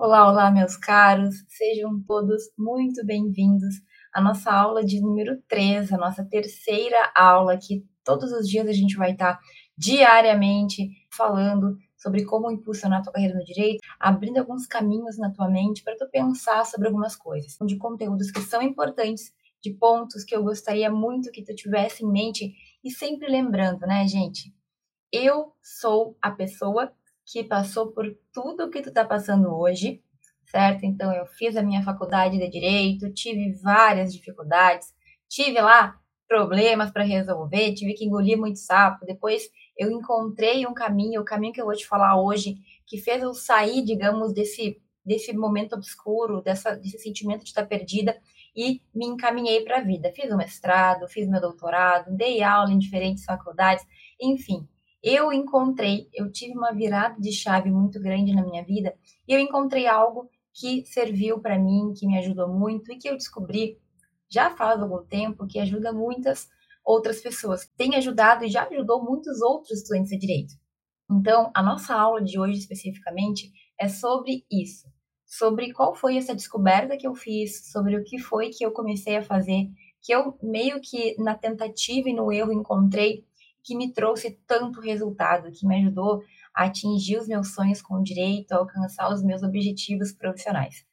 Olá, 0.00 0.30
olá, 0.30 0.48
meus 0.48 0.76
caros, 0.76 1.44
sejam 1.48 2.00
todos 2.06 2.44
muito 2.56 3.04
bem-vindos 3.04 3.74
à 4.14 4.20
nossa 4.20 4.48
aula 4.48 4.84
de 4.84 5.00
número 5.00 5.42
3, 5.48 5.92
a 5.92 5.96
nossa 5.96 6.24
terceira 6.24 7.10
aula, 7.16 7.58
que 7.58 7.84
todos 8.04 8.30
os 8.30 8.48
dias 8.48 8.68
a 8.68 8.72
gente 8.72 8.96
vai 8.96 9.10
estar 9.10 9.40
diariamente 9.76 10.88
falando 11.10 11.76
sobre 11.96 12.24
como 12.24 12.48
impulsionar 12.48 13.00
a 13.00 13.02
tua 13.02 13.12
carreira 13.12 13.36
no 13.36 13.44
direito, 13.44 13.80
abrindo 13.98 14.38
alguns 14.38 14.68
caminhos 14.68 15.18
na 15.18 15.32
tua 15.32 15.48
mente 15.48 15.82
para 15.82 15.96
tu 15.96 16.08
pensar 16.08 16.64
sobre 16.64 16.86
algumas 16.86 17.16
coisas, 17.16 17.56
de 17.66 17.76
conteúdos 17.76 18.30
que 18.30 18.40
são 18.42 18.62
importantes, 18.62 19.32
de 19.60 19.72
pontos 19.72 20.22
que 20.22 20.36
eu 20.36 20.44
gostaria 20.44 20.92
muito 20.92 21.32
que 21.32 21.42
tu 21.42 21.52
tivesse 21.56 22.04
em 22.04 22.08
mente. 22.08 22.54
E 22.84 22.90
sempre 22.92 23.28
lembrando, 23.28 23.80
né, 23.80 24.06
gente? 24.06 24.54
Eu 25.12 25.56
sou 25.60 26.16
a 26.22 26.30
pessoa 26.30 26.92
que 27.30 27.44
passou 27.44 27.92
por 27.92 28.06
tudo 28.32 28.70
que 28.70 28.80
tu 28.80 28.92
tá 28.92 29.04
passando 29.04 29.54
hoje, 29.54 30.02
certo? 30.46 30.84
Então 30.84 31.12
eu 31.12 31.26
fiz 31.26 31.56
a 31.56 31.62
minha 31.62 31.82
faculdade 31.82 32.38
de 32.38 32.48
direito, 32.48 33.12
tive 33.12 33.52
várias 33.62 34.12
dificuldades, 34.12 34.88
tive 35.28 35.60
lá 35.60 35.98
problemas 36.26 36.90
para 36.90 37.04
resolver, 37.04 37.74
tive 37.74 37.94
que 37.94 38.04
engolir 38.04 38.38
muito 38.38 38.58
sapo. 38.58 39.04
Depois 39.04 39.42
eu 39.76 39.90
encontrei 39.90 40.66
um 40.66 40.72
caminho, 40.72 41.20
o 41.20 41.24
caminho 41.24 41.52
que 41.52 41.60
eu 41.60 41.66
vou 41.66 41.74
te 41.74 41.86
falar 41.86 42.20
hoje, 42.20 42.56
que 42.86 42.98
fez 42.98 43.22
eu 43.22 43.34
sair, 43.34 43.84
digamos, 43.84 44.32
desse 44.32 44.80
desse 45.04 45.32
momento 45.32 45.74
obscuro, 45.74 46.42
dessa, 46.42 46.76
desse 46.76 46.98
sentimento 46.98 47.42
de 47.42 47.48
estar 47.48 47.64
perdida 47.64 48.14
e 48.54 48.82
me 48.94 49.06
encaminhei 49.06 49.64
para 49.64 49.78
a 49.78 49.82
vida. 49.82 50.12
Fiz 50.14 50.30
o 50.30 50.36
mestrado, 50.36 51.08
fiz 51.08 51.26
meu 51.26 51.40
doutorado, 51.40 52.14
dei 52.14 52.42
aula 52.42 52.70
em 52.70 52.78
diferentes 52.78 53.24
faculdades, 53.24 53.82
enfim, 54.20 54.68
eu 55.02 55.32
encontrei, 55.32 56.08
eu 56.12 56.30
tive 56.30 56.52
uma 56.52 56.72
virada 56.72 57.20
de 57.20 57.32
chave 57.32 57.70
muito 57.70 58.00
grande 58.00 58.34
na 58.34 58.44
minha 58.44 58.64
vida 58.64 58.94
e 59.26 59.32
eu 59.32 59.38
encontrei 59.38 59.86
algo 59.86 60.28
que 60.52 60.84
serviu 60.86 61.40
para 61.40 61.58
mim, 61.58 61.92
que 61.96 62.06
me 62.06 62.18
ajudou 62.18 62.48
muito 62.48 62.92
e 62.92 62.96
que 62.96 63.08
eu 63.08 63.16
descobri 63.16 63.78
já 64.30 64.50
faz 64.50 64.80
algum 64.80 65.04
tempo 65.04 65.46
que 65.46 65.58
ajuda 65.58 65.92
muitas 65.92 66.48
outras 66.84 67.20
pessoas. 67.20 67.70
Tem 67.76 67.94
ajudado 67.94 68.44
e 68.44 68.48
já 68.48 68.66
ajudou 68.66 69.02
muitos 69.02 69.40
outros 69.40 69.78
estudantes 69.78 70.10
de 70.10 70.18
direito. 70.18 70.54
Então, 71.10 71.50
a 71.54 71.62
nossa 71.62 71.94
aula 71.94 72.22
de 72.22 72.38
hoje 72.38 72.58
especificamente 72.58 73.50
é 73.80 73.88
sobre 73.88 74.44
isso, 74.50 74.86
sobre 75.24 75.72
qual 75.72 75.94
foi 75.94 76.16
essa 76.16 76.34
descoberta 76.34 76.96
que 76.96 77.06
eu 77.06 77.14
fiz, 77.14 77.70
sobre 77.70 77.96
o 77.96 78.04
que 78.04 78.18
foi 78.18 78.50
que 78.50 78.64
eu 78.64 78.72
comecei 78.72 79.16
a 79.16 79.22
fazer, 79.22 79.68
que 80.02 80.12
eu 80.12 80.36
meio 80.42 80.80
que 80.80 81.16
na 81.22 81.34
tentativa 81.34 82.08
e 82.08 82.14
no 82.14 82.32
erro 82.32 82.52
encontrei 82.52 83.24
que 83.62 83.76
me 83.76 83.92
trouxe 83.92 84.38
tanto 84.46 84.80
resultado, 84.80 85.50
que 85.52 85.66
me 85.66 85.76
ajudou 85.76 86.22
a 86.54 86.64
atingir 86.64 87.18
os 87.18 87.28
meus 87.28 87.54
sonhos 87.54 87.82
com 87.82 88.02
direito, 88.02 88.52
a 88.52 88.58
alcançar 88.58 89.12
os 89.12 89.22
meus 89.22 89.42
objetivos 89.42 90.12
profissionais. 90.12 90.84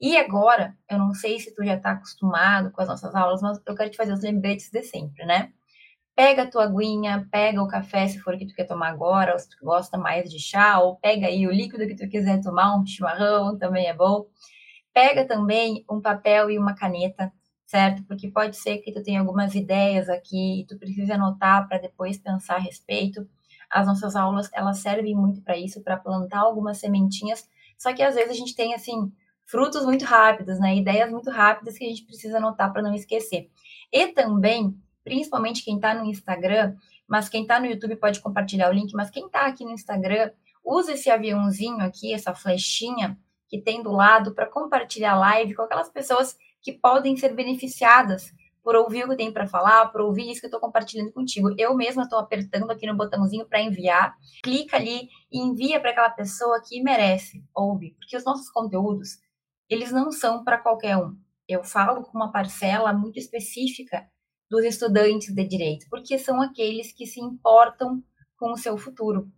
E 0.00 0.16
agora, 0.16 0.76
eu 0.88 0.96
não 0.98 1.12
sei 1.12 1.40
se 1.40 1.52
tu 1.54 1.64
já 1.64 1.74
está 1.74 1.90
acostumado 1.92 2.70
com 2.70 2.80
as 2.80 2.88
nossas 2.88 3.14
aulas, 3.14 3.42
mas 3.42 3.60
eu 3.66 3.74
quero 3.74 3.90
te 3.90 3.96
fazer 3.96 4.12
os 4.12 4.22
lembretes 4.22 4.70
de 4.70 4.82
sempre, 4.82 5.24
né? 5.26 5.52
Pega 6.14 6.42
a 6.42 6.50
tua 6.50 6.64
aguinha, 6.64 7.26
pega 7.30 7.62
o 7.62 7.68
café, 7.68 8.06
se 8.06 8.18
for 8.20 8.34
o 8.34 8.38
que 8.38 8.46
tu 8.46 8.54
quer 8.54 8.64
tomar 8.64 8.88
agora, 8.90 9.32
ou 9.32 9.38
se 9.38 9.48
tu 9.48 9.56
gosta 9.62 9.98
mais 9.98 10.30
de 10.30 10.38
chá, 10.38 10.78
ou 10.80 10.96
pega 10.96 11.26
aí 11.26 11.46
o 11.46 11.50
líquido 11.50 11.86
que 11.86 11.96
tu 11.96 12.08
quiser 12.08 12.40
tomar, 12.42 12.76
um 12.76 12.86
chimarrão 12.86 13.58
também 13.58 13.86
é 13.86 13.94
bom. 13.94 14.26
Pega 14.94 15.26
também 15.26 15.84
um 15.90 16.00
papel 16.00 16.50
e 16.50 16.58
uma 16.58 16.74
caneta 16.74 17.32
certo? 17.68 18.02
Porque 18.04 18.28
pode 18.28 18.56
ser 18.56 18.78
que 18.78 18.90
tu 18.90 19.02
tenha 19.02 19.20
algumas 19.20 19.54
ideias 19.54 20.08
aqui 20.08 20.60
e 20.60 20.64
tu 20.64 20.78
precise 20.78 21.12
anotar 21.12 21.68
para 21.68 21.76
depois 21.76 22.16
pensar 22.16 22.56
a 22.56 22.58
respeito. 22.58 23.28
As 23.70 23.86
nossas 23.86 24.16
aulas, 24.16 24.48
elas 24.54 24.78
servem 24.78 25.14
muito 25.14 25.42
para 25.42 25.54
isso, 25.54 25.82
para 25.82 25.98
plantar 25.98 26.38
algumas 26.38 26.78
sementinhas, 26.78 27.46
só 27.76 27.92
que 27.92 28.02
às 28.02 28.14
vezes 28.14 28.30
a 28.30 28.34
gente 28.34 28.56
tem 28.56 28.74
assim 28.74 29.12
frutos 29.44 29.84
muito 29.84 30.06
rápidos, 30.06 30.58
né? 30.58 30.76
Ideias 30.76 31.10
muito 31.10 31.30
rápidas 31.30 31.76
que 31.76 31.84
a 31.84 31.88
gente 31.88 32.04
precisa 32.04 32.38
anotar 32.38 32.72
para 32.72 32.80
não 32.80 32.94
esquecer. 32.94 33.50
E 33.92 34.08
também, 34.08 34.74
principalmente 35.04 35.62
quem 35.62 35.76
está 35.76 35.92
no 35.92 36.06
Instagram, 36.06 36.74
mas 37.06 37.28
quem 37.28 37.42
está 37.42 37.60
no 37.60 37.66
YouTube 37.66 37.96
pode 37.96 38.20
compartilhar 38.20 38.70
o 38.70 38.72
link, 38.72 38.94
mas 38.94 39.10
quem 39.10 39.26
está 39.26 39.46
aqui 39.46 39.62
no 39.62 39.72
Instagram, 39.72 40.30
usa 40.64 40.92
esse 40.92 41.10
aviãozinho 41.10 41.80
aqui, 41.80 42.14
essa 42.14 42.34
flechinha 42.34 43.18
que 43.46 43.60
tem 43.60 43.82
do 43.82 43.92
lado 43.92 44.34
para 44.34 44.46
compartilhar 44.46 45.12
a 45.12 45.18
live 45.18 45.54
com 45.54 45.62
aquelas 45.62 45.90
pessoas 45.90 46.34
que 46.62 46.72
podem 46.72 47.16
ser 47.16 47.34
beneficiadas 47.34 48.32
por 48.62 48.76
ouvir 48.76 49.04
o 49.04 49.08
que 49.08 49.16
tem 49.16 49.32
para 49.32 49.46
falar, 49.46 49.86
por 49.86 50.02
ouvir 50.02 50.30
isso 50.30 50.40
que 50.40 50.46
eu 50.46 50.48
estou 50.48 50.60
compartilhando 50.60 51.10
contigo. 51.12 51.54
Eu 51.56 51.74
mesma 51.74 52.02
estou 52.02 52.18
apertando 52.18 52.70
aqui 52.70 52.86
no 52.86 52.94
botãozinho 52.94 53.46
para 53.46 53.62
enviar, 53.62 54.14
clica 54.42 54.76
ali 54.76 55.08
e 55.32 55.40
envia 55.40 55.80
para 55.80 55.90
aquela 55.90 56.10
pessoa 56.10 56.62
que 56.62 56.82
merece 56.82 57.42
ouvir, 57.54 57.94
porque 57.98 58.16
os 58.16 58.24
nossos 58.24 58.50
conteúdos, 58.50 59.18
eles 59.70 59.90
não 59.90 60.12
são 60.12 60.44
para 60.44 60.58
qualquer 60.58 60.98
um. 60.98 61.16
Eu 61.48 61.64
falo 61.64 62.02
com 62.02 62.18
uma 62.18 62.30
parcela 62.30 62.92
muito 62.92 63.18
específica 63.18 64.06
dos 64.50 64.62
estudantes 64.64 65.34
de 65.34 65.44
direito, 65.44 65.86
porque 65.88 66.18
são 66.18 66.40
aqueles 66.42 66.92
que 66.92 67.06
se 67.06 67.20
importam 67.20 68.02
com 68.36 68.52
o 68.52 68.56
seu 68.56 68.76
futuro. 68.76 69.30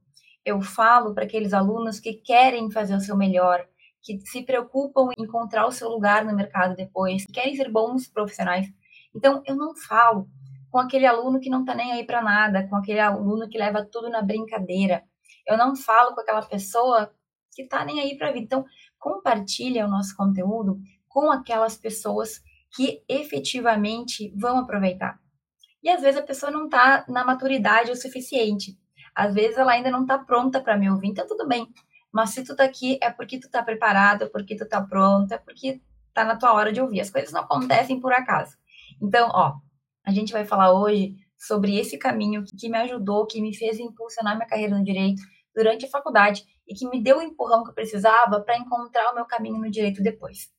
Eu 0.45 0.61
falo 0.61 1.15
para 1.15 1.25
aqueles 1.25 1.53
alunos 1.53 2.01
que 2.01 2.15
querem 2.15 2.71
fazer 2.71 2.97
o 2.97 3.01
seu 3.01 3.17
melhor, 3.17 3.65
que 4.03 4.19
se 4.21 4.43
preocupam 4.43 5.09
em 5.17 5.25
encontrar 5.25 5.67
o 5.67 5.73
seu 5.73 5.89
lugar 5.89 6.25
no 6.25 6.35
mercado 6.35 6.75
depois, 6.75 7.25
que 7.27 7.33
querem 7.33 7.55
ser 7.55 7.71
bons 7.71 8.09
profissionais. 8.09 8.67
Então, 9.15 9.43
eu 9.47 9.57
não 9.57 9.75
falo 9.77 10.29
com 10.71 10.79
aquele 10.79 11.07
aluno 11.07 11.41
que 11.41 11.51
não 11.51 11.61
está 11.61 11.75
nem 11.75 11.93
aí 11.93 12.05
para 12.05 12.23
nada, 12.23 12.67
com 12.69 12.77
aquele 12.77 13.01
aluno 13.01 13.49
que 13.49 13.59
leva 13.59 13.85
tudo 13.85 14.09
na 14.09 14.23
brincadeira. 14.23 15.05
Eu 15.47 15.59
não 15.59 15.75
falo 15.75 16.15
com 16.15 16.21
aquela 16.21 16.43
pessoa 16.43 17.13
que 17.53 17.63
está 17.63 17.85
nem 17.85 18.01
aí 18.01 18.17
para 18.17 18.31
vida. 18.31 18.45
Então, 18.45 18.65
compartilha 18.99 19.87
o 19.87 19.91
nosso 19.91 20.17
conteúdo 20.17 20.79
com 21.09 21.31
aquelas 21.31 21.77
pessoas 21.77 22.41
que 22.75 23.03
efetivamente 23.09 24.33
vão 24.37 24.59
aproveitar. 24.59 25.19
E 25.83 25.89
às 25.89 26.03
vezes 26.03 26.21
a 26.21 26.25
pessoa 26.25 26.53
não 26.53 26.67
está 26.67 27.05
na 27.09 27.25
maturidade 27.25 27.91
o 27.91 27.97
suficiente. 27.97 28.79
Às 29.15 29.35
vezes 29.35 29.59
ela 29.59 29.73
ainda 29.73 29.91
não 29.91 30.03
está 30.03 30.19
pronta 30.19 30.61
para 30.61 30.77
me 30.77 30.89
ouvir. 30.89 31.09
Então, 31.09 31.27
tudo 31.27 31.49
bem. 31.49 31.67
Mas 32.13 32.31
se 32.31 32.45
tu 32.45 32.57
tá 32.57 32.65
aqui, 32.65 32.99
é 33.03 33.11
porque 33.11 33.39
tu 33.39 33.49
tá 33.51 33.63
preparado, 33.63 34.25
é 34.25 34.29
porque 34.29 34.57
tu 34.57 34.69
tá 34.69 34.83
pronta, 34.83 35.37
é 35.37 35.39
porque 35.39 35.81
tá 36.13 36.25
na 36.25 36.37
tua 36.37 36.53
hora 36.53 36.73
de 36.73 36.81
ouvir. 36.81 37.01
As 37.01 37.11
coisas 37.11 37.33
não 37.33 37.43
acontecem 37.43 38.01
por 38.01 38.13
acaso. 38.13 38.57
Então, 39.01 39.29
ó, 39.33 39.55
a 40.05 40.11
gente 40.11 40.33
vai 40.33 40.45
falar 40.45 40.73
hoje 40.73 41.15
sobre 41.39 41.79
esse 41.79 41.97
caminho 41.97 42.45
que 42.59 42.69
me 42.69 42.79
ajudou, 42.79 43.27
que 43.27 43.41
me 43.41 43.57
fez 43.57 43.79
impulsionar 43.79 44.37
minha 44.37 44.49
carreira 44.49 44.77
no 44.77 44.85
direito 44.85 45.23
durante 45.55 45.87
a 45.87 45.91
faculdade 45.91 46.45
e 46.69 46.75
que 46.75 46.89
me 46.89 47.03
deu 47.03 47.19
o 47.19 47.23
empurrão 47.23 47.65
que 47.65 47.71
eu 47.71 47.75
precisava 47.75 48.41
para 48.41 48.59
encontrar 48.59 49.11
o 49.11 49.15
meu 49.15 49.25
caminho 49.25 49.59
no 49.59 49.71
direito 49.71 50.03
depois. 50.03 50.51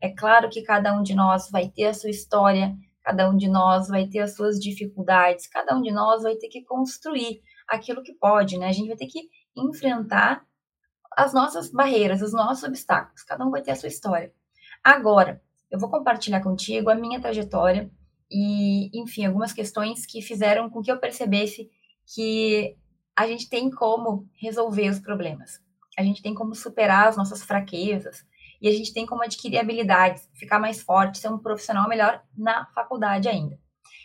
É 0.00 0.08
claro 0.08 0.48
que 0.48 0.62
cada 0.62 0.92
um 0.92 1.02
de 1.02 1.14
nós 1.14 1.50
vai 1.50 1.68
ter 1.68 1.84
a 1.84 1.94
sua 1.94 2.10
história, 2.10 2.74
cada 3.02 3.28
um 3.30 3.36
de 3.36 3.48
nós 3.48 3.88
vai 3.88 4.08
ter 4.08 4.20
as 4.20 4.34
suas 4.34 4.58
dificuldades, 4.58 5.46
cada 5.46 5.76
um 5.76 5.82
de 5.82 5.92
nós 5.92 6.22
vai 6.22 6.34
ter 6.36 6.48
que 6.48 6.64
construir 6.64 7.40
aquilo 7.68 8.02
que 8.02 8.12
pode, 8.14 8.58
né? 8.58 8.68
A 8.68 8.72
gente 8.72 8.88
vai 8.88 8.96
ter 8.96 9.06
que 9.06 9.28
enfrentar 9.56 10.44
as 11.16 11.32
nossas 11.32 11.70
barreiras, 11.70 12.22
os 12.22 12.32
nossos 12.32 12.64
obstáculos. 12.64 13.22
Cada 13.22 13.44
um 13.44 13.50
vai 13.50 13.62
ter 13.62 13.72
a 13.72 13.76
sua 13.76 13.88
história. 13.88 14.32
Agora, 14.82 15.40
eu 15.70 15.78
vou 15.78 15.90
compartilhar 15.90 16.42
contigo 16.42 16.90
a 16.90 16.94
minha 16.94 17.20
trajetória 17.20 17.90
e, 18.30 18.90
enfim, 18.98 19.24
algumas 19.24 19.52
questões 19.52 20.06
que 20.06 20.20
fizeram 20.22 20.68
com 20.70 20.82
que 20.82 20.90
eu 20.90 20.98
percebesse 20.98 21.70
que 22.14 22.76
a 23.16 23.26
gente 23.26 23.48
tem 23.48 23.70
como 23.70 24.28
resolver 24.34 24.88
os 24.88 24.98
problemas. 24.98 25.60
A 25.98 26.02
gente 26.02 26.22
tem 26.22 26.34
como 26.34 26.54
superar 26.54 27.08
as 27.08 27.16
nossas 27.16 27.42
fraquezas 27.42 28.24
e 28.60 28.68
a 28.68 28.72
gente 28.72 28.92
tem 28.92 29.04
como 29.04 29.22
adquirir 29.22 29.58
habilidades, 29.58 30.28
ficar 30.34 30.58
mais 30.58 30.80
forte, 30.80 31.18
ser 31.18 31.28
um 31.28 31.38
profissional 31.38 31.88
melhor 31.88 32.22
na 32.36 32.66
faculdade 32.74 33.28
ainda. 33.28 33.58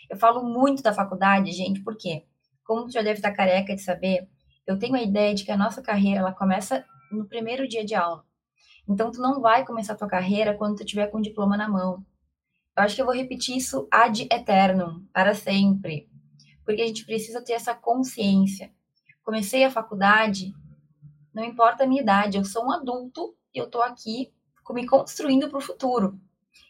Eu 0.10 0.18
falo 0.18 0.44
muito 0.44 0.82
da 0.82 0.94
faculdade, 0.94 1.52
gente, 1.52 1.82
porque, 1.82 2.24
como 2.66 2.86
tu 2.86 2.92
já 2.92 3.02
deve 3.02 3.20
estar 3.20 3.32
careca 3.32 3.76
de 3.76 3.82
saber, 3.82 4.28
eu 4.66 4.78
tenho 4.78 4.96
a 4.96 5.02
ideia 5.02 5.34
de 5.34 5.44
que 5.46 5.52
a 5.52 5.58
nossa 5.58 5.82
carreira 5.82 6.20
ela 6.20 6.34
começa 6.34 6.84
no 7.12 7.28
primeiro 7.28 7.68
dia 7.68 7.86
de 7.86 7.96
aula. 7.96 8.24
Então, 8.88 9.12
tu 9.12 9.22
não 9.22 9.42
vai 9.42 9.66
começar 9.66 9.94
a 9.94 9.98
tua 9.98 10.08
carreira 10.08 10.56
quando 10.56 10.78
tu 10.78 10.86
tiver 10.86 11.08
com 11.08 11.18
o 11.18 11.22
diploma 11.22 11.58
na 11.58 11.68
mão. 11.68 12.06
Eu 12.76 12.84
acho 12.84 12.96
que 12.96 13.02
eu 13.02 13.06
vou 13.06 13.16
repetir 13.16 13.58
isso 13.58 13.88
ad 13.92 14.28
eternum, 14.32 15.06
para 15.12 15.34
sempre. 15.34 16.10
Porque 16.64 16.82
a 16.82 16.88
gente 16.88 17.06
precisa 17.06 17.44
ter 17.44 17.54
essa 17.54 17.74
consciência. 17.74 18.72
Comecei 19.24 19.64
a 19.64 19.72
faculdade, 19.72 20.54
não 21.34 21.44
importa 21.44 21.84
a 21.84 21.88
minha 21.88 22.02
idade, 22.02 22.38
eu 22.38 22.46
sou 22.46 22.66
um 22.66 22.72
adulto 22.72 23.36
e 23.54 23.60
eu 23.60 23.66
estou 23.66 23.82
aqui 23.82 24.32
me 24.72 24.86
construindo 24.86 25.50
para 25.50 25.60
o 25.60 25.62
futuro, 25.62 26.20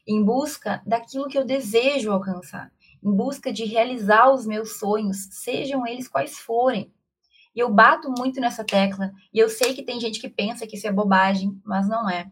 em 0.06 0.24
busca 0.24 0.82
daquilo 0.86 1.28
que 1.28 1.38
eu 1.38 1.46
desejo 1.46 2.12
alcançar, 2.12 2.72
em 3.04 3.12
busca 3.12 3.52
de 3.52 3.66
realizar 3.66 4.32
os 4.32 4.46
meus 4.46 4.78
sonhos, 4.78 5.28
sejam 5.32 5.86
eles 5.86 6.08
quais 6.08 6.38
forem. 6.38 6.94
E 7.58 7.60
eu 7.60 7.74
bato 7.74 8.14
muito 8.16 8.40
nessa 8.40 8.64
tecla, 8.64 9.12
e 9.34 9.40
eu 9.40 9.50
sei 9.50 9.74
que 9.74 9.82
tem 9.82 10.00
gente 10.00 10.20
que 10.22 10.30
pensa 10.30 10.68
que 10.68 10.76
isso 10.76 10.86
é 10.86 10.92
bobagem, 10.92 11.60
mas 11.66 11.90
não 11.90 12.08
é. 12.08 12.32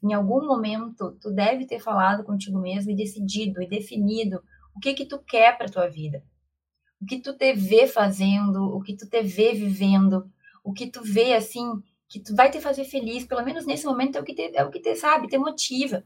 Em 0.00 0.12
algum 0.12 0.46
momento, 0.46 1.18
tu 1.20 1.32
deve 1.32 1.66
ter 1.66 1.80
falado 1.80 2.22
contigo 2.22 2.60
mesmo 2.60 2.92
e 2.92 2.94
decidido 2.94 3.60
e 3.60 3.66
definido 3.66 4.40
o 4.72 4.78
que 4.78 4.94
que 4.94 5.06
tu 5.06 5.18
quer 5.18 5.58
para 5.58 5.68
tua 5.68 5.88
vida. 5.88 6.22
O 7.02 7.04
que 7.04 7.18
tu 7.18 7.36
te 7.36 7.52
vê 7.52 7.88
fazendo, 7.88 8.62
o 8.62 8.80
que 8.80 8.96
tu 8.96 9.08
te 9.08 9.24
vê 9.24 9.54
vivendo, 9.54 10.30
o 10.62 10.72
que 10.72 10.86
tu 10.86 11.02
vê 11.02 11.34
assim 11.34 11.82
que 12.08 12.20
tu 12.20 12.32
vai 12.32 12.48
te 12.48 12.60
fazer 12.60 12.84
feliz, 12.84 13.26
pelo 13.26 13.44
menos 13.44 13.66
nesse 13.66 13.84
momento 13.86 14.18
é 14.18 14.20
o 14.20 14.24
que 14.24 14.36
te, 14.36 14.52
é 14.54 14.62
o 14.62 14.70
que 14.70 14.78
te 14.78 14.94
sabe, 14.94 15.26
te 15.26 15.36
motiva. 15.36 16.04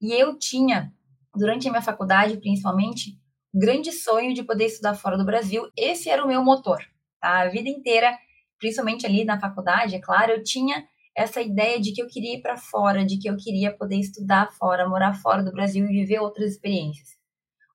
E 0.00 0.12
eu 0.12 0.36
tinha, 0.36 0.92
durante 1.32 1.68
a 1.68 1.70
minha 1.70 1.82
faculdade, 1.82 2.36
principalmente, 2.38 3.16
grande 3.54 3.92
sonho 3.92 4.34
de 4.34 4.42
poder 4.42 4.66
estudar 4.66 4.96
fora 4.96 5.16
do 5.16 5.24
Brasil. 5.24 5.70
Esse 5.76 6.10
era 6.10 6.24
o 6.24 6.26
meu 6.26 6.42
motor, 6.42 6.84
tá? 7.20 7.40
A 7.40 7.48
vida 7.48 7.68
inteira, 7.68 8.16
principalmente 8.58 9.06
ali 9.06 9.24
na 9.24 9.40
faculdade, 9.40 9.94
é 9.94 10.00
claro, 10.00 10.32
eu 10.32 10.42
tinha 10.42 10.84
essa 11.16 11.40
ideia 11.40 11.80
de 11.80 11.92
que 11.92 12.02
eu 12.02 12.06
queria 12.06 12.36
ir 12.36 12.40
para 12.40 12.56
fora, 12.56 13.04
de 13.04 13.18
que 13.18 13.28
eu 13.28 13.36
queria 13.36 13.76
poder 13.76 13.96
estudar 13.96 14.50
fora, 14.52 14.88
morar 14.88 15.14
fora 15.14 15.42
do 15.42 15.52
Brasil 15.52 15.84
e 15.84 15.92
viver 15.92 16.20
outras 16.20 16.52
experiências. 16.52 17.08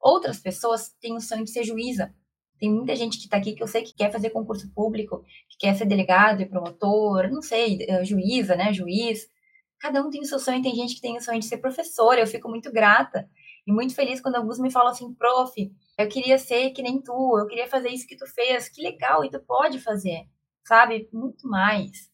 Outras 0.01 0.39
pessoas 0.39 0.89
têm 1.01 1.15
o 1.15 1.19
sonho 1.19 1.44
de 1.44 1.51
ser 1.51 1.63
juíza. 1.63 2.13
Tem 2.59 2.71
muita 2.71 2.95
gente 2.95 3.18
que 3.18 3.25
está 3.25 3.38
aqui 3.38 3.53
que 3.53 3.62
eu 3.62 3.68
sei 3.68 3.83
que 3.83 3.94
quer 3.94 4.12
fazer 4.12 4.30
concurso 4.30 4.71
público, 4.74 5.24
que 5.50 5.57
quer 5.59 5.75
ser 5.75 5.86
delegado 5.86 6.42
e 6.42 6.45
promotor, 6.45 7.30
não 7.30 7.42
sei, 7.42 7.80
eh, 7.81 8.06
juíza, 8.06 8.56
né, 8.56 8.71
juiz. 8.71 9.27
Cada 9.80 10.01
um 10.01 10.09
tem 10.09 10.21
o 10.21 10.25
seu 10.25 10.39
sonho, 10.39 10.62
tem 10.62 10.74
gente 10.74 10.95
que 10.95 11.01
tem 11.01 11.18
o 11.18 11.21
sonho 11.21 11.39
de 11.39 11.45
ser 11.45 11.57
professora, 11.57 12.21
eu 12.21 12.27
fico 12.27 12.50
muito 12.50 12.71
grata 12.71 13.30
e 13.66 13.72
muito 13.72 13.96
feliz 13.96 14.22
quando 14.22 14.36
alguns 14.36 14.60
me 14.60 14.72
falam 14.72 14.92
assim, 14.92 15.14
prof, 15.14 15.54
eu 15.98 16.08
queria 16.10 16.38
ser 16.38 16.72
que 16.72 16.82
nem 16.82 17.02
tu, 17.02 17.38
eu 17.40 17.48
queria 17.48 17.68
fazer 17.68 17.90
isso 17.90 18.08
que 18.08 18.18
tu 18.18 18.28
fez, 18.28 18.70
que 18.70 18.82
legal, 18.82 19.24
e 19.24 19.30
tu 19.30 19.40
pode 19.40 19.80
fazer, 19.80 20.28
sabe? 20.64 21.10
Muito 21.12 21.48
mais 21.48 22.14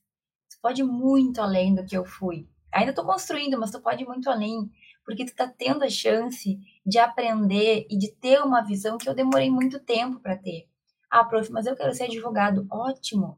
pode 0.62 0.82
ir 0.82 0.86
muito 0.86 1.42
além 1.42 1.74
do 1.74 1.84
que 1.84 1.98
eu 1.98 2.06
fui. 2.06 2.48
Ainda 2.72 2.92
estou 2.92 3.06
construindo, 3.06 3.60
mas 3.60 3.72
tu 3.72 3.82
pode 3.82 4.04
ir 4.04 4.08
muito 4.08 4.30
além, 4.30 4.70
porque 5.04 5.26
tu 5.26 5.30
está 5.30 5.48
tendo 5.48 5.84
a 5.84 5.90
chance 5.90 6.58
de 6.86 7.00
aprender 7.00 7.86
e 7.90 7.98
de 7.98 8.12
ter 8.14 8.40
uma 8.42 8.62
visão 8.62 8.98
que 8.98 9.10
eu 9.10 9.16
demorei 9.16 9.50
muito 9.50 9.80
tempo 9.80 10.20
para 10.20 10.38
ter. 10.38 10.70
Ah, 11.10 11.26
prof, 11.26 11.52
mas 11.52 11.66
eu 11.66 11.76
quero 11.76 11.94
ser 11.94 12.06
advogado. 12.06 12.66
Ótimo. 12.72 13.38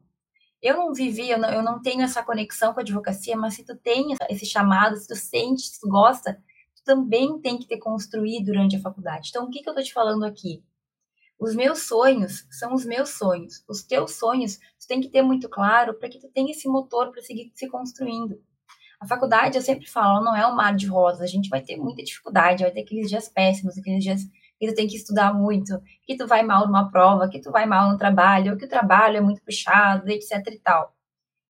Eu 0.62 0.76
não 0.76 0.94
vivi, 0.94 1.30
eu 1.30 1.38
não, 1.38 1.50
eu 1.50 1.62
não 1.62 1.82
tenho 1.82 2.02
essa 2.02 2.22
conexão 2.22 2.72
com 2.72 2.80
a 2.80 2.82
advocacia, 2.82 3.36
mas 3.36 3.54
se 3.54 3.64
tu 3.64 3.76
tem 3.76 4.14
esse 4.30 4.46
chamado, 4.46 4.96
se 4.96 5.08
tu 5.08 5.16
sente, 5.16 5.62
se 5.62 5.80
tu 5.80 5.88
gosta, 5.88 6.34
tu 6.34 6.40
também 6.84 7.38
tem 7.40 7.58
que 7.58 7.66
ter 7.66 7.78
construído 7.78 8.46
durante 8.46 8.76
a 8.76 8.80
faculdade. 8.80 9.30
Então, 9.30 9.44
o 9.44 9.50
que, 9.50 9.62
que 9.62 9.68
eu 9.68 9.72
estou 9.72 9.84
te 9.84 9.92
falando 9.92 10.24
aqui? 10.24 10.62
Os 11.38 11.54
meus 11.54 11.86
sonhos 11.86 12.46
são 12.50 12.74
os 12.74 12.84
meus 12.84 13.10
sonhos. 13.10 13.64
Os 13.68 13.82
teus 13.82 14.12
sonhos, 14.12 14.56
tu 14.56 14.86
tem 14.86 15.00
que 15.00 15.08
ter 15.08 15.22
muito 15.22 15.48
claro 15.48 15.94
para 15.94 16.08
que 16.08 16.18
tu 16.18 16.28
tenha 16.28 16.52
esse 16.52 16.68
motor 16.68 17.10
para 17.10 17.22
seguir 17.22 17.50
se 17.54 17.68
construindo. 17.68 18.40
A 19.00 19.06
faculdade, 19.06 19.56
eu 19.56 19.62
sempre 19.62 19.86
falo, 19.86 20.24
não 20.24 20.36
é 20.36 20.46
um 20.46 20.54
mar 20.54 20.74
de 20.74 20.86
rosas. 20.86 21.22
A 21.22 21.26
gente 21.26 21.48
vai 21.48 21.60
ter 21.60 21.76
muita 21.76 22.02
dificuldade, 22.02 22.62
vai 22.62 22.72
ter 22.72 22.82
aqueles 22.82 23.08
dias 23.08 23.28
péssimos, 23.28 23.76
aqueles 23.76 24.02
dias 24.02 24.22
que 24.58 24.66
tu 24.68 24.74
tem 24.74 24.86
que 24.86 24.96
estudar 24.96 25.34
muito, 25.34 25.78
que 26.04 26.16
tu 26.16 26.26
vai 26.26 26.42
mal 26.42 26.66
numa 26.66 26.90
prova, 26.90 27.28
que 27.28 27.40
tu 27.40 27.50
vai 27.50 27.66
mal 27.66 27.90
no 27.90 27.98
trabalho, 27.98 28.56
que 28.56 28.64
o 28.64 28.68
trabalho 28.68 29.16
é 29.16 29.20
muito 29.20 29.42
puxado, 29.42 30.08
etc 30.08 30.46
e 30.46 30.58
tal. 30.60 30.94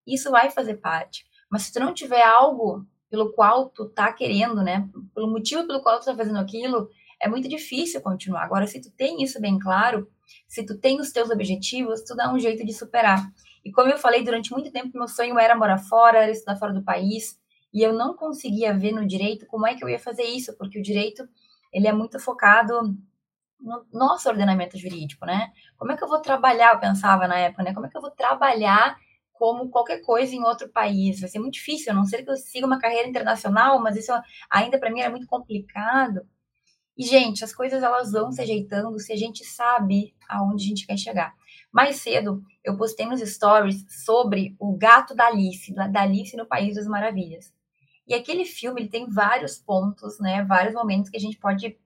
Isso 0.07 0.31
vai 0.31 0.51
fazer 0.51 0.77
parte. 0.77 1.25
Mas 1.51 1.63
se 1.63 1.73
tu 1.73 1.81
não 1.81 1.95
tiver 1.95 2.23
algo 2.23 2.87
pelo 3.15 3.33
qual 3.33 3.71
tu 3.71 3.89
tá 3.89 4.13
querendo, 4.13 4.61
né, 4.61 4.89
pelo 5.15 5.31
motivo 5.31 5.65
pelo 5.69 5.81
qual 5.81 6.01
tu 6.01 6.07
tá 6.07 6.17
fazendo 6.17 6.41
aquilo, 6.41 6.89
é 7.23 7.29
muito 7.29 7.49
difícil 7.49 8.01
continuar. 8.01 8.43
Agora, 8.43 8.67
se 8.67 8.81
tu 8.81 8.91
tem 8.91 9.23
isso 9.23 9.41
bem 9.41 9.57
claro, 9.57 10.11
se 10.49 10.67
tu 10.67 10.77
tem 10.77 11.01
os 11.01 11.13
teus 11.13 11.31
objetivos, 11.31 12.03
tu 12.03 12.17
dá 12.17 12.33
um 12.33 12.41
jeito 12.41 12.67
de 12.67 12.73
superar. 12.73 13.25
E 13.65 13.71
como 13.71 13.89
eu 13.89 13.99
falei, 13.99 14.25
durante 14.25 14.51
muito 14.51 14.73
tempo, 14.73 14.99
meu 14.99 15.07
sonho 15.07 15.39
era 15.39 15.55
morar 15.55 15.79
fora, 15.79 16.25
era 16.25 16.33
estudar 16.33 16.57
fora 16.57 16.73
do 16.73 16.83
país, 16.83 17.39
e 17.73 17.83
eu 17.83 17.93
não 17.93 18.17
conseguia 18.17 18.77
ver 18.77 18.91
no 18.91 19.07
direito 19.07 19.47
como 19.47 19.65
é 19.65 19.77
que 19.77 19.85
eu 19.85 19.89
ia 19.89 19.99
fazer 20.01 20.25
isso, 20.25 20.57
porque 20.59 20.81
o 20.81 20.83
direito, 20.83 21.25
ele 21.73 21.87
é 21.87 21.93
muito 21.93 22.19
focado 22.19 22.97
no 23.61 23.87
nosso 23.93 24.29
ordenamento 24.29 24.77
jurídico, 24.77 25.25
né? 25.25 25.53
Como 25.77 25.93
é 25.93 25.97
que 25.97 26.03
eu 26.03 26.09
vou 26.09 26.19
trabalhar, 26.21 26.75
eu 26.75 26.81
pensava 26.81 27.29
na 27.29 27.39
época, 27.39 27.63
né? 27.63 27.73
Como 27.73 27.87
é 27.87 27.89
que 27.89 27.97
eu 27.97 28.03
vou 28.03 28.11
trabalhar 28.11 28.97
como 29.35 29.69
qualquer 29.69 30.01
coisa 30.01 30.35
em 30.35 30.43
outro 30.43 30.69
país? 30.69 31.21
Vai 31.21 31.29
ser 31.29 31.39
muito 31.39 31.55
difícil, 31.55 31.93
a 31.93 31.95
não 31.95 32.05
ser 32.05 32.23
que 32.23 32.31
eu 32.31 32.37
siga 32.37 32.67
uma 32.67 32.79
carreira 32.79 33.09
internacional, 33.09 33.81
mas 33.83 33.97
isso 33.97 34.13
ainda 34.49 34.79
para 34.79 34.91
mim 34.91 35.01
era 35.01 35.11
muito 35.11 35.27
complicado. 35.27 36.27
E, 36.97 37.05
gente, 37.05 37.43
as 37.43 37.53
coisas 37.53 37.83
elas 37.83 38.13
vão 38.13 38.31
se 38.31 38.41
ajeitando 38.41 38.99
se 39.01 39.13
a 39.13 39.17
gente 39.17 39.45
sabe 39.45 40.15
aonde 40.29 40.65
a 40.65 40.69
gente 40.69 40.87
quer 40.87 40.97
chegar. 40.97 41.35
Mais 41.73 41.97
cedo, 41.97 42.43
eu 42.63 42.77
postei 42.77 43.05
nos 43.05 43.21
stories 43.21 43.85
sobre 44.05 44.55
o 44.61 44.77
gato 44.77 45.15
da 45.15 45.27
Alice, 45.27 45.75
da 45.75 46.03
Alice 46.03 46.37
no 46.37 46.47
País 46.47 46.77
das 46.77 46.87
Maravilhas. 46.87 47.53
E 48.07 48.15
aquele 48.15 48.45
filme, 48.45 48.83
ele 48.83 48.89
tem 48.89 49.09
vários 49.09 49.59
pontos, 49.59 50.21
né, 50.21 50.45
vários 50.45 50.75
momentos 50.75 51.11
que 51.11 51.17
a 51.17 51.21
gente 51.21 51.39
pode, 51.39 51.77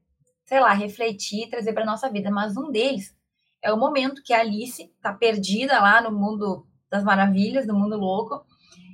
sei 0.44 0.61
lá, 0.61 0.75
refletir 0.75 1.44
e 1.44 1.51
trazer 1.51 1.73
para 1.73 1.87
nossa 1.87 2.11
vida, 2.11 2.31
mas 2.31 2.56
um 2.56 2.71
deles 2.71 3.17
é 3.62 3.73
o 3.73 3.79
momento 3.79 4.23
que 4.23 4.35
a 4.35 4.41
Alice 4.41 4.83
está 4.83 5.12
perdida 5.12 5.81
lá 5.81 6.03
no 6.03 6.12
mundo 6.12 6.68
das 6.90 7.05
maravilhas, 7.05 7.67
no 7.67 7.75
mundo 7.75 7.96
louco, 7.96 8.44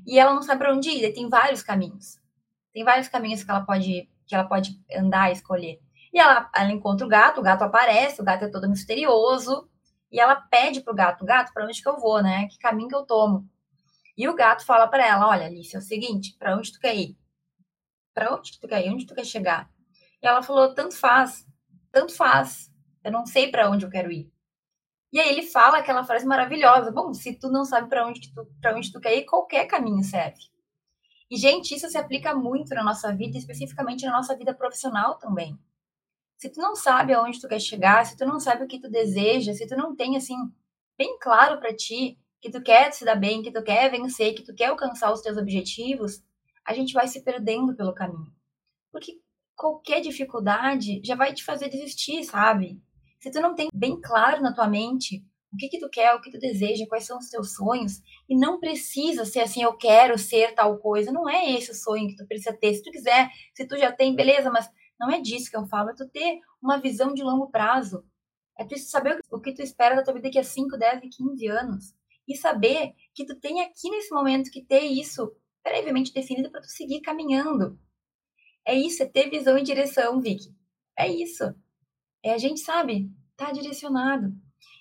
e 0.06 0.18
ela 0.18 0.34
não 0.34 0.42
sabe 0.42 0.58
para 0.58 0.74
onde 0.74 0.90
ir. 0.90 1.04
E 1.04 1.12
tem 1.12 1.28
vários 1.28 1.62
caminhos. 1.62 2.18
Tem 2.72 2.84
vários 2.84 3.08
caminhos 3.08 3.42
que 3.44 3.50
ela 3.50 3.64
pode 3.64 4.08
que 4.26 4.34
ela 4.34 4.44
pode 4.44 4.80
andar 4.96 5.30
escolher. 5.32 5.80
E 6.12 6.18
ela, 6.18 6.50
ela 6.54 6.72
encontra 6.72 7.06
o 7.06 7.08
gato, 7.08 7.40
o 7.40 7.42
gato 7.42 7.62
aparece, 7.62 8.20
o 8.20 8.24
gato 8.24 8.44
é 8.44 8.48
todo 8.48 8.68
misterioso, 8.68 9.68
e 10.10 10.20
ela 10.20 10.36
pede 10.36 10.80
pro 10.80 10.94
gato, 10.94 11.24
gato, 11.24 11.52
para 11.52 11.66
onde 11.66 11.82
que 11.82 11.88
eu 11.88 11.98
vou, 11.98 12.22
né? 12.22 12.46
Que 12.48 12.58
caminho 12.58 12.88
que 12.88 12.94
eu 12.94 13.04
tomo? 13.04 13.48
E 14.16 14.28
o 14.28 14.34
gato 14.34 14.64
fala 14.64 14.86
para 14.86 15.04
ela, 15.06 15.28
olha, 15.28 15.46
Alice, 15.46 15.74
é 15.74 15.78
o 15.78 15.82
seguinte, 15.82 16.36
para 16.38 16.56
onde 16.56 16.72
tu 16.72 16.78
quer 16.78 16.94
ir? 16.96 17.18
Para 18.14 18.34
onde 18.34 18.58
tu 18.60 18.68
quer 18.68 18.86
ir? 18.86 18.90
Onde 18.90 19.06
tu 19.06 19.14
quer 19.14 19.24
chegar? 19.24 19.68
E 20.22 20.26
ela 20.26 20.42
falou, 20.42 20.72
tanto 20.72 20.96
faz, 20.96 21.44
tanto 21.90 22.14
faz. 22.14 22.72
Eu 23.02 23.10
não 23.10 23.26
sei 23.26 23.50
para 23.50 23.68
onde 23.68 23.84
eu 23.84 23.90
quero 23.90 24.10
ir. 24.10 24.32
E 25.14 25.20
aí 25.20 25.30
ele 25.30 25.42
fala 25.42 25.78
aquela 25.78 26.04
frase 26.04 26.26
maravilhosa, 26.26 26.90
bom, 26.90 27.14
se 27.14 27.38
tu 27.38 27.48
não 27.48 27.64
sabe 27.64 27.88
para 27.88 28.06
onde 28.06 28.20
tu, 28.20 28.46
para 28.60 28.76
onde 28.76 28.92
tu 28.92 29.00
quer 29.00 29.16
ir, 29.16 29.24
qualquer 29.24 29.64
caminho 29.66 30.04
serve. 30.04 30.36
E 31.30 31.36
gente, 31.38 31.74
isso 31.74 31.88
se 31.88 31.96
aplica 31.96 32.34
muito 32.34 32.74
na 32.74 32.84
nossa 32.84 33.14
vida, 33.14 33.38
especificamente 33.38 34.04
na 34.04 34.12
nossa 34.12 34.36
vida 34.36 34.52
profissional 34.52 35.16
também 35.18 35.58
se 36.44 36.50
tu 36.50 36.60
não 36.60 36.76
sabe 36.76 37.14
aonde 37.14 37.40
tu 37.40 37.48
quer 37.48 37.58
chegar, 37.58 38.04
se 38.04 38.18
tu 38.18 38.26
não 38.26 38.38
sabe 38.38 38.64
o 38.64 38.68
que 38.68 38.78
tu 38.78 38.90
deseja, 38.90 39.54
se 39.54 39.66
tu 39.66 39.74
não 39.76 39.96
tem 39.96 40.14
assim 40.14 40.36
bem 40.96 41.18
claro 41.18 41.58
para 41.58 41.74
ti 41.74 42.18
que 42.38 42.50
tu 42.50 42.62
quer 42.62 42.92
se 42.92 43.02
dar 43.02 43.16
bem, 43.16 43.42
que 43.42 43.50
tu 43.50 43.62
quer 43.62 43.90
vencer, 43.90 44.34
que 44.34 44.42
tu 44.42 44.54
quer 44.54 44.66
alcançar 44.66 45.10
os 45.10 45.22
teus 45.22 45.38
objetivos, 45.38 46.22
a 46.62 46.74
gente 46.74 46.92
vai 46.92 47.08
se 47.08 47.22
perdendo 47.22 47.74
pelo 47.74 47.94
caminho. 47.94 48.30
Porque 48.92 49.18
qualquer 49.56 50.02
dificuldade 50.02 51.00
já 51.02 51.14
vai 51.14 51.32
te 51.32 51.42
fazer 51.42 51.70
desistir, 51.70 52.22
sabe? 52.24 52.78
Se 53.24 53.30
tu 53.30 53.40
não 53.40 53.54
tem 53.54 53.70
bem 53.72 53.98
claro 53.98 54.42
na 54.42 54.52
tua 54.52 54.68
mente 54.68 55.24
o 55.50 55.56
que 55.56 55.70
que 55.70 55.78
tu 55.78 55.88
quer, 55.88 56.14
o 56.14 56.20
que 56.20 56.30
tu 56.30 56.38
deseja, 56.38 56.84
quais 56.86 57.06
são 57.06 57.16
os 57.16 57.30
teus 57.30 57.54
sonhos, 57.54 58.02
e 58.28 58.36
não 58.36 58.60
precisa 58.60 59.24
ser 59.24 59.40
assim, 59.40 59.62
eu 59.62 59.72
quero 59.78 60.18
ser 60.18 60.54
tal 60.54 60.76
coisa, 60.76 61.10
não 61.10 61.26
é 61.26 61.54
esse 61.54 61.70
o 61.70 61.74
sonho 61.74 62.06
que 62.06 62.16
tu 62.16 62.26
precisa 62.26 62.52
ter. 62.52 62.74
Se 62.74 62.82
tu 62.82 62.90
quiser, 62.90 63.30
se 63.54 63.66
tu 63.66 63.78
já 63.78 63.90
tem, 63.90 64.14
beleza, 64.14 64.50
mas 64.50 64.68
não 65.00 65.10
é 65.10 65.22
disso 65.22 65.50
que 65.50 65.56
eu 65.56 65.64
falo, 65.64 65.88
é 65.88 65.94
tu 65.94 66.06
ter 66.06 66.38
uma 66.60 66.78
visão 66.78 67.14
de 67.14 67.22
longo 67.22 67.50
prazo. 67.50 68.04
É 68.58 68.64
tu 68.66 68.78
saber 68.78 69.18
o 69.30 69.40
que 69.40 69.54
tu 69.54 69.62
espera 69.62 69.96
da 69.96 70.02
tua 70.02 70.12
vida 70.12 70.28
daqui 70.28 70.38
a 70.38 70.44
5, 70.44 70.76
10 70.76 71.04
e 71.04 71.08
15 71.08 71.46
anos. 71.46 71.94
E 72.28 72.36
saber 72.36 72.92
que 73.14 73.24
tu 73.24 73.34
tem 73.40 73.62
aqui 73.62 73.88
nesse 73.88 74.12
momento 74.12 74.50
que 74.50 74.62
ter 74.62 74.80
isso 74.80 75.34
previamente 75.62 76.12
definido 76.12 76.50
para 76.50 76.60
tu 76.60 76.68
seguir 76.68 77.00
caminhando. 77.00 77.78
É 78.66 78.74
isso, 78.74 79.02
é 79.02 79.06
ter 79.06 79.30
visão 79.30 79.56
e 79.56 79.62
direção, 79.62 80.20
Vicky. 80.20 80.54
É 80.94 81.08
isso. 81.08 81.54
É 82.24 82.32
a 82.32 82.38
gente 82.38 82.60
sabe, 82.60 83.10
tá 83.36 83.52
direcionado. 83.52 84.34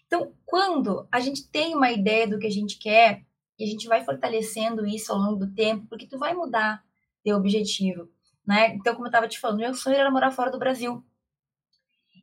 Então, 0.07 0.33
quando 0.45 1.07
a 1.11 1.19
gente 1.19 1.47
tem 1.49 1.75
uma 1.75 1.91
ideia 1.91 2.27
do 2.27 2.39
que 2.39 2.47
a 2.47 2.51
gente 2.51 2.79
quer, 2.79 3.25
e 3.59 3.63
a 3.63 3.67
gente 3.67 3.87
vai 3.87 4.03
fortalecendo 4.03 4.85
isso 4.85 5.11
ao 5.11 5.19
longo 5.19 5.45
do 5.45 5.53
tempo, 5.53 5.85
porque 5.87 6.07
tu 6.07 6.17
vai 6.17 6.33
mudar 6.33 6.83
teu 7.23 7.35
objetivo 7.37 8.09
né? 8.45 8.75
Então, 8.75 8.93
como 8.93 9.05
eu 9.05 9.09
estava 9.09 9.27
te 9.27 9.39
falando, 9.39 9.59
meu 9.59 9.73
sonho 9.73 9.95
era 9.95 10.11
morar 10.11 10.31
fora 10.31 10.51
do 10.51 10.59
Brasil. 10.59 11.03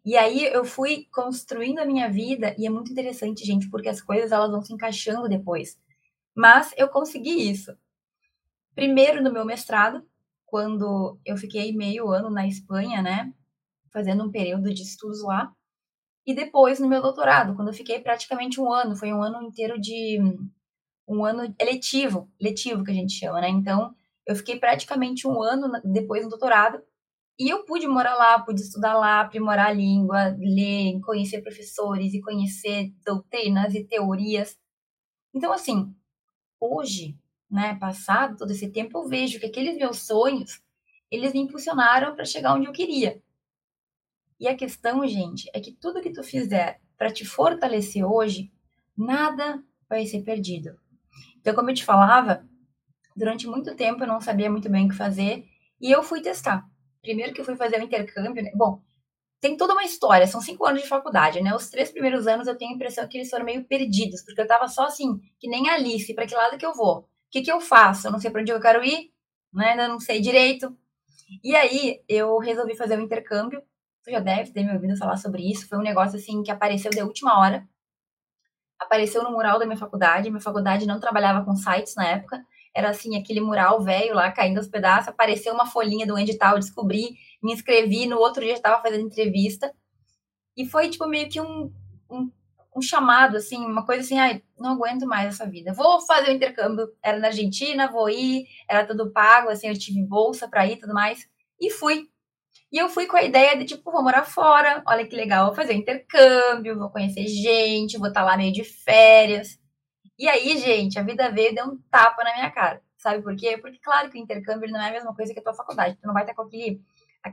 E 0.05 0.17
aí 0.17 0.45
eu 0.45 0.65
fui 0.65 1.07
construindo 1.13 1.79
a 1.79 1.85
minha 1.85 2.11
vida 2.11 2.55
e 2.59 2.67
é 2.67 2.71
muito 2.71 2.91
interessante, 2.91 3.45
gente, 3.45 3.69
porque 3.69 3.89
as 3.89 4.01
coisas 4.01 4.33
elas 4.33 4.51
vão 4.51 4.63
se 4.63 4.73
encaixando 4.73 5.29
depois. 5.29 5.79
Mas 6.35 6.73
eu 6.77 6.89
consegui 6.89 7.51
isso. 7.51 7.77
Primeiro 8.75 9.23
no 9.23 9.33
meu 9.33 9.45
mestrado, 9.45 10.03
quando 10.47 11.19
eu 11.25 11.37
fiquei 11.37 11.73
meio 11.73 12.09
ano 12.11 12.31
na 12.31 12.47
Espanha, 12.47 13.03
né, 13.03 13.33
fazendo 13.93 14.25
um 14.25 14.31
período 14.31 14.73
de 14.73 14.83
estudos 14.83 15.23
lá. 15.23 15.53
E 16.27 16.35
depois 16.35 16.79
no 16.79 16.89
meu 16.89 17.03
doutorado, 17.03 17.55
quando 17.55 17.69
eu 17.69 17.75
fiquei 17.75 18.01
praticamente 18.01 18.61
um 18.61 18.73
ano, 18.73 18.97
foi 18.97 19.13
um 19.13 19.23
ano 19.23 19.43
inteiro 19.43 19.81
de 19.81 20.19
um 21.09 21.25
ano 21.25 21.55
eletivo, 21.59 22.31
letivo 22.41 22.85
que 22.85 22.91
a 22.91 22.95
gente 22.95 23.13
chama, 23.15 23.41
né? 23.41 23.49
Então, 23.49 23.95
eu 24.27 24.37
fiquei 24.37 24.59
praticamente 24.59 25.27
um 25.27 25.43
ano 25.43 25.73
depois 25.85 26.23
do 26.23 26.31
doutorado 26.31 26.81
e 27.39 27.49
eu 27.49 27.65
pude 27.65 27.89
morar 27.89 28.15
lá, 28.15 28.39
pude 28.39 28.61
estudar 28.61 28.95
lá, 28.95 29.21
aprimorar 29.21 29.69
a 29.69 29.73
língua, 29.73 30.37
ler, 30.39 31.01
conhecer 31.01 31.43
professores 31.43 32.13
e 32.15 32.21
conhecer 32.21 32.93
doutrinas 33.05 33.75
e 33.75 33.83
teorias. 33.83 34.59
Então, 35.35 35.53
assim, 35.53 35.95
hoje, 36.61 37.19
né, 37.51 37.77
passado 37.81 38.37
todo 38.37 38.51
esse 38.51 38.71
tempo, 38.71 38.99
eu 38.99 39.09
vejo 39.09 39.41
que 39.41 39.47
aqueles 39.47 39.77
meus 39.77 40.03
sonhos, 40.03 40.63
eles 41.11 41.33
me 41.33 41.41
impulsionaram 41.41 42.15
para 42.15 42.25
chegar 42.25 42.55
onde 42.55 42.67
eu 42.67 42.73
queria. 42.73 43.21
E 44.41 44.49
a 44.49 44.57
questão, 44.57 45.07
gente, 45.07 45.49
é 45.55 45.61
que 45.61 45.73
tudo 45.73 46.01
que 46.01 46.13
tu 46.13 46.25
fizer 46.25 46.81
para 46.97 47.13
te 47.13 47.25
fortalecer 47.25 48.05
hoje, 48.05 48.51
nada 48.97 49.63
vai 49.89 50.07
ser 50.07 50.23
perdido. 50.23 50.79
Então, 51.39 51.55
como 51.55 51.71
eu 51.71 51.75
te 51.75 51.85
falava, 51.85 52.49
Durante 53.17 53.47
muito 53.47 53.75
tempo 53.75 54.03
eu 54.03 54.07
não 54.09 54.21
sabia 54.21 54.51
muito 54.51 54.71
bem 54.71 54.87
o 54.87 54.89
que 54.89 54.97
fazer 54.97 55.45
e 55.81 55.91
eu 55.91 56.03
fui 56.03 56.23
testar. 56.23 56.65
Primeiro 57.03 57.33
que 57.35 57.41
eu 57.41 57.45
fui 57.45 57.57
fazer 57.57 57.79
o 57.81 57.85
intercâmbio, 57.85 58.43
né? 58.43 58.51
Bom, 58.55 58.81
tem 59.41 59.57
toda 59.57 59.73
uma 59.73 59.85
história, 59.85 60.27
são 60.27 60.41
cinco 60.41 60.67
anos 60.67 60.83
de 60.83 60.89
faculdade, 60.89 61.43
né? 61.43 61.55
Os 61.55 61.69
três 61.69 61.91
primeiros 61.91 62.27
anos 62.27 62.47
eu 62.47 62.57
tenho 62.57 62.73
a 62.73 62.75
impressão 62.75 63.07
que 63.09 63.19
eles 63.19 63.31
foram 63.31 63.45
meio 63.45 63.65
perdidos, 63.65 64.23
porque 64.25 64.41
eu 64.41 64.47
tava 64.47 64.69
só 64.69 64.85
assim, 64.85 65.19
que 65.39 65.49
nem 65.49 65.69
Alice, 65.69 66.15
para 66.15 66.27
que 66.27 66.35
lado 66.35 66.59
que 66.59 66.65
eu 66.67 66.75
vou? 66.75 67.01
O 67.01 67.07
que 67.31 67.43
que 67.43 67.53
eu 67.53 67.61
faço? 67.61 68.07
Eu 68.07 68.13
não 68.13 68.19
sei 68.19 68.31
para 68.31 68.41
onde 68.43 68.53
eu 68.53 68.61
quero 68.61 68.85
ir, 68.85 69.11
né? 69.53 69.73
Ainda 69.73 69.89
não 69.89 70.01
sei 70.01 70.21
direito. 70.21 70.77
E 71.45 71.55
aí 71.55 72.03
eu 72.09 72.39
resolvi 72.39 72.77
fazer 72.77 72.99
o 72.99 73.03
intercâmbio. 73.03 73.63
Tu 74.05 74.11
já 74.11 74.21
deve 74.21 74.53
ter 74.53 74.65
me 74.65 74.73
ouvido 74.73 74.97
falar 74.97 75.17
sobre 75.17 75.51
isso. 75.51 75.69
Foi 75.69 75.79
um 75.79 75.83
negócio 75.83 76.19
assim 76.19 76.43
que 76.43 76.51
apareceu 76.51 76.91
de 76.91 77.03
última 77.03 77.39
hora. 77.39 77.69
Apareceu 78.79 79.23
no 79.23 79.31
mural 79.31 79.59
da 79.59 79.67
minha 79.67 79.77
faculdade. 79.77 80.31
Minha 80.31 80.41
faculdade 80.41 80.87
não 80.87 80.99
trabalhava 80.99 81.45
com 81.45 81.55
sites 81.55 81.95
na 81.95 82.07
época. 82.07 82.45
Era 82.75 82.91
assim, 82.91 83.19
aquele 83.19 83.41
mural 83.41 83.83
velho 83.83 84.15
lá 84.15 84.31
caindo 84.31 84.59
aos 84.59 84.69
pedaços. 84.69 85.09
Apareceu 85.09 85.53
uma 85.53 85.67
folhinha 85.67 86.07
do 86.07 86.19
edital, 86.19 86.59
descobri 86.59 87.17
me 87.43 87.53
inscrevi, 87.53 88.07
no 88.07 88.19
outro 88.19 88.43
dia 88.43 88.55
estava 88.55 88.83
fazendo 88.83 89.07
entrevista. 89.07 89.73
E 90.57 90.67
foi, 90.67 90.91
tipo, 90.91 91.07
meio 91.07 91.29
que 91.29 91.41
um, 91.41 91.73
um, 92.11 92.31
um, 92.77 92.83
chamado, 92.83 93.37
assim, 93.37 93.65
uma 93.65 93.85
coisa 93.85 94.03
assim, 94.03 94.19
ai, 94.19 94.43
não 94.59 94.73
aguento 94.73 95.07
mais 95.07 95.35
essa 95.35 95.49
vida. 95.49 95.73
Vou 95.73 96.01
fazer 96.03 96.31
o 96.31 96.35
intercâmbio. 96.35 96.89
Era 97.03 97.19
na 97.19 97.29
Argentina, 97.29 97.91
vou 97.91 98.11
ir, 98.11 98.47
era 98.69 98.87
tudo 98.87 99.11
pago, 99.11 99.49
assim, 99.49 99.69
eu 99.69 99.79
tive 99.79 100.03
bolsa 100.03 100.49
para 100.49 100.67
ir 100.67 100.79
tudo 100.79 100.93
mais. 100.93 101.27
E 101.59 101.71
fui. 101.71 102.09
E 102.73 102.79
eu 102.79 102.89
fui 102.89 103.07
com 103.07 103.17
a 103.17 103.23
ideia 103.23 103.57
de, 103.59 103.65
tipo, 103.65 103.91
vou 103.91 104.03
morar 104.03 104.25
fora, 104.25 104.83
olha 104.87 105.07
que 105.07 105.17
legal, 105.17 105.47
vou 105.47 105.55
fazer 105.55 105.75
intercâmbio, 105.75 106.79
vou 106.79 106.91
conhecer 106.91 107.27
gente, 107.27 107.99
vou 107.99 108.09
estar 108.09 108.21
tá 108.21 108.27
lá 108.27 108.37
meio 108.37 108.53
de 108.53 108.65
férias. 108.65 109.59
E 110.19 110.29
aí, 110.29 110.57
gente, 110.59 110.99
a 110.99 111.03
vida 111.03 111.31
veio 111.31 111.53
e 111.53 111.55
deu 111.55 111.67
um 111.67 111.79
tapa 111.91 112.23
na 112.23 112.35
minha 112.35 112.51
cara. 112.51 112.83
Sabe 112.97 113.23
por 113.23 113.35
quê? 113.35 113.59
Porque, 113.59 113.79
claro 113.79 114.11
que 114.11 114.19
o 114.19 114.23
intercâmbio 114.23 114.71
não 114.71 114.81
é 114.81 114.91
a 114.91 114.93
mesma 114.93 115.15
coisa 115.15 115.33
que 115.33 115.41
a 115.41 115.43
tua 115.43 115.55
faculdade. 115.55 115.97
Tu 115.97 116.07
não 116.07 116.15
vai 116.15 116.23
estar 116.23 116.35
com 116.35 116.43
aquele 116.43 116.81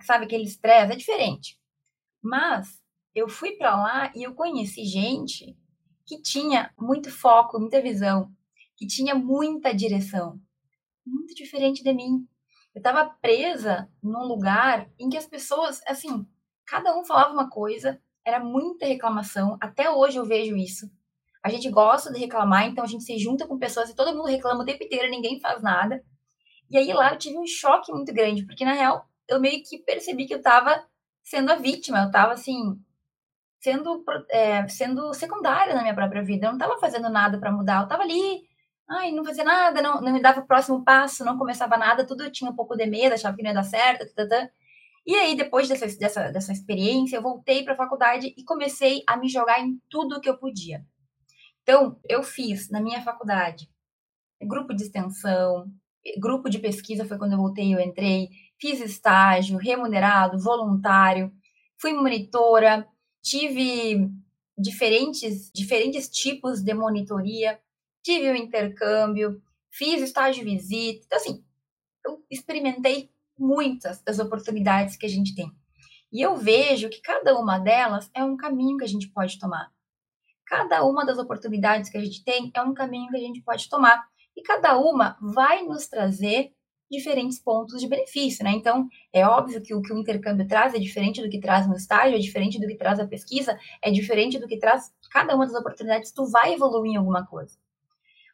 sabe, 0.02 0.26
aquele 0.26 0.44
estresse, 0.44 0.94
é 0.94 0.96
diferente. 0.96 1.60
Mas 2.22 2.82
eu 3.16 3.30
fui 3.30 3.52
para 3.54 3.76
lá 3.76 4.12
e 4.16 4.24
eu 4.24 4.34
conheci 4.34 4.86
gente 4.86 5.58
que 6.06 6.22
tinha 6.22 6.72
muito 6.80 7.12
foco, 7.12 7.60
muita 7.60 7.82
visão, 7.82 8.32
que 8.76 8.88
tinha 8.88 9.16
muita 9.16 9.74
direção, 9.74 10.40
muito 11.06 11.34
diferente 11.36 11.84
de 11.84 11.94
mim. 11.94 12.28
Eu 12.78 12.80
estava 12.80 13.10
presa 13.20 13.90
num 14.04 14.24
lugar 14.28 14.88
em 15.00 15.10
que 15.10 15.18
as 15.18 15.26
pessoas, 15.26 15.82
assim, 15.88 16.28
cada 16.64 16.96
um 16.96 17.04
falava 17.04 17.34
uma 17.34 17.50
coisa, 17.50 18.00
era 18.24 18.40
muita 18.40 18.86
reclamação. 18.86 19.58
Até 19.60 19.90
hoje 19.90 20.18
eu 20.18 20.26
vejo 20.26 20.56
isso. 20.56 20.88
A 21.42 21.50
gente 21.50 21.72
gosta 21.72 22.14
de 22.14 22.20
reclamar, 22.20 22.68
então 22.68 22.84
a 22.84 22.88
gente 22.88 23.04
se 23.04 23.18
junta 23.18 23.48
com 23.48 23.58
pessoas 23.58 23.90
e 23.90 23.96
todo 23.96 24.16
mundo 24.16 24.28
reclama 24.28 24.62
o 24.62 24.66
tempo 24.66 24.84
inteiro, 24.84 25.10
ninguém 25.10 25.40
faz 25.40 25.64
nada. 25.64 26.04
E 26.70 26.78
aí 26.78 26.94
lá 26.94 27.14
eu 27.14 27.18
tive 27.18 27.40
um 27.40 27.48
choque 27.48 27.92
muito 27.92 28.14
grande, 28.14 28.46
porque 28.46 28.64
na 28.64 28.74
real 28.74 29.10
eu 29.28 29.42
meio 29.42 29.64
que 29.64 29.80
percebi 29.80 30.28
que 30.28 30.36
eu 30.36 30.38
estava 30.38 30.86
sendo 31.24 31.52
a 31.52 31.56
vítima, 31.56 32.02
eu 32.02 32.08
estava 32.08 32.34
assim, 32.34 32.80
sendo, 33.60 34.06
é, 34.30 34.68
sendo 34.68 35.16
secundária 35.16 35.74
na 35.74 35.82
minha 35.82 35.96
própria 35.96 36.24
vida. 36.24 36.46
Eu 36.46 36.52
não 36.52 36.60
estava 36.60 36.78
fazendo 36.78 37.10
nada 37.10 37.40
para 37.40 37.52
mudar, 37.52 37.80
eu 37.80 37.86
estava 37.86 38.04
ali, 38.04 38.47
ai, 38.90 39.12
não 39.12 39.26
fazia 39.26 39.44
nada, 39.44 39.82
não, 39.82 40.02
não 40.02 40.22
dava 40.22 40.42
o 40.42 40.48
próximo 40.48 40.84
passo, 40.84 41.26
não 41.26 41.38
começava 41.38 41.78
nada, 41.78 42.06
tudo 42.06 42.24
eu 42.24 42.32
tinha 42.32 42.50
um 42.50 42.56
pouco 42.56 42.76
de 42.76 42.86
medo, 42.86 43.14
achava 43.14 43.36
que 43.36 43.44
não 43.44 43.50
ia 43.50 43.56
dar 43.56 43.64
certo, 43.64 44.14
tata. 44.14 44.52
E 45.06 45.16
aí, 45.16 45.36
depois 45.36 45.68
dessa, 45.70 45.88
dessa, 45.98 46.32
dessa 46.32 46.52
experiência, 46.52 47.18
eu 47.18 47.22
voltei 47.22 47.64
para 47.64 47.74
a 47.74 47.78
faculdade 47.78 48.34
e 48.38 48.44
comecei 48.44 49.04
a 49.08 49.18
me 49.18 49.30
jogar 49.30 49.60
em 49.62 49.82
tudo 49.90 50.20
que 50.22 50.30
eu 50.30 50.38
podia. 50.38 50.86
Então, 51.64 52.00
eu 52.10 52.24
fiz 52.24 52.70
na 52.70 52.82
minha 52.82 53.02
faculdade 53.02 53.70
grupo 54.42 54.74
de 54.74 54.84
extensão, 54.84 55.72
grupo 56.20 56.50
de 56.50 56.60
pesquisa 56.60 57.06
foi 57.06 57.18
quando 57.18 57.34
eu 57.34 57.38
voltei, 57.38 57.74
eu 57.74 57.80
entrei, 57.80 58.30
fiz 58.60 58.80
estágio 58.80 59.58
remunerado, 59.58 60.40
voluntário, 60.40 61.32
fui 61.78 61.94
monitora, 61.94 62.88
tive 63.22 64.10
diferentes, 64.58 65.52
diferentes 65.54 66.10
tipos 66.10 66.62
de 66.62 66.74
monitoria, 66.74 67.60
tive 68.08 68.30
o 68.30 68.32
um 68.32 68.36
intercâmbio, 68.36 69.42
fiz 69.70 70.02
estágio 70.02 70.46
de 70.46 70.50
visita. 70.50 71.04
Então, 71.06 71.18
assim, 71.18 71.44
eu 72.06 72.24
experimentei 72.32 73.12
muitas 73.38 74.02
das 74.02 74.18
oportunidades 74.18 74.96
que 74.96 75.06
a 75.06 75.10
gente 75.10 75.36
tem. 75.36 75.52
E 76.10 76.22
eu 76.22 76.38
vejo 76.38 76.90
que 76.90 77.02
cada 77.02 77.38
uma 77.38 77.60
delas 77.60 78.10
é 78.14 78.24
um 78.24 78.38
caminho 78.38 78.78
que 78.78 78.86
a 78.86 78.88
gente 78.88 79.10
pode 79.10 79.38
tomar. 79.38 79.70
Cada 80.46 80.86
uma 80.86 81.06
das 81.06 81.18
oportunidades 81.18 81.90
que 81.90 81.98
a 81.98 82.04
gente 82.04 82.24
tem 82.24 82.50
é 82.56 82.62
um 82.62 82.74
caminho 82.74 83.10
que 83.10 83.18
a 83.18 83.20
gente 83.20 83.42
pode 83.42 83.68
tomar. 83.68 84.08
E 84.38 84.42
cada 84.42 84.78
uma 84.78 85.18
vai 85.22 85.64
nos 85.64 85.88
trazer 85.88 86.54
diferentes 86.90 87.38
pontos 87.38 87.82
de 87.82 87.90
benefício, 87.90 88.42
né? 88.46 88.52
Então, 88.52 88.88
é 89.12 89.28
óbvio 89.28 89.62
que 89.62 89.76
o 89.76 89.82
que 89.82 89.92
o 89.92 89.98
intercâmbio 89.98 90.48
traz 90.48 90.74
é 90.74 90.80
diferente 90.80 91.22
do 91.22 91.28
que 91.28 91.42
traz 91.42 91.68
no 91.68 91.76
estágio, 91.76 92.16
é 92.16 92.20
diferente 92.20 92.58
do 92.58 92.68
que 92.68 92.78
traz 92.78 93.02
a 93.02 93.06
pesquisa, 93.06 93.60
é 93.82 93.92
diferente 93.92 94.40
do 94.40 94.48
que 94.48 94.58
traz 94.58 94.94
cada 95.12 95.36
uma 95.36 95.46
das 95.46 95.56
oportunidades, 95.56 96.14
tu 96.14 96.26
vai 96.26 96.54
evoluir 96.54 96.94
em 96.94 96.96
alguma 96.96 97.26
coisa. 97.26 97.58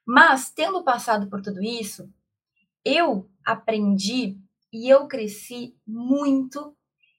Mas, 0.05 0.49
tendo 0.49 0.83
passado 0.83 1.29
por 1.29 1.41
tudo 1.41 1.63
isso, 1.63 2.09
eu 2.83 3.29
aprendi 3.45 4.37
e 4.71 4.89
eu 4.89 5.07
cresci 5.07 5.75
muito 5.85 6.75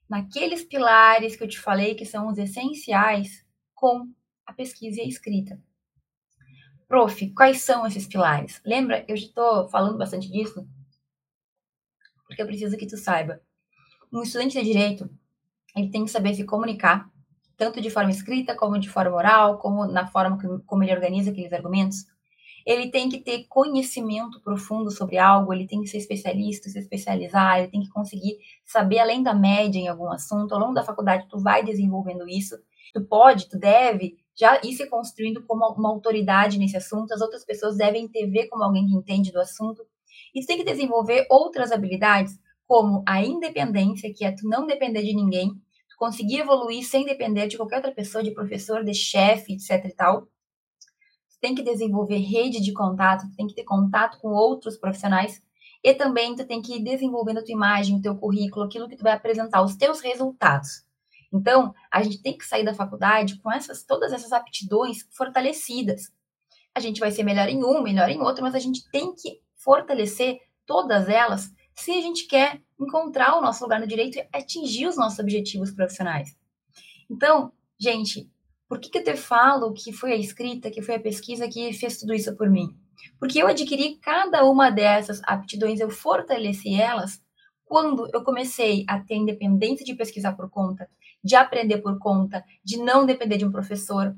naqueles 0.09 0.63
pilares 0.63 1.35
que 1.35 1.43
eu 1.43 1.47
te 1.47 1.59
falei 1.59 1.95
que 1.95 2.05
são 2.05 2.27
os 2.27 2.37
essenciais 2.37 3.43
com 3.73 4.09
a 4.45 4.53
pesquisa 4.53 4.99
e 4.99 5.03
a 5.03 5.07
escrita. 5.07 5.59
Prof, 6.87 7.29
quais 7.31 7.61
são 7.61 7.87
esses 7.87 8.05
pilares? 8.05 8.61
Lembra, 8.63 9.03
eu 9.07 9.15
estou 9.15 9.67
falando 9.69 9.97
bastante 9.97 10.31
disso 10.31 10.67
porque 12.27 12.41
eu 12.41 12.45
preciso 12.45 12.77
que 12.77 12.87
tu 12.87 12.97
saiba. 12.97 13.41
Um 14.11 14.21
estudante 14.21 14.57
de 14.57 14.63
direito, 14.63 15.09
ele 15.75 15.89
tem 15.89 16.05
que 16.05 16.11
saber 16.11 16.33
se 16.33 16.43
comunicar, 16.43 17.09
tanto 17.57 17.81
de 17.81 17.89
forma 17.89 18.11
escrita, 18.11 18.55
como 18.55 18.79
de 18.79 18.89
forma 18.89 19.15
oral, 19.15 19.57
como 19.59 19.85
na 19.85 20.07
forma 20.07 20.37
como 20.65 20.83
ele 20.83 20.93
organiza 20.93 21.31
aqueles 21.31 21.53
argumentos. 21.53 22.05
Ele 22.65 22.89
tem 22.89 23.07
que 23.07 23.19
ter 23.19 23.45
conhecimento 23.47 24.41
profundo 24.41 24.89
sobre 24.89 25.17
algo, 25.17 25.53
ele 25.53 25.67
tem 25.67 25.81
que 25.81 25.87
ser 25.87 25.97
especialista, 25.97 26.67
se 26.67 26.79
especializar, 26.79 27.59
ele 27.59 27.67
tem 27.67 27.81
que 27.81 27.89
conseguir 27.89 28.37
saber 28.65 28.99
além 28.99 29.21
da 29.21 29.35
média 29.35 29.79
em 29.79 29.87
algum 29.87 30.11
assunto. 30.11 30.53
Ao 30.53 30.59
longo 30.59 30.73
da 30.73 30.83
faculdade, 30.83 31.27
tu 31.29 31.37
vai 31.37 31.63
desenvolvendo 31.63 32.27
isso. 32.27 32.55
Tu 32.93 33.05
pode, 33.05 33.47
tu 33.49 33.59
deve 33.59 34.17
já 34.37 34.59
ir 34.63 34.73
se 34.73 34.87
construindo 34.89 35.43
como 35.45 35.65
uma 35.77 35.89
autoridade 35.89 36.57
nesse 36.57 36.75
assunto. 36.75 37.13
As 37.13 37.21
outras 37.21 37.45
pessoas 37.45 37.77
devem 37.77 38.07
te 38.07 38.25
ver 38.27 38.47
como 38.47 38.63
alguém 38.63 38.85
que 38.85 38.95
entende 38.95 39.31
do 39.31 39.39
assunto. 39.39 39.85
E 40.33 40.41
tu 40.41 40.47
tem 40.47 40.57
que 40.57 40.63
desenvolver 40.63 41.25
outras 41.29 41.71
habilidades, 41.71 42.37
como 42.67 43.03
a 43.07 43.21
independência, 43.21 44.11
que 44.13 44.25
é 44.25 44.31
tu 44.31 44.47
não 44.47 44.65
depender 44.65 45.03
de 45.03 45.15
ninguém, 45.15 45.49
tu 45.49 45.95
conseguir 45.97 46.39
evoluir 46.39 46.83
sem 46.83 47.05
depender 47.05 47.47
de 47.47 47.57
qualquer 47.57 47.77
outra 47.77 47.93
pessoa, 47.93 48.23
de 48.23 48.31
professor, 48.31 48.83
de 48.83 48.93
chefe, 48.93 49.53
etc 49.53 49.85
e 49.85 49.93
tal. 49.93 50.27
Tem 51.45 51.53
que 51.53 51.61
desenvolver 51.61 52.17
rede 52.17 52.59
de 52.59 52.73
contato, 52.73 53.29
tu 53.29 53.35
tem 53.35 53.45
que 53.45 53.53
ter 53.53 53.65
contato 53.65 54.17
com 54.17 54.29
outros 54.29 54.77
profissionais 54.77 55.43
e 55.83 55.93
também 55.93 56.35
tu 56.35 56.43
tem 56.43 56.59
que 56.59 56.77
ir 56.77 56.83
desenvolvendo 56.83 57.37
a 57.37 57.43
tua 57.43 57.53
imagem, 57.53 57.97
o 57.97 58.01
teu 58.01 58.15
currículo, 58.15 58.65
aquilo 58.65 58.89
que 58.89 58.95
tu 58.95 59.03
vai 59.03 59.13
apresentar, 59.13 59.61
os 59.61 59.75
teus 59.75 59.99
resultados. 60.01 60.83
Então, 61.31 61.71
a 61.91 62.01
gente 62.01 62.19
tem 62.19 62.35
que 62.35 62.47
sair 62.47 62.65
da 62.65 62.73
faculdade 62.73 63.37
com 63.43 63.51
essas 63.51 63.83
todas 63.83 64.11
essas 64.11 64.31
aptidões 64.31 65.07
fortalecidas. 65.15 66.11
A 66.73 66.79
gente 66.79 66.99
vai 66.99 67.11
ser 67.11 67.21
melhor 67.21 67.47
em 67.47 67.63
um, 67.63 67.83
melhor 67.83 68.09
em 68.09 68.19
outro, 68.19 68.41
mas 68.41 68.55
a 68.55 68.59
gente 68.59 68.89
tem 68.89 69.13
que 69.13 69.39
fortalecer 69.53 70.39
todas 70.65 71.07
elas 71.07 71.53
se 71.75 71.91
a 71.91 72.01
gente 72.01 72.25
quer 72.25 72.59
encontrar 72.79 73.37
o 73.37 73.41
nosso 73.41 73.63
lugar 73.63 73.79
no 73.79 73.85
direito 73.85 74.17
e 74.17 74.27
atingir 74.33 74.87
os 74.87 74.97
nossos 74.97 75.19
objetivos 75.19 75.69
profissionais. 75.69 76.35
Então, 77.07 77.53
gente, 77.77 78.27
por 78.75 78.81
que, 78.81 78.89
que 78.89 78.97
eu 78.97 79.03
te 79.05 79.15
falo 79.15 79.71
que 79.71 79.93
foi 79.93 80.11
a 80.11 80.17
escrita, 80.17 80.69
que 80.69 80.81
foi 80.81 80.95
a 80.95 80.99
pesquisa 80.99 81.47
que 81.47 81.71
fez 81.71 81.97
tudo 81.97 82.13
isso 82.13 82.35
por 82.35 82.49
mim? 82.49 82.75
Porque 83.17 83.41
eu 83.41 83.47
adquiri 83.47 83.95
cada 84.01 84.43
uma 84.43 84.69
dessas 84.69 85.21
aptidões, 85.23 85.79
eu 85.79 85.89
fortaleci 85.89 86.75
elas 86.75 87.21
quando 87.63 88.09
eu 88.13 88.21
comecei 88.21 88.83
a 88.89 88.99
ter 88.99 89.15
independência 89.15 89.85
de 89.85 89.95
pesquisar 89.95 90.33
por 90.33 90.49
conta, 90.49 90.89
de 91.23 91.37
aprender 91.37 91.77
por 91.77 91.97
conta, 91.97 92.43
de 92.63 92.75
não 92.77 93.05
depender 93.05 93.37
de 93.37 93.45
um 93.45 93.51
professor. 93.51 94.13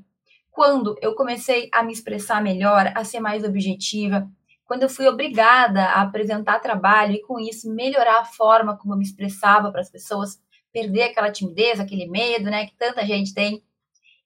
Quando 0.50 0.96
eu 1.00 1.14
comecei 1.14 1.68
a 1.72 1.84
me 1.84 1.92
expressar 1.92 2.42
melhor, 2.42 2.92
a 2.96 3.04
ser 3.04 3.20
mais 3.20 3.44
objetiva, 3.44 4.28
quando 4.64 4.82
eu 4.82 4.88
fui 4.88 5.06
obrigada 5.06 5.84
a 5.84 6.02
apresentar 6.02 6.58
trabalho 6.58 7.14
e 7.14 7.22
com 7.22 7.38
isso 7.38 7.72
melhorar 7.72 8.22
a 8.22 8.24
forma 8.24 8.76
como 8.76 8.94
eu 8.94 8.98
me 8.98 9.04
expressava 9.04 9.70
para 9.70 9.80
as 9.80 9.90
pessoas, 9.90 10.40
perder 10.72 11.04
aquela 11.04 11.30
timidez, 11.30 11.78
aquele 11.78 12.08
medo, 12.08 12.50
né, 12.50 12.66
que 12.66 12.76
tanta 12.76 13.06
gente 13.06 13.32
tem. 13.32 13.62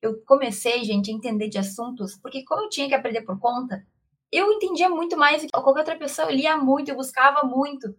Eu 0.02 0.20
comecei, 0.26 0.84
gente, 0.84 1.10
a 1.10 1.14
entender 1.14 1.48
de 1.48 1.58
assuntos, 1.58 2.18
porque 2.20 2.44
como 2.44 2.62
eu 2.62 2.68
tinha 2.68 2.88
que 2.88 2.94
aprender 2.94 3.22
por 3.22 3.38
conta, 3.38 3.86
eu 4.32 4.50
entendia 4.52 4.88
muito 4.88 5.16
mais 5.16 5.42
do 5.42 5.46
que 5.46 5.52
qualquer 5.52 5.80
outra 5.80 5.96
pessoa, 5.96 6.28
eu 6.28 6.34
lia 6.34 6.56
muito, 6.56 6.90
eu 6.90 6.96
buscava 6.96 7.46
muito. 7.46 7.94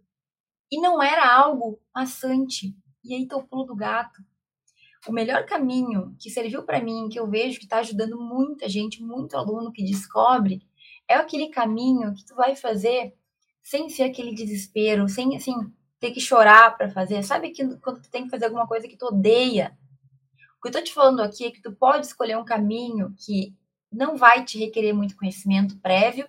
E 0.70 0.82
não 0.82 1.02
era 1.02 1.34
algo 1.34 1.80
maçante. 1.96 2.76
E 3.04 3.14
aí 3.14 3.28
tô 3.28 3.38
o 3.38 3.48
pulo 3.48 3.64
do 3.66 3.76
gato. 3.76 4.22
O 5.08 5.12
melhor 5.12 5.46
caminho 5.46 6.16
que 6.20 6.30
serviu 6.30 6.64
para 6.64 6.82
mim, 6.82 7.10
que 7.10 7.20
eu 7.20 7.30
vejo 7.30 7.60
que 7.60 7.66
está 7.66 7.78
ajudando 7.78 8.20
muita 8.20 8.68
gente, 8.68 9.04
muito 9.04 9.38
aluno 9.38 9.72
que 9.72 9.84
descobre, 9.84 10.62
é 11.08 11.16
aquele 11.16 11.50
caminho 11.50 12.14
que 12.14 12.26
tu 12.26 12.36
vai 12.36 12.56
fazer 12.56 13.14
sem 13.62 13.90
ser 13.90 14.04
aquele 14.04 14.34
desespero, 14.34 15.08
sem 15.08 15.36
assim 15.36 15.56
ter 16.00 16.12
que 16.12 16.20
chorar 16.20 16.76
para 16.78 16.90
fazer. 16.90 17.24
Sabe 17.24 17.52
que 17.52 17.78
quando 17.78 18.02
tu 18.02 18.10
tem 18.10 18.24
que 18.26 18.30
fazer 18.30 18.46
alguma 18.46 18.68
coisa 18.68 18.88
que 18.88 18.98
tu 18.98 19.06
odeia? 19.06 19.78
Que 20.64 20.70
eu 20.70 20.72
tô 20.72 20.82
te 20.82 20.94
falando 20.94 21.20
aqui 21.20 21.46
é 21.46 21.52
que 21.52 21.62
tu 21.62 21.74
pode 21.74 22.06
escolher 22.06 22.38
um 22.38 22.46
caminho 22.46 23.14
que 23.18 23.54
não 23.92 24.16
vai 24.16 24.46
te 24.46 24.58
requerer 24.58 24.94
muito 24.94 25.18
conhecimento 25.18 25.78
prévio, 25.80 26.26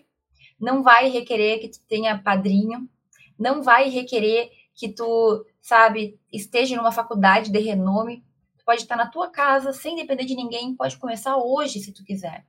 não 0.59 0.83
vai 0.83 1.09
requerer 1.09 1.61
que 1.61 1.69
tu 1.69 1.79
tenha 1.87 2.19
padrinho, 2.19 2.91
não 3.39 3.63
vai 3.63 3.89
requerer 3.89 4.51
que 4.75 4.89
tu, 4.89 5.47
sabe, 5.63 6.19
esteja 6.33 6.77
numa 6.77 6.91
faculdade 6.91 7.53
de 7.53 7.59
renome. 7.61 8.25
Tu 8.59 8.65
pode 8.65 8.83
estar 8.83 8.97
na 8.97 9.07
tua 9.09 9.31
casa 9.31 9.73
sem 9.73 9.95
depender 9.95 10.25
de 10.25 10.35
ninguém, 10.35 10.75
pode 10.75 10.97
começar 10.97 11.37
hoje 11.37 11.79
se 11.79 11.93
tu 11.93 12.03
quiser. 12.03 12.45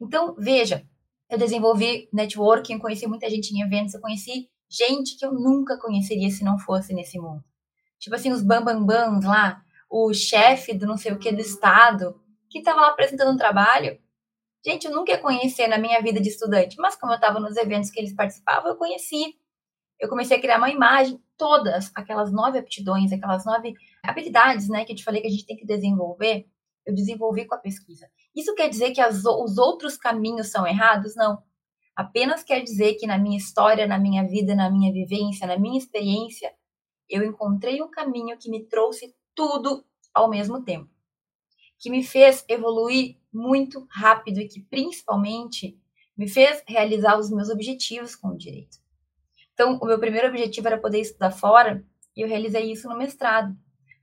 Então, 0.00 0.34
veja, 0.38 0.88
eu 1.28 1.36
desenvolvi 1.36 2.08
networking, 2.10 2.78
conheci 2.78 3.06
muita 3.06 3.28
gente 3.28 3.54
em 3.54 3.60
eventos, 3.60 3.92
eu 3.92 4.00
conheci 4.00 4.48
gente 4.70 5.18
que 5.18 5.26
eu 5.26 5.32
nunca 5.34 5.76
conheceria 5.76 6.30
se 6.30 6.42
não 6.42 6.58
fosse 6.58 6.94
nesse 6.94 7.18
mundo. 7.18 7.44
Tipo 7.98 8.16
assim, 8.16 8.32
os 8.32 8.42
bambambãs 8.42 9.22
lá, 9.22 9.62
o 9.90 10.14
chefe 10.14 10.72
do 10.72 10.86
não 10.86 10.96
sei 10.96 11.12
o 11.12 11.18
que 11.18 11.32
do 11.32 11.40
estado, 11.40 12.18
que 12.48 12.60
estava 12.60 12.80
lá 12.80 12.88
apresentando 12.90 13.32
um 13.32 13.36
trabalho. 13.36 14.00
Gente, 14.64 14.86
eu 14.86 14.94
nunca 14.94 15.12
ia 15.12 15.18
conhecer 15.18 15.66
na 15.66 15.78
minha 15.78 16.00
vida 16.00 16.20
de 16.20 16.28
estudante, 16.28 16.76
mas 16.78 16.94
como 16.94 17.12
eu 17.12 17.16
estava 17.16 17.40
nos 17.40 17.56
eventos 17.56 17.90
que 17.90 17.98
eles 17.98 18.14
participavam, 18.14 18.70
eu 18.70 18.76
conheci. 18.76 19.34
Eu 19.98 20.08
comecei 20.08 20.36
a 20.36 20.40
criar 20.40 20.58
uma 20.58 20.70
imagem, 20.70 21.20
todas 21.36 21.90
aquelas 21.94 22.32
nove 22.32 22.58
aptidões, 22.58 23.12
aquelas 23.12 23.44
nove 23.44 23.74
habilidades, 24.02 24.68
né, 24.68 24.84
que 24.84 24.92
eu 24.92 24.96
te 24.96 25.04
falei 25.04 25.20
que 25.20 25.26
a 25.26 25.30
gente 25.30 25.44
tem 25.44 25.56
que 25.56 25.66
desenvolver, 25.66 26.46
eu 26.86 26.94
desenvolvi 26.94 27.44
com 27.44 27.54
a 27.54 27.58
pesquisa. 27.58 28.08
Isso 28.34 28.54
quer 28.54 28.68
dizer 28.68 28.92
que 28.92 29.00
as, 29.00 29.24
os 29.24 29.58
outros 29.58 29.96
caminhos 29.96 30.48
são 30.48 30.66
errados? 30.66 31.16
Não. 31.16 31.42
Apenas 31.96 32.42
quer 32.42 32.62
dizer 32.62 32.94
que 32.94 33.06
na 33.06 33.18
minha 33.18 33.36
história, 33.36 33.86
na 33.86 33.98
minha 33.98 34.26
vida, 34.26 34.54
na 34.54 34.70
minha 34.70 34.92
vivência, 34.92 35.46
na 35.46 35.58
minha 35.58 35.78
experiência, 35.78 36.50
eu 37.08 37.22
encontrei 37.24 37.82
um 37.82 37.90
caminho 37.90 38.38
que 38.38 38.48
me 38.48 38.64
trouxe 38.66 39.14
tudo 39.40 39.82
ao 40.12 40.28
mesmo 40.28 40.62
tempo, 40.62 40.90
que 41.78 41.88
me 41.88 42.04
fez 42.04 42.44
evoluir 42.46 43.16
muito 43.32 43.86
rápido 43.90 44.38
e 44.38 44.46
que 44.46 44.60
principalmente 44.60 45.80
me 46.14 46.28
fez 46.28 46.62
realizar 46.68 47.18
os 47.18 47.30
meus 47.30 47.48
objetivos 47.48 48.14
com 48.14 48.28
o 48.28 48.36
direito. 48.36 48.76
Então, 49.54 49.78
o 49.80 49.86
meu 49.86 49.98
primeiro 49.98 50.28
objetivo 50.28 50.66
era 50.66 50.76
poder 50.76 51.00
estudar 51.00 51.30
fora 51.30 51.82
e 52.14 52.20
eu 52.20 52.28
realizei 52.28 52.70
isso 52.70 52.86
no 52.86 52.98
mestrado. 52.98 53.56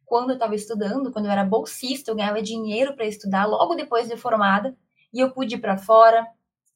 Quando 0.03 0.31
eu 0.31 0.33
estava 0.33 0.55
estudando, 0.55 1.11
quando 1.11 1.25
eu 1.25 1.31
era 1.31 1.43
bolsista, 1.43 2.09
eu 2.09 2.15
ganhava 2.15 2.41
dinheiro 2.41 2.95
para 2.95 3.05
estudar 3.05 3.45
logo 3.45 3.75
depois 3.75 4.09
de 4.09 4.17
formada 4.17 4.75
e 5.13 5.19
eu 5.19 5.31
pude 5.31 5.53
ir 5.53 5.59
para 5.59 5.77
fora, 5.77 6.25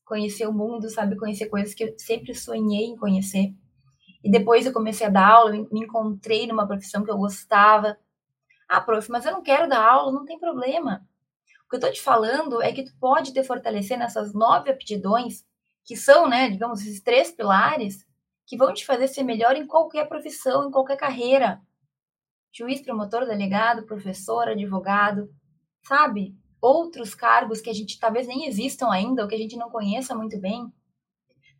conhecer 0.05 0.47
o 0.47 0.53
mundo, 0.53 0.87
sabe? 0.87 1.17
Conhecer 1.17 1.47
coisas 1.47 1.73
que 1.73 1.83
eu 1.83 1.95
sempre 1.97 2.35
sonhei 2.35 2.85
em 2.85 2.95
conhecer. 2.95 3.55
E 4.23 4.29
depois 4.29 4.67
eu 4.67 4.73
comecei 4.73 5.07
a 5.07 5.09
dar 5.09 5.27
aula, 5.27 5.51
me 5.51 5.79
encontrei 5.79 6.45
numa 6.45 6.67
profissão 6.67 7.03
que 7.03 7.09
eu 7.09 7.17
gostava. 7.17 7.97
Ah, 8.73 8.79
prof, 8.79 9.11
mas 9.11 9.25
eu 9.25 9.33
não 9.33 9.43
quero 9.43 9.67
dar 9.67 9.85
aula, 9.85 10.13
não 10.13 10.23
tem 10.23 10.39
problema. 10.39 11.05
O 11.65 11.69
que 11.69 11.75
eu 11.75 11.79
estou 11.79 11.91
te 11.91 12.01
falando 12.01 12.61
é 12.61 12.71
que 12.71 12.85
tu 12.85 12.93
pode 12.99 13.33
te 13.33 13.43
fortalecer 13.43 13.97
nessas 13.97 14.33
nove 14.33 14.71
aptidões, 14.71 15.43
que 15.83 15.97
são, 15.97 16.29
né, 16.29 16.49
digamos, 16.49 16.79
esses 16.79 17.01
três 17.01 17.31
pilares, 17.31 18.05
que 18.45 18.55
vão 18.55 18.73
te 18.73 18.85
fazer 18.85 19.09
ser 19.09 19.23
melhor 19.23 19.57
em 19.57 19.67
qualquer 19.67 20.07
profissão, 20.07 20.69
em 20.69 20.71
qualquer 20.71 20.95
carreira. 20.95 21.61
Juiz, 22.53 22.81
promotor, 22.81 23.25
delegado, 23.25 23.85
professor, 23.85 24.47
advogado, 24.47 25.29
sabe? 25.83 26.33
outros 26.61 27.15
cargos 27.15 27.59
que 27.59 27.69
a 27.69 27.73
gente 27.73 27.99
talvez 27.99 28.27
nem 28.27 28.47
existam 28.47 28.89
ainda, 28.89 29.23
ou 29.23 29.27
que 29.27 29.35
a 29.35 29.37
gente 29.37 29.57
não 29.57 29.69
conheça 29.69 30.15
muito 30.15 30.39
bem. 30.39 30.71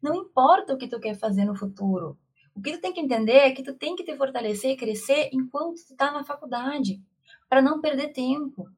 Não 0.02 0.16
importa 0.16 0.74
o 0.74 0.78
que 0.78 0.88
tu 0.88 1.00
quer 1.00 1.16
fazer 1.16 1.44
no 1.44 1.56
futuro. 1.56 2.18
O 2.56 2.62
que 2.62 2.74
tu 2.74 2.82
tem 2.82 2.94
que 2.94 3.00
entender 3.00 3.38
é 3.38 3.52
que 3.52 3.64
tu 3.64 3.74
tem 3.74 3.96
que 3.96 4.04
te 4.04 4.16
fortalecer 4.16 4.78
crescer 4.78 5.30
enquanto 5.32 5.76
tu 5.86 5.94
está 5.94 6.12
na 6.12 6.24
faculdade, 6.24 7.02
para 7.50 7.62
não 7.62 7.82
perder 7.82 8.10
tempo. 8.10 8.70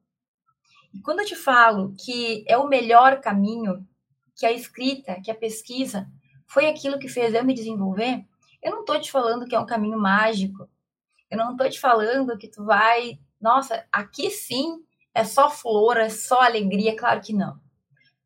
E 0.92 1.00
quando 1.00 1.20
eu 1.20 1.26
te 1.26 1.34
falo 1.34 1.94
que 1.98 2.44
é 2.46 2.56
o 2.56 2.68
melhor 2.68 3.20
caminho, 3.20 3.86
que 4.36 4.46
a 4.46 4.52
escrita, 4.52 5.20
que 5.20 5.30
a 5.30 5.34
pesquisa 5.34 6.08
foi 6.46 6.66
aquilo 6.66 6.98
que 6.98 7.08
fez 7.08 7.34
eu 7.34 7.44
me 7.44 7.54
desenvolver, 7.54 8.24
eu 8.62 8.70
não 8.70 8.80
estou 8.80 9.00
te 9.00 9.10
falando 9.10 9.46
que 9.46 9.54
é 9.54 9.58
um 9.58 9.66
caminho 9.66 9.98
mágico. 9.98 10.68
Eu 11.30 11.36
não 11.36 11.52
estou 11.52 11.68
te 11.68 11.80
falando 11.80 12.38
que 12.38 12.48
tu 12.48 12.64
vai, 12.64 13.18
nossa, 13.40 13.84
aqui 13.90 14.30
sim 14.30 14.82
é 15.12 15.24
só 15.24 15.50
flor, 15.50 15.96
é 15.96 16.08
só 16.08 16.40
alegria? 16.40 16.96
Claro 16.96 17.20
que 17.20 17.32
não. 17.32 17.58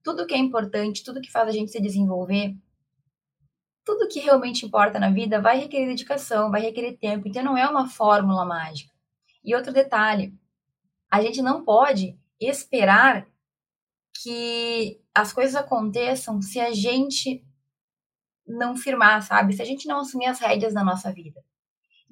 Tudo 0.02 0.26
que 0.26 0.34
é 0.34 0.38
importante, 0.38 1.02
tudo 1.02 1.20
que 1.20 1.30
faz 1.30 1.48
a 1.48 1.52
gente 1.52 1.70
se 1.70 1.80
desenvolver, 1.80 2.54
tudo 3.88 4.06
que 4.06 4.20
realmente 4.20 4.66
importa 4.66 4.98
na 4.98 5.08
vida 5.08 5.40
vai 5.40 5.58
requerer 5.58 5.86
dedicação, 5.86 6.50
vai 6.50 6.60
requerer 6.60 6.98
tempo. 6.98 7.26
Então 7.26 7.42
não 7.42 7.56
é 7.56 7.66
uma 7.66 7.88
fórmula 7.88 8.44
mágica. 8.44 8.92
E 9.42 9.54
outro 9.54 9.72
detalhe, 9.72 10.38
a 11.10 11.22
gente 11.22 11.40
não 11.40 11.64
pode 11.64 12.14
esperar 12.38 13.26
que 14.22 15.00
as 15.14 15.32
coisas 15.32 15.56
aconteçam 15.56 16.42
se 16.42 16.60
a 16.60 16.70
gente 16.70 17.42
não 18.46 18.76
firmar, 18.76 19.22
sabe? 19.22 19.54
Se 19.54 19.62
a 19.62 19.64
gente 19.64 19.88
não 19.88 20.00
assumir 20.00 20.26
as 20.26 20.38
rédeas 20.38 20.74
da 20.74 20.84
nossa 20.84 21.10
vida. 21.10 21.42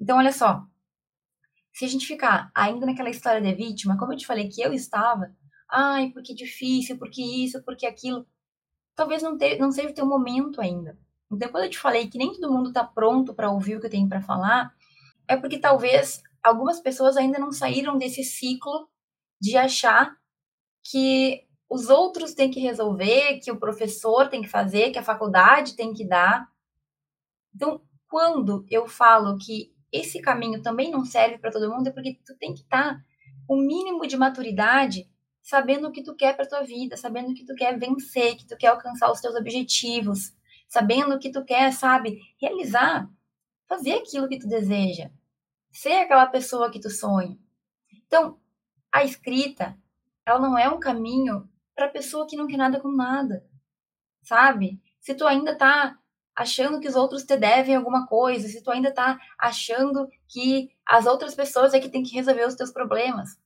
Então, 0.01 0.17
olha 0.17 0.31
só, 0.31 0.65
se 1.71 1.85
a 1.85 1.87
gente 1.87 2.07
ficar 2.07 2.49
ainda 2.55 2.87
naquela 2.87 3.11
história 3.11 3.39
de 3.39 3.53
vítima, 3.53 3.99
como 3.99 4.13
eu 4.13 4.17
te 4.17 4.25
falei 4.25 4.49
que 4.49 4.63
eu 4.63 4.73
estava, 4.73 5.31
ai, 5.69 6.09
porque 6.09 6.33
difícil, 6.33 6.97
porque 6.97 7.21
isso, 7.21 7.61
porque 7.63 7.85
aquilo, 7.85 8.27
talvez 8.95 9.21
não, 9.21 9.37
não 9.59 9.71
seja 9.71 9.89
o 9.89 9.93
teu 9.93 10.07
momento 10.07 10.59
ainda. 10.59 10.97
Então, 11.31 11.49
quando 11.49 11.65
eu 11.65 11.69
te 11.69 11.79
falei 11.79 12.07
que 12.07 12.17
nem 12.17 12.31
todo 12.31 12.51
mundo 12.51 12.69
está 12.69 12.83
pronto 12.83 13.33
para 13.33 13.51
ouvir 13.51 13.75
o 13.75 13.79
que 13.79 13.87
eu 13.87 13.91
tenho 13.91 14.07
para 14.07 14.21
falar, 14.21 14.73
é 15.27 15.35
porque 15.35 15.59
talvez 15.59 16.21
algumas 16.41 16.79
pessoas 16.79 17.17
ainda 17.17 17.37
não 17.37 17.51
saíram 17.51 17.97
desse 17.97 18.23
ciclo 18.23 18.87
de 19.39 19.57
achar 19.57 20.15
que 20.83 21.45
os 21.69 21.89
outros 21.89 22.33
têm 22.33 22.49
que 22.49 22.61
resolver, 22.61 23.39
que 23.39 23.51
o 23.51 23.59
professor 23.59 24.29
tem 24.29 24.41
que 24.41 24.47
fazer, 24.47 24.91
que 24.91 24.99
a 24.99 25.03
faculdade 25.03 25.75
tem 25.75 25.93
que 25.93 26.07
dar. 26.07 26.47
Então, 27.53 27.81
quando 28.07 28.65
eu 28.69 28.87
falo 28.87 29.37
que 29.37 29.75
esse 29.91 30.21
caminho 30.21 30.61
também 30.61 30.89
não 30.89 31.03
serve 31.03 31.37
para 31.37 31.51
todo 31.51 31.69
mundo, 31.69 31.87
é 31.87 31.91
porque 31.91 32.19
tu 32.25 32.35
tem 32.37 32.53
que 32.53 32.61
estar 32.61 32.95
tá 32.95 33.01
o 33.47 33.57
mínimo 33.57 34.05
de 34.07 34.17
maturidade, 34.17 35.09
sabendo 35.41 35.87
o 35.87 35.91
que 35.91 36.03
tu 36.03 36.15
quer 36.15 36.35
para 36.35 36.47
tua 36.47 36.63
vida, 36.63 36.97
sabendo 36.97 37.33
que 37.33 37.45
tu 37.45 37.55
quer 37.55 37.77
vencer, 37.77 38.35
que 38.35 38.45
tu 38.45 38.57
quer 38.57 38.67
alcançar 38.67 39.11
os 39.11 39.21
teus 39.21 39.35
objetivos, 39.35 40.33
sabendo 40.67 41.19
que 41.19 41.31
tu 41.31 41.43
quer, 41.43 41.71
sabe, 41.71 42.19
realizar, 42.39 43.09
fazer 43.67 43.93
aquilo 43.93 44.27
que 44.27 44.39
tu 44.39 44.47
deseja, 44.47 45.09
ser 45.71 45.93
aquela 45.93 46.27
pessoa 46.27 46.71
que 46.71 46.79
tu 46.79 46.89
sonha. 46.89 47.37
Então, 48.05 48.39
a 48.91 49.03
escrita, 49.03 49.77
ela 50.25 50.39
não 50.39 50.57
é 50.57 50.69
um 50.69 50.79
caminho 50.79 51.49
para 51.75 51.89
pessoa 51.89 52.27
que 52.27 52.35
não 52.35 52.47
quer 52.47 52.57
nada 52.57 52.79
com 52.79 52.89
nada, 52.89 53.45
sabe? 54.23 54.81
Se 54.99 55.13
tu 55.13 55.25
ainda 55.25 55.55
tá 55.55 55.97
achando 56.35 56.79
que 56.79 56.87
os 56.87 56.95
outros 56.95 57.23
te 57.23 57.35
devem 57.35 57.75
alguma 57.75 58.05
coisa, 58.05 58.47
se 58.47 58.61
tu 58.61 58.69
ainda 58.69 58.93
tá 58.93 59.19
achando 59.39 60.07
que 60.27 60.69
as 60.85 61.05
outras 61.05 61.33
pessoas 61.33 61.73
é 61.73 61.79
que 61.79 61.89
tem 61.89 62.03
que 62.03 62.13
resolver 62.15 62.45
os 62.45 62.55
teus 62.55 62.71
problemas. 62.71 63.39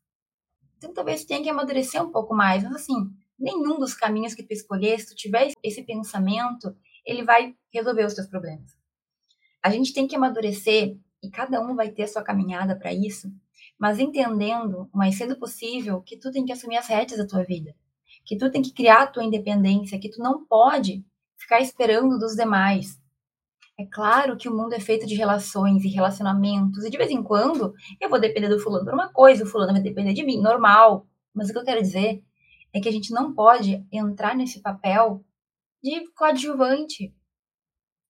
Então 0.77 0.93
talvez 0.93 1.23
tenha 1.23 1.41
que 1.41 1.49
amadurecer 1.49 2.03
um 2.03 2.11
pouco 2.11 2.35
mais, 2.35 2.63
mas 2.63 2.75
assim, 2.75 3.09
nenhum 3.37 3.79
dos 3.79 3.93
caminhos 3.93 4.33
que 4.33 4.43
tu 4.43 4.51
escolher, 4.51 4.99
se 4.99 5.07
tu 5.07 5.15
tiver 5.15 5.51
esse 5.63 5.83
pensamento, 5.83 6.75
ele 7.05 7.23
vai 7.23 7.55
resolver 7.73 8.05
os 8.05 8.13
teus 8.13 8.27
problemas. 8.27 8.75
A 9.63 9.69
gente 9.69 9.93
tem 9.93 10.07
que 10.07 10.15
amadurecer 10.15 10.97
e 11.23 11.29
cada 11.29 11.61
um 11.61 11.75
vai 11.75 11.89
ter 11.89 12.03
a 12.03 12.07
sua 12.07 12.23
caminhada 12.23 12.75
para 12.75 12.93
isso, 12.93 13.31
mas 13.79 13.99
entendendo 13.99 14.89
o 14.91 14.97
mais 14.97 15.17
cedo 15.17 15.37
possível 15.37 16.01
que 16.01 16.17
tu 16.17 16.31
tem 16.31 16.45
que 16.45 16.51
assumir 16.51 16.77
as 16.77 16.87
rédeas 16.87 17.19
da 17.19 17.27
tua 17.27 17.43
vida, 17.43 17.75
que 18.25 18.37
tu 18.37 18.49
tem 18.51 18.61
que 18.61 18.73
criar 18.73 19.03
a 19.03 19.07
tua 19.07 19.23
independência, 19.23 19.99
que 19.99 20.09
tu 20.09 20.21
não 20.21 20.45
pode 20.45 21.05
ficar 21.37 21.59
esperando 21.59 22.17
dos 22.17 22.35
demais. 22.35 22.99
É 23.79 23.85
claro 23.85 24.37
que 24.37 24.47
o 24.47 24.55
mundo 24.55 24.73
é 24.73 24.79
feito 24.79 25.07
de 25.07 25.15
relações 25.15 25.83
e 25.83 25.89
relacionamentos, 25.89 26.83
e 26.83 26.89
de 26.89 26.97
vez 26.97 27.09
em 27.09 27.23
quando 27.23 27.73
eu 27.99 28.09
vou 28.09 28.19
depender 28.19 28.49
do 28.49 28.59
fulano 28.59 28.85
por 28.85 28.93
uma 28.93 29.11
coisa, 29.11 29.43
o 29.43 29.47
fulano 29.47 29.73
vai 29.73 29.81
depender 29.81 30.13
de 30.13 30.23
mim, 30.23 30.39
normal. 30.39 31.07
Mas 31.33 31.49
o 31.49 31.53
que 31.53 31.59
eu 31.59 31.63
quero 31.63 31.81
dizer 31.81 32.23
é 32.73 32.79
que 32.79 32.89
a 32.89 32.91
gente 32.91 33.11
não 33.11 33.33
pode 33.33 33.85
entrar 33.91 34.35
nesse 34.35 34.61
papel 34.61 35.23
de 35.81 36.07
coadjuvante. 36.13 37.13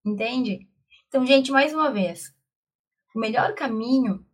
Entende? 0.05 0.67
Então, 1.07 1.25
gente, 1.25 1.51
mais 1.51 1.73
uma 1.73 1.91
vez, 1.91 2.33
o 3.15 3.19
melhor 3.19 3.53
caminho 3.53 4.25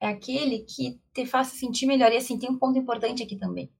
é 0.00 0.08
aquele 0.08 0.60
que 0.60 1.00
te 1.12 1.26
faça 1.26 1.56
sentir 1.56 1.86
melhor. 1.86 2.12
E 2.12 2.16
assim, 2.16 2.38
tem 2.38 2.50
um 2.50 2.58
ponto 2.58 2.78
importante 2.78 3.22
aqui 3.22 3.36
também. 3.36 3.70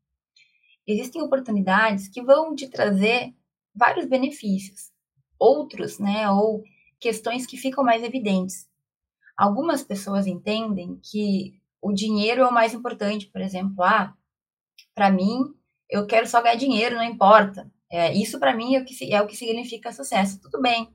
Existem 0.87 1.23
oportunidades 1.23 2.09
que 2.09 2.23
vão 2.23 2.55
te 2.55 2.69
trazer 2.69 3.35
vários 3.75 4.07
benefícios. 4.07 4.93
Outros, 5.39 5.99
né, 5.99 6.31
ou 6.31 6.63
questões 7.01 7.47
que 7.47 7.57
ficam 7.57 7.85
mais 7.85 8.03
evidentes. 8.03 8.69
Algumas 9.37 9.83
pessoas 9.83 10.27
entendem 10.27 11.01
que 11.03 11.61
o 11.83 11.93
dinheiro 11.93 12.43
é 12.43 12.47
o 12.47 12.53
mais 12.53 12.73
importante, 12.73 13.27
por 13.27 13.41
exemplo, 13.41 13.83
ah, 13.83 14.15
para 14.95 15.11
mim, 15.11 15.55
eu 15.91 16.07
quero 16.07 16.27
só 16.27 16.41
ganhar 16.41 16.57
dinheiro, 16.57 16.97
não 16.97 17.05
importa. 17.05 17.71
É, 17.95 18.13
isso 18.13 18.41
para 18.41 18.53
mim 18.53 18.75
é 18.75 18.81
o, 18.81 18.85
que, 18.85 19.15
é 19.15 19.23
o 19.23 19.27
que 19.29 19.37
significa 19.37 19.93
sucesso. 19.93 20.41
Tudo 20.41 20.61
bem. 20.61 20.93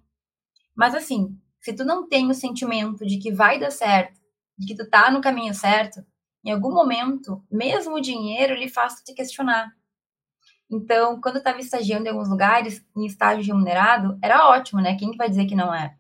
Mas 0.76 0.94
assim, 0.94 1.34
se 1.62 1.72
tu 1.72 1.86
não 1.86 2.06
tem 2.06 2.30
o 2.30 2.34
sentimento 2.34 3.06
de 3.06 3.18
que 3.20 3.32
vai 3.32 3.58
dar 3.58 3.72
certo, 3.72 4.20
de 4.58 4.68
que 4.68 4.76
tu 4.76 4.90
tá 4.90 5.10
no 5.10 5.22
caminho 5.22 5.54
certo, 5.54 6.06
em 6.44 6.52
algum 6.52 6.74
momento, 6.74 7.42
mesmo 7.50 7.96
o 7.96 8.02
dinheiro, 8.02 8.52
ele 8.52 8.68
faz 8.68 8.96
te 8.96 9.14
questionar. 9.14 9.72
Então, 10.70 11.22
quando 11.22 11.36
eu 11.36 11.40
estava 11.40 11.62
estagiando 11.62 12.06
em 12.06 12.10
alguns 12.10 12.28
lugares, 12.28 12.86
em 12.94 13.06
estágio 13.06 13.46
remunerado, 13.46 14.20
era 14.22 14.50
ótimo, 14.50 14.82
né? 14.82 14.98
Quem 14.98 15.12
que 15.12 15.18
vai 15.18 15.30
dizer 15.30 15.46
que 15.46 15.56
não 15.56 15.74
é? 15.74 15.98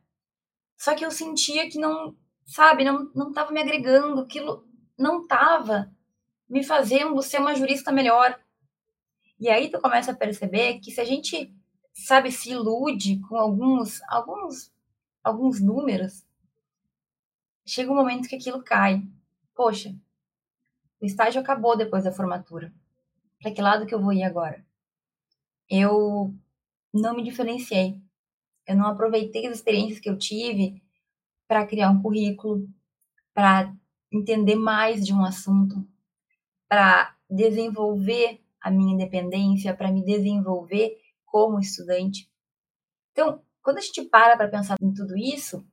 Só 0.77 0.93
que 0.93 1.05
eu 1.05 1.11
sentia 1.11 1.69
que 1.69 1.79
não, 1.79 2.13
sabe, 2.45 2.83
não, 2.83 3.09
não 3.15 3.31
tava 3.31 3.51
me 3.53 3.61
agregando, 3.61 4.19
aquilo 4.19 4.67
não 4.97 5.25
tava 5.25 5.89
me 6.49 6.61
fazendo 6.61 7.21
ser 7.21 7.39
uma 7.39 7.55
jurista 7.55 7.89
melhor. 7.89 8.37
E 9.39 9.47
aí 9.49 9.69
tu 9.69 9.79
começa 9.79 10.11
a 10.11 10.15
perceber 10.15 10.79
que 10.79 10.91
se 10.91 10.99
a 10.99 11.05
gente, 11.05 11.53
sabe, 11.93 12.31
se 12.31 12.51
ilude 12.51 13.19
com 13.21 13.37
alguns, 13.37 14.01
alguns, 14.09 14.71
alguns 15.23 15.61
números, 15.61 16.25
chega 17.65 17.91
um 17.91 17.95
momento 17.95 18.27
que 18.27 18.35
aquilo 18.35 18.61
cai. 18.61 19.01
Poxa, 19.55 19.95
o 20.99 21.05
estágio 21.05 21.39
acabou 21.39 21.77
depois 21.77 22.03
da 22.03 22.11
formatura. 22.11 22.73
Para 23.41 23.51
que 23.51 23.61
lado 23.61 23.85
que 23.85 23.95
eu 23.95 24.01
vou 24.01 24.11
ir 24.11 24.23
agora? 24.23 24.65
Eu 25.69 26.33
não 26.93 27.15
me 27.15 27.23
diferenciei. 27.23 28.01
Eu 28.67 28.75
não 28.75 28.87
aproveitei 28.87 29.47
as 29.47 29.55
experiências 29.55 29.99
que 29.99 30.09
eu 30.09 30.17
tive 30.17 30.83
para 31.47 31.65
criar 31.65 31.89
um 31.89 32.01
currículo, 32.01 32.67
para 33.33 33.73
entender 34.11 34.55
mais 34.55 35.05
de 35.05 35.13
um 35.13 35.23
assunto, 35.23 35.87
para 36.67 37.15
desenvolver 37.29 38.41
a 38.61 38.69
minha 38.69 38.93
independência, 38.93 39.75
para 39.75 39.91
me 39.91 40.03
desenvolver 40.03 40.97
como 41.25 41.59
estudante. 41.59 42.29
Então, 43.11 43.41
quando 43.61 43.77
a 43.77 43.81
gente 43.81 44.03
para 44.03 44.35
para 44.35 44.49
pensar 44.49 44.75
em 44.81 44.93
tudo 44.93 45.17
isso, 45.17 45.57
o 45.57 45.63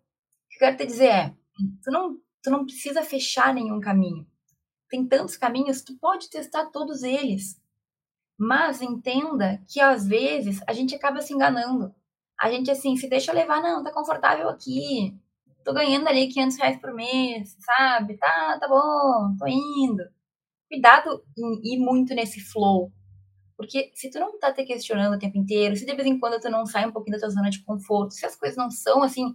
que 0.51 0.57
eu 0.57 0.59
quero 0.61 0.77
te 0.77 0.87
dizer 0.87 1.09
é, 1.09 1.35
tu 1.83 1.91
não, 1.91 2.17
tu 2.43 2.51
não 2.51 2.65
precisa 2.65 3.03
fechar 3.03 3.55
nenhum 3.55 3.81
caminho. 3.81 4.27
Tem 4.89 5.07
tantos 5.07 5.37
caminhos, 5.37 5.83
tu 5.83 5.97
pode 5.99 6.31
testar 6.31 6.67
todos 6.67 7.03
eles. 7.03 7.61
Mas 8.39 8.83
entenda 8.83 9.63
que 9.69 9.81
às 9.81 10.07
vezes 10.07 10.61
a 10.67 10.73
gente 10.73 10.95
acaba 10.95 11.21
se 11.21 11.33
enganando. 11.33 11.95
A 12.39 12.51
gente 12.51 12.71
assim, 12.71 12.97
se 12.97 13.09
deixa 13.09 13.33
levar, 13.33 13.63
não, 13.63 13.83
tá 13.83 13.91
confortável 13.93 14.49
aqui. 14.49 15.19
Tô 15.65 15.73
ganhando 15.73 16.07
ali 16.07 16.29
500 16.29 16.57
reais 16.59 16.81
por 16.81 16.95
mês, 16.95 17.57
sabe? 17.59 18.17
Tá, 18.19 18.59
tá 18.61 18.69
bom, 18.69 19.35
tô 19.39 19.47
indo. 19.47 20.05
Cuidado 20.69 21.25
em 21.37 21.75
ir 21.75 21.79
muito 21.79 22.15
nesse 22.15 22.41
flow. 22.41 22.93
Porque 23.57 23.91
se 23.95 24.11
tu 24.11 24.19
não 24.19 24.39
tá 24.39 24.53
te 24.53 24.65
questionando 24.65 25.15
o 25.15 25.19
tempo 25.19 25.39
inteiro, 25.39 25.77
se 25.77 25.87
de 25.87 25.95
vez 25.95 26.07
em 26.07 26.19
quando 26.19 26.41
tu 26.41 26.51
não 26.51 26.67
sai 26.67 26.87
um 26.87 26.93
pouquinho 26.93 27.17
da 27.17 27.21
tua 27.21 27.31
zona 27.31 27.49
de 27.49 27.63
conforto, 27.65 28.13
se 28.13 28.27
as 28.27 28.37
coisas 28.37 28.57
não 28.57 28.71
são 28.71 29.03
assim, 29.03 29.35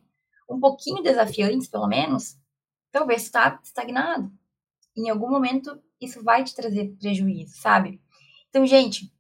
um 0.50 0.60
pouquinho 0.60 1.02
desafiantes, 1.02 1.68
pelo 1.68 1.88
menos, 1.88 2.38
talvez 2.92 3.26
tu 3.26 3.32
tá 3.32 3.60
estagnado. 3.64 4.32
Em 4.96 5.10
algum 5.10 5.30
momento 5.30 5.82
isso 6.00 6.24
vai 6.24 6.44
te 6.44 6.54
trazer 6.54 6.96
prejuízo, 7.00 7.56
sabe? 7.62 8.02
Então, 8.50 8.66
gente, 8.66 9.12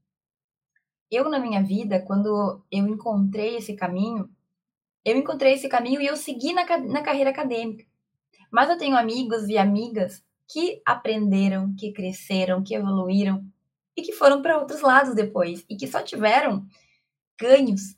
eu 1.10 1.30
na 1.30 1.39
minha 1.39 1.63
vida, 1.63 2.02
quando 2.02 2.63
eu 2.71 2.88
encontrei 2.88 3.58
esse 3.58 3.76
caminho, 3.76 4.30
eu 5.04 5.17
encontrei 5.17 5.54
esse 5.54 5.67
caminho 5.67 6.02
e 6.02 6.06
eu 6.06 6.15
segui 6.15 6.54
na, 6.54 6.65
na 6.78 7.02
carreira 7.02 7.30
acadêmica. 7.30 7.86
Mas 8.52 8.69
eu 8.69 8.78
tenho 8.78 8.95
amigos 8.95 9.47
e 9.47 9.58
amigas 9.58 10.24
que 10.51 10.81
aprenderam, 10.85 11.73
que 11.75 11.93
cresceram, 11.93 12.61
que 12.61 12.75
evoluíram 12.75 13.45
e 13.95 14.01
que 14.01 14.11
foram 14.11 14.41
para 14.41 14.57
outros 14.57 14.81
lados 14.81 15.15
depois 15.15 15.65
e 15.69 15.75
que 15.75 15.87
só 15.87 16.01
tiveram 16.01 16.67
ganhos 17.39 17.95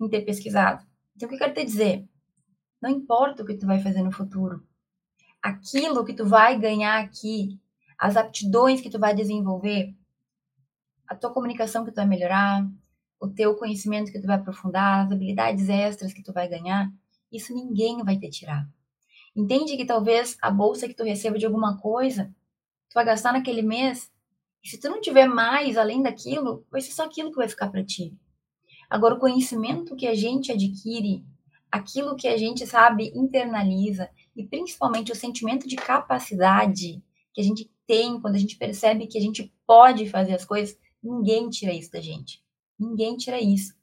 em 0.00 0.08
ter 0.08 0.22
pesquisado. 0.22 0.84
Então, 1.14 1.26
o 1.26 1.28
que 1.28 1.36
eu 1.36 1.38
quero 1.38 1.54
te 1.54 1.64
dizer? 1.64 2.08
Não 2.82 2.90
importa 2.90 3.42
o 3.42 3.46
que 3.46 3.56
tu 3.56 3.66
vai 3.66 3.80
fazer 3.80 4.02
no 4.02 4.12
futuro. 4.12 4.66
Aquilo 5.40 6.04
que 6.04 6.14
tu 6.14 6.26
vai 6.26 6.58
ganhar 6.58 6.98
aqui, 7.02 7.60
as 7.96 8.16
aptidões 8.16 8.80
que 8.80 8.90
tu 8.90 8.98
vai 8.98 9.14
desenvolver, 9.14 9.94
a 11.06 11.14
tua 11.14 11.32
comunicação 11.32 11.84
que 11.84 11.92
tu 11.92 11.96
vai 11.96 12.06
melhorar, 12.06 12.66
o 13.20 13.28
teu 13.28 13.54
conhecimento 13.54 14.10
que 14.10 14.20
tu 14.20 14.26
vai 14.26 14.36
aprofundar, 14.36 15.06
as 15.06 15.12
habilidades 15.12 15.68
extras 15.68 16.12
que 16.12 16.22
tu 16.22 16.32
vai 16.32 16.48
ganhar, 16.48 16.92
isso 17.30 17.54
ninguém 17.54 18.02
vai 18.02 18.18
te 18.18 18.28
tirar. 18.28 18.68
Entende 19.36 19.76
que 19.76 19.84
talvez 19.84 20.36
a 20.40 20.50
bolsa 20.50 20.86
que 20.86 20.94
tu 20.94 21.02
receba 21.02 21.38
de 21.38 21.46
alguma 21.46 21.78
coisa, 21.78 22.34
tu 22.88 22.94
vai 22.94 23.04
gastar 23.04 23.32
naquele 23.32 23.62
mês, 23.62 24.10
e 24.62 24.68
se 24.68 24.78
tu 24.78 24.88
não 24.88 25.00
tiver 25.00 25.26
mais 25.26 25.76
além 25.76 26.02
daquilo, 26.02 26.64
vai 26.70 26.80
ser 26.80 26.92
só 26.92 27.04
aquilo 27.04 27.30
que 27.30 27.36
vai 27.36 27.48
ficar 27.48 27.68
para 27.68 27.84
ti. 27.84 28.16
Agora, 28.88 29.14
o 29.14 29.20
conhecimento 29.20 29.96
que 29.96 30.06
a 30.06 30.14
gente 30.14 30.52
adquire, 30.52 31.24
aquilo 31.70 32.16
que 32.16 32.28
a 32.28 32.36
gente 32.36 32.66
sabe, 32.66 33.12
internaliza, 33.14 34.08
e 34.36 34.46
principalmente 34.46 35.12
o 35.12 35.16
sentimento 35.16 35.66
de 35.66 35.76
capacidade 35.76 37.02
que 37.32 37.40
a 37.40 37.44
gente 37.44 37.70
tem 37.86 38.20
quando 38.20 38.36
a 38.36 38.38
gente 38.38 38.56
percebe 38.56 39.06
que 39.06 39.18
a 39.18 39.20
gente 39.20 39.52
pode 39.66 40.08
fazer 40.08 40.34
as 40.34 40.44
coisas, 40.44 40.78
Ninguém 41.04 41.50
tira 41.50 41.74
isso 41.74 41.92
da 41.92 42.00
gente. 42.00 42.42
Ninguém 42.78 43.14
tira 43.14 43.38
isso. 43.38 43.74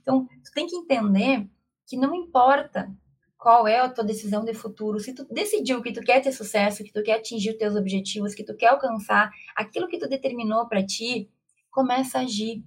Então, 0.00 0.26
tu 0.26 0.50
tem 0.52 0.66
que 0.66 0.74
entender 0.74 1.48
que 1.86 1.96
não 1.96 2.12
importa 2.12 2.92
qual 3.44 3.68
é 3.68 3.78
a 3.78 3.90
tua 3.90 4.02
decisão 4.02 4.42
de 4.42 4.54
futuro, 4.54 4.98
se 4.98 5.12
tu 5.12 5.22
decidiu 5.30 5.82
que 5.82 5.92
tu 5.92 6.00
quer 6.00 6.22
ter 6.22 6.32
sucesso, 6.32 6.82
que 6.82 6.90
tu 6.90 7.02
quer 7.02 7.18
atingir 7.18 7.50
os 7.50 7.58
teus 7.58 7.76
objetivos, 7.76 8.34
que 8.34 8.42
tu 8.42 8.56
quer 8.56 8.68
alcançar 8.68 9.30
aquilo 9.54 9.86
que 9.86 9.98
tu 9.98 10.08
determinou 10.08 10.66
para 10.66 10.82
ti, 10.82 11.30
começa 11.70 12.18
a 12.18 12.22
agir. 12.22 12.64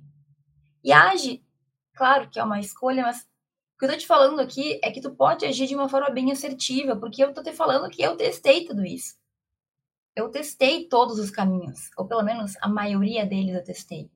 E 0.84 0.92
age, 0.92 1.44
claro 1.96 2.30
que 2.30 2.40
é 2.40 2.44
uma 2.44 2.60
escolha, 2.60 3.02
mas 3.02 3.22
o 3.22 3.80
que 3.80 3.86
eu 3.86 3.90
tô 3.90 3.98
te 3.98 4.06
falando 4.06 4.40
aqui 4.40 4.80
é 4.84 4.92
que 4.92 5.02
tu 5.02 5.10
pode 5.16 5.48
agir 5.48 5.66
de 5.66 5.74
uma 5.74 5.90
forma 5.90 6.12
bem 6.12 6.32
assertiva, 6.32 6.96
porque 6.96 7.24
eu 7.24 7.34
tô 7.34 7.42
te 7.42 7.54
falando 7.54 7.90
que 7.90 8.04
eu 8.04 8.16
testei 8.16 8.63
tudo 8.63 8.86
isso 8.86 9.16
eu 10.18 10.30
testei 10.30 10.88
todos 10.88 11.20
os 11.20 11.30
caminhos, 11.30 11.92
ou 11.96 12.08
pelo 12.08 12.24
menos 12.24 12.56
a 12.60 12.68
maioria 12.68 13.24
deles 13.24 13.56
eu 13.56 13.63
testei. 13.63 14.10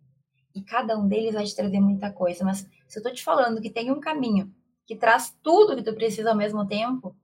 E 0.53 0.63
cada 0.63 0.97
um 0.97 1.07
deles 1.07 1.35
vai 1.35 1.45
te 1.45 1.55
trazer 1.55 1.79
muita 1.79 2.11
coisa. 2.11 2.43
Mas 2.43 2.67
se 2.87 2.99
eu 2.99 3.03
tô 3.03 3.13
te 3.13 3.23
falando 3.23 3.61
que 3.61 3.69
tem 3.69 3.91
um 3.91 3.99
caminho 3.99 4.51
que 4.91 4.97
traz 4.97 5.33
tudo 5.41 5.73
que 5.73 5.83
tu 5.83 5.95
precisa 5.95 6.31
ao 6.31 6.35
mesmo 6.35 6.67
tempo, 6.67 7.15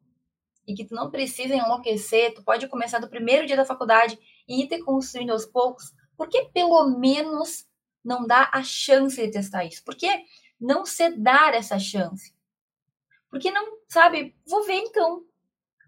e 0.66 0.74
que 0.74 0.86
tu 0.86 0.96
não 0.96 1.12
precisa 1.12 1.54
enlouquecer, 1.54 2.34
tu 2.34 2.42
pode 2.42 2.66
começar 2.70 2.98
do 3.00 3.10
primeiro 3.10 3.46
dia 3.46 3.58
da 3.58 3.66
faculdade 3.66 4.18
e 4.48 4.64
ir 4.64 4.70
te 4.70 4.82
construindo 4.82 5.32
aos 5.32 5.46
poucos, 5.46 5.94
por 6.16 6.30
que 6.30 6.46
pelo 6.54 6.98
menos 6.98 7.68
não 8.02 8.26
dá 8.26 8.50
a 8.54 8.64
chance 8.64 9.22
de 9.22 9.30
testar 9.30 9.66
isso? 9.66 9.84
Por 9.84 9.96
que 9.96 10.08
não 10.58 10.86
se 10.86 11.10
dar 11.18 11.54
essa 11.54 11.78
chance? 11.78 12.34
Porque 13.30 13.52
não, 13.52 13.80
sabe, 13.90 14.34
vou 14.46 14.64
ver 14.64 14.76
então 14.76 15.26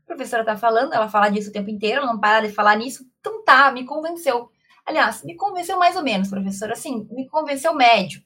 professora 0.05 0.41
está 0.41 0.57
falando, 0.57 0.91
ela 0.91 1.07
fala 1.07 1.29
disso 1.29 1.49
o 1.49 1.53
tempo 1.53 1.69
inteiro, 1.69 2.05
não 2.05 2.19
para 2.19 2.45
de 2.45 2.53
falar 2.53 2.75
nisso. 2.75 3.09
Então 3.21 3.41
tá, 3.43 3.71
me 3.71 3.85
convenceu. 3.85 4.51
Aliás, 4.85 5.23
me 5.23 5.35
convenceu 5.37 5.77
mais 5.77 5.95
ou 5.95 6.03
menos, 6.03 6.27
professora. 6.27 6.73
Assim, 6.73 7.07
me 7.11 7.29
convenceu 7.29 7.73
médio. 7.73 8.21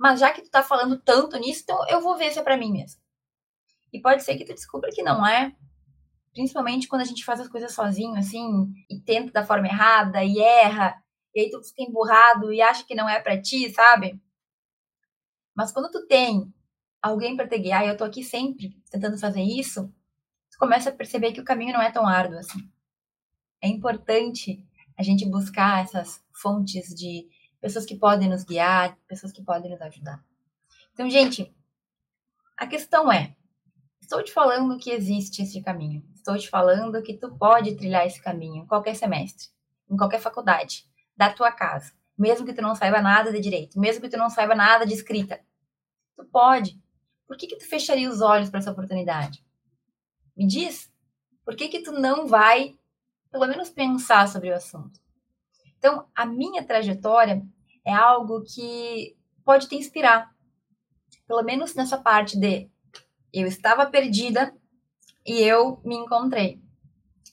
Mas 0.00 0.18
já 0.18 0.32
que 0.32 0.40
tu 0.40 0.50
tá 0.50 0.62
falando 0.62 0.98
tanto 0.98 1.36
nisso, 1.36 1.60
então 1.62 1.86
eu 1.86 2.00
vou 2.00 2.16
ver 2.16 2.32
se 2.32 2.38
é 2.38 2.42
para 2.42 2.56
mim 2.56 2.72
mesmo. 2.72 2.98
E 3.92 4.00
pode 4.00 4.22
ser 4.22 4.34
que 4.38 4.46
tu 4.46 4.54
descubra 4.54 4.90
que 4.90 5.02
não 5.02 5.26
é. 5.26 5.54
Principalmente 6.32 6.88
quando 6.88 7.02
a 7.02 7.04
gente 7.04 7.22
faz 7.22 7.38
as 7.38 7.48
coisas 7.48 7.74
sozinho, 7.74 8.14
assim, 8.16 8.72
e 8.88 8.98
tenta 8.98 9.30
da 9.30 9.44
forma 9.44 9.66
errada, 9.66 10.24
e 10.24 10.38
erra, 10.38 10.96
e 11.34 11.40
aí 11.40 11.50
tu 11.50 11.62
fica 11.62 11.82
emburrado 11.82 12.50
e 12.50 12.62
acha 12.62 12.82
que 12.82 12.94
não 12.94 13.06
é 13.06 13.20
para 13.20 13.38
ti, 13.42 13.68
sabe? 13.74 14.18
Mas 15.54 15.70
quando 15.70 15.90
tu 15.90 16.06
tem 16.06 16.50
alguém 17.02 17.36
para 17.36 17.46
te 17.46 17.58
guiar, 17.58 17.84
e 17.84 17.88
eu 17.88 17.96
tô 17.96 18.04
aqui 18.04 18.24
sempre 18.24 18.74
tentando 18.90 19.18
fazer 19.18 19.42
isso, 19.42 19.92
começa 20.58 20.88
a 20.88 20.94
perceber 20.94 21.32
que 21.32 21.42
o 21.42 21.44
caminho 21.44 21.74
não 21.74 21.82
é 21.82 21.90
tão 21.90 22.06
árduo 22.06 22.38
assim. 22.38 22.60
É 23.60 23.68
importante 23.68 24.66
a 24.96 25.02
gente 25.02 25.28
buscar 25.28 25.82
essas 25.82 26.24
fontes 26.32 26.94
de 26.94 27.28
pessoas 27.60 27.84
que 27.84 27.96
podem 27.96 28.28
nos 28.28 28.44
guiar, 28.44 28.96
pessoas 29.06 29.32
que 29.32 29.42
podem 29.42 29.70
nos 29.70 29.80
ajudar. 29.82 30.22
Então, 30.92 31.08
gente, 31.08 31.54
a 32.56 32.66
questão 32.66 33.12
é: 33.12 33.36
estou 34.00 34.22
te 34.22 34.32
falando 34.32 34.78
que 34.78 34.90
existe 34.90 35.42
esse 35.42 35.60
caminho. 35.62 36.04
Estou 36.14 36.36
te 36.36 36.48
falando 36.48 37.02
que 37.02 37.16
tu 37.16 37.34
pode 37.36 37.76
trilhar 37.76 38.06
esse 38.06 38.20
caminho 38.20 38.62
em 38.62 38.66
qualquer 38.66 38.94
semestre, 38.94 39.48
em 39.88 39.96
qualquer 39.96 40.20
faculdade, 40.20 40.84
da 41.16 41.32
tua 41.32 41.50
casa, 41.50 41.92
mesmo 42.16 42.44
que 42.44 42.52
tu 42.52 42.60
não 42.60 42.74
saiba 42.74 43.00
nada 43.00 43.32
de 43.32 43.40
direito, 43.40 43.80
mesmo 43.80 44.02
que 44.02 44.08
tu 44.08 44.18
não 44.18 44.28
saiba 44.28 44.54
nada 44.54 44.86
de 44.86 44.92
escrita. 44.92 45.40
Tu 46.16 46.24
pode. 46.26 46.78
Por 47.26 47.36
que, 47.36 47.46
que 47.46 47.56
tu 47.56 47.68
fecharia 47.68 48.10
os 48.10 48.20
olhos 48.20 48.50
para 48.50 48.58
essa 48.58 48.72
oportunidade? 48.72 49.44
Me 50.36 50.46
diz, 50.46 50.92
por 51.44 51.56
que 51.56 51.68
que 51.68 51.82
tu 51.82 51.92
não 51.92 52.26
vai, 52.26 52.76
pelo 53.30 53.46
menos, 53.46 53.70
pensar 53.70 54.28
sobre 54.28 54.50
o 54.50 54.54
assunto? 54.54 55.00
Então, 55.80 56.06
a 56.14 56.26
minha 56.26 56.62
trajetória 56.62 57.42
é 57.86 57.92
algo 57.92 58.44
que 58.44 59.16
pode 59.42 59.66
te 59.66 59.74
inspirar. 59.74 60.30
Pelo 61.26 61.42
menos 61.42 61.74
nessa 61.74 61.96
parte 61.96 62.38
de 62.38 62.68
eu 63.32 63.46
estava 63.46 63.86
perdida 63.86 64.54
e 65.26 65.40
eu 65.40 65.80
me 65.82 65.96
encontrei. 65.96 66.60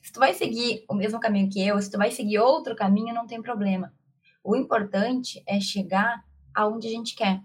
Se 0.01 0.13
tu 0.13 0.19
vai 0.21 0.33
seguir 0.33 0.85
o 0.87 0.95
mesmo 0.95 1.19
caminho 1.19 1.49
que 1.49 1.61
eu, 1.61 1.81
se 1.81 1.91
tu 1.91 1.97
vai 1.97 2.09
seguir 2.09 2.39
outro 2.39 2.73
caminho, 2.73 3.13
não 3.13 3.27
tem 3.27 3.41
problema. 3.41 3.93
O 4.41 4.55
importante 4.55 5.43
é 5.45 5.59
chegar 5.59 6.23
aonde 6.55 6.87
a 6.87 6.91
gente 6.91 7.15
quer. 7.15 7.41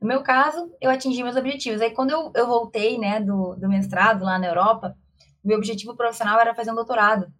No 0.00 0.08
meu 0.08 0.24
caso, 0.24 0.74
eu 0.80 0.90
atingi 0.90 1.22
meus 1.22 1.36
objetivos. 1.36 1.80
Aí, 1.80 1.92
quando 1.92 2.10
eu, 2.10 2.32
eu 2.34 2.46
voltei, 2.48 2.98
né, 2.98 3.20
do, 3.20 3.54
do 3.54 3.68
mestrado 3.68 4.24
lá 4.24 4.36
na 4.36 4.48
Europa, 4.48 4.96
meu 5.44 5.58
objetivo 5.58 5.94
profissional 5.94 6.40
era 6.40 6.56
fazer 6.56 6.72
um 6.72 6.74
doutorado. 6.74 7.32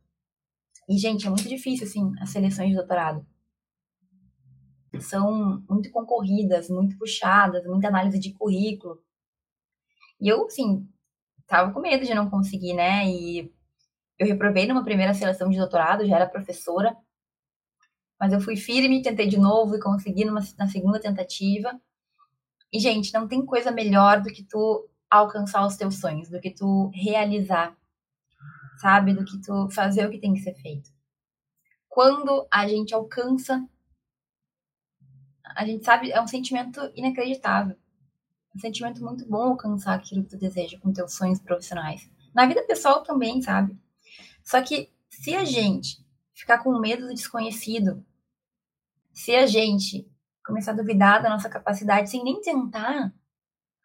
E, 0.89 0.97
gente, 0.97 1.27
é 1.27 1.31
muito 1.31 1.49
difícil, 1.49 1.87
assim, 1.87 2.13
as 2.19 2.31
seleções 2.31 2.71
de 2.71 2.77
doutorado. 2.77 3.27
São 5.01 5.63
muito 5.69 5.91
concorridas, 5.91 6.71
muito 6.71 6.97
puxadas, 6.97 7.67
muita 7.67 7.89
análise 7.89 8.19
de 8.19 8.33
currículo. 8.33 8.99
E 10.21 10.29
eu, 10.29 10.47
assim, 10.47 10.89
tava 11.47 11.73
com 11.73 11.81
medo 11.81 12.07
de 12.07 12.15
não 12.15 12.31
conseguir, 12.31 12.73
né? 12.73 13.07
E 13.07 13.53
eu 14.19 14.27
reprovei 14.27 14.67
numa 14.67 14.83
primeira 14.83 15.13
seleção 15.15 15.51
de 15.51 15.59
doutorado, 15.59 16.07
já 16.07 16.17
era 16.17 16.27
professora. 16.27 16.97
Mas 18.19 18.33
eu 18.33 18.41
fui 18.41 18.57
firme, 18.57 19.03
tentei 19.03 19.29
de 19.29 19.39
novo 19.39 19.77
e 19.77 19.81
consegui 19.81 20.25
numa, 20.25 20.41
na 20.59 20.69
segunda 20.69 20.99
tentativa. 20.99 21.79
E, 22.73 22.81
gente, 22.81 23.13
não 23.13 23.29
tem 23.29 23.45
coisa 23.45 23.71
melhor 23.71 24.23
do 24.23 24.31
que 24.31 24.43
tu 24.43 24.89
alcançar 25.11 25.67
os 25.67 25.77
teus 25.77 26.01
sonhos, 26.01 26.29
do 26.29 26.41
que 26.41 26.51
tu 26.51 26.91
realizar, 26.95 27.77
sabe? 28.79 29.13
Do 29.13 29.25
que 29.25 29.41
tu 29.41 29.69
fazer 29.71 30.07
o 30.07 30.11
que 30.11 30.19
tem 30.19 30.35
que 30.35 30.41
ser 30.41 30.55
feito. 30.55 30.91
Quando 31.89 32.47
a 32.51 32.67
gente 32.69 32.95
alcança, 32.95 33.67
a 35.45 35.67
gente 35.67 35.85
sabe, 35.85 36.11
é 36.11 36.21
um 36.21 36.27
sentimento 36.27 36.81
inacreditável. 36.95 37.77
Um 38.55 38.61
sentimento 38.61 39.03
muito 39.03 39.27
bom 39.29 39.51
alcançar 39.51 39.95
aquilo 39.95 40.23
que 40.25 40.31
tu 40.31 40.39
deseja 40.39 40.79
com 40.79 40.93
teus 40.93 41.15
sonhos 41.15 41.41
profissionais. 41.41 42.09
Na 42.35 42.47
vida 42.47 42.63
pessoal 42.63 43.03
também, 43.03 43.43
sabe? 43.43 43.77
Só 44.43 44.63
que 44.63 44.91
se 45.11 45.35
a 45.35 45.45
gente 45.45 46.05
ficar 46.33 46.59
com 46.59 46.79
medo 46.79 47.07
do 47.07 47.15
desconhecido, 47.15 48.05
se 49.13 49.35
a 49.35 49.47
gente 49.47 50.09
começar 50.45 50.73
a 50.73 50.77
duvidar 50.77 51.23
da 51.23 51.29
nossa 51.29 51.49
capacidade 51.49 52.09
sem 52.09 52.23
nem 52.23 52.41
tentar, 52.41 53.13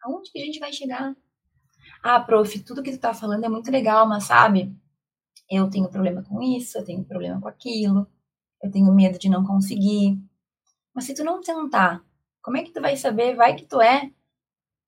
aonde 0.02 0.30
que 0.30 0.38
a 0.38 0.44
gente 0.44 0.60
vai 0.60 0.72
chegar? 0.72 1.14
Ah, 2.02 2.20
prof, 2.20 2.58
tudo 2.60 2.82
que 2.82 2.92
tu 2.92 2.98
tá 2.98 3.12
falando 3.12 3.44
é 3.44 3.48
muito 3.48 3.70
legal, 3.70 4.08
mas 4.08 4.24
sabe, 4.24 4.74
eu 5.50 5.68
tenho 5.70 5.88
problema 5.88 6.22
com 6.22 6.42
isso, 6.42 6.78
eu 6.78 6.84
tenho 6.84 7.04
problema 7.04 7.40
com 7.40 7.48
aquilo, 7.48 8.06
eu 8.62 8.70
tenho 8.70 8.92
medo 8.92 9.18
de 9.18 9.28
não 9.28 9.44
conseguir. 9.44 10.18
Mas 10.94 11.04
se 11.04 11.14
tu 11.14 11.24
não 11.24 11.40
tentar, 11.40 12.02
como 12.42 12.56
é 12.56 12.62
que 12.62 12.72
tu 12.72 12.80
vai 12.80 12.96
saber? 12.96 13.34
Vai 13.34 13.54
que 13.54 13.66
tu 13.66 13.80
é 13.80 14.10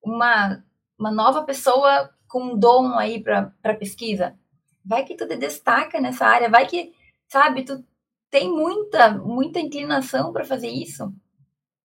uma, 0.03 0.63
uma 0.97 1.11
nova 1.11 1.43
pessoa 1.43 2.09
com 2.27 2.53
um 2.53 2.57
dom 2.57 2.97
aí 2.97 3.21
para 3.21 3.75
pesquisa. 3.79 4.37
Vai 4.83 5.03
que 5.03 5.15
tu 5.15 5.27
te 5.27 5.35
destaca 5.37 5.99
nessa 5.99 6.25
área, 6.25 6.49
vai 6.49 6.65
que, 6.65 6.93
sabe, 7.27 7.63
tu 7.63 7.83
tem 8.29 8.49
muita, 8.49 9.11
muita 9.11 9.59
inclinação 9.59 10.31
para 10.33 10.45
fazer 10.45 10.69
isso 10.69 11.13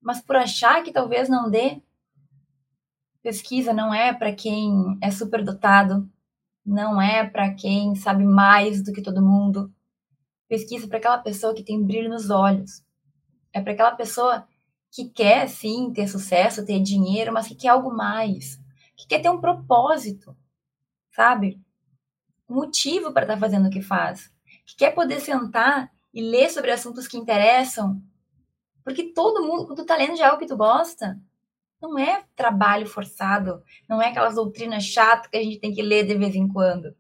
mas 0.02 0.20
por 0.20 0.36
achar 0.36 0.82
que 0.82 0.92
talvez 0.92 1.28
não 1.28 1.48
dê. 1.48 1.80
Pesquisa 3.22 3.72
não 3.72 3.94
é 3.94 4.12
para 4.12 4.34
quem 4.34 4.98
é 5.00 5.10
superdotado, 5.12 6.10
não 6.64 7.00
é 7.00 7.28
para 7.28 7.52
quem 7.54 7.94
sabe 7.94 8.24
mais 8.24 8.82
do 8.82 8.92
que 8.92 9.02
todo 9.02 9.22
mundo. 9.22 9.72
Pesquisa 10.48 10.86
para 10.86 10.98
aquela 10.98 11.18
pessoa 11.18 11.54
que 11.54 11.64
tem 11.64 11.82
brilho 11.82 12.08
nos 12.08 12.30
olhos. 12.30 12.84
É 13.52 13.60
para 13.60 13.72
aquela 13.72 13.92
pessoa 13.92 14.46
que 14.90 15.08
quer 15.08 15.48
sim 15.48 15.92
ter 15.92 16.08
sucesso, 16.08 16.64
ter 16.64 16.80
dinheiro, 16.80 17.32
mas 17.32 17.48
que 17.48 17.54
quer 17.54 17.68
algo 17.68 17.94
mais, 17.94 18.60
que 18.96 19.06
quer 19.06 19.20
ter 19.20 19.30
um 19.30 19.40
propósito, 19.40 20.36
sabe? 21.10 21.60
Um 22.48 22.54
motivo 22.56 23.12
para 23.12 23.22
estar 23.22 23.34
tá 23.34 23.40
fazendo 23.40 23.68
o 23.68 23.70
que 23.70 23.80
faz, 23.80 24.30
que 24.66 24.76
quer 24.76 24.94
poder 24.94 25.20
sentar 25.20 25.90
e 26.12 26.20
ler 26.20 26.50
sobre 26.50 26.70
assuntos 26.70 27.08
que 27.08 27.16
interessam 27.16 28.02
porque 28.84 29.12
todo 29.12 29.44
mundo, 29.44 29.66
quando 29.66 29.78
tu 29.78 29.86
tá 29.86 29.96
lendo 29.96 30.14
de 30.14 30.22
algo 30.22 30.38
que 30.38 30.46
tu 30.46 30.56
gosta, 30.56 31.18
não 31.82 31.98
é 31.98 32.24
trabalho 32.36 32.86
forçado, 32.86 33.62
não 33.88 34.00
é 34.00 34.08
aquelas 34.08 34.36
doutrinas 34.36 34.84
chatas 34.84 35.26
que 35.26 35.36
a 35.36 35.42
gente 35.42 35.58
tem 35.58 35.74
que 35.74 35.82
ler 35.82 36.06
de 36.06 36.16
vez 36.16 36.34
em 36.34 36.46
quando. 36.46 36.94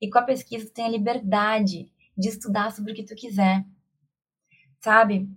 E 0.00 0.10
com 0.10 0.18
a 0.18 0.22
pesquisa 0.22 0.66
tu 0.66 0.72
tem 0.72 0.86
a 0.86 0.90
liberdade 0.90 1.92
de 2.16 2.28
estudar 2.28 2.72
sobre 2.72 2.92
o 2.92 2.94
que 2.94 3.04
tu 3.04 3.14
quiser. 3.14 3.64
Sabe? 4.80 5.28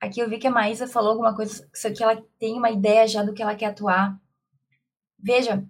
Aqui 0.00 0.20
eu 0.20 0.28
vi 0.28 0.38
que 0.38 0.46
a 0.46 0.50
Maísa 0.50 0.86
falou 0.86 1.10
alguma 1.10 1.34
coisa, 1.34 1.68
que 1.94 2.02
ela 2.02 2.22
tem 2.38 2.56
uma 2.56 2.70
ideia 2.70 3.06
já 3.06 3.22
do 3.22 3.34
que 3.34 3.42
ela 3.42 3.54
quer 3.54 3.66
atuar. 3.66 4.18
Veja, 5.18 5.66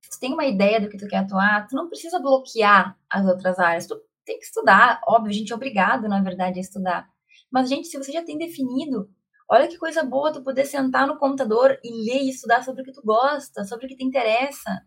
se 0.00 0.10
tu 0.10 0.20
tem 0.20 0.32
uma 0.32 0.46
ideia 0.46 0.80
do 0.80 0.88
que 0.88 0.96
tu 0.96 1.08
quer 1.08 1.18
atuar, 1.18 1.66
tu 1.66 1.74
não 1.74 1.88
precisa 1.88 2.20
bloquear 2.20 2.96
as 3.10 3.26
outras 3.26 3.58
áreas. 3.58 3.86
Tu 3.86 4.00
tem 4.24 4.38
que 4.38 4.44
estudar, 4.44 5.00
óbvio, 5.06 5.30
a 5.30 5.34
gente 5.34 5.52
é 5.52 5.56
obrigado, 5.56 6.08
na 6.08 6.22
verdade, 6.22 6.58
a 6.58 6.62
estudar. 6.62 7.08
Mas, 7.50 7.68
gente, 7.68 7.88
se 7.88 7.96
você 7.96 8.12
já 8.12 8.22
tem 8.22 8.36
definido, 8.36 9.10
olha 9.48 9.68
que 9.68 9.78
coisa 9.78 10.02
boa 10.02 10.32
tu 10.32 10.42
poder 10.42 10.64
sentar 10.64 11.06
no 11.06 11.18
computador 11.18 11.78
e 11.82 11.90
ler 11.90 12.22
e 12.22 12.30
estudar 12.30 12.62
sobre 12.62 12.82
o 12.82 12.84
que 12.84 12.92
tu 12.92 13.02
gosta, 13.02 13.64
sobre 13.64 13.86
o 13.86 13.88
que 13.88 13.96
te 13.96 14.04
interessa. 14.04 14.86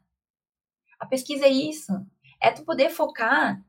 A 1.00 1.06
pesquisa 1.06 1.46
é 1.46 1.50
isso. 1.50 1.92
É 2.42 2.52
tu 2.52 2.64
poder 2.64 2.90
focar 2.90 3.64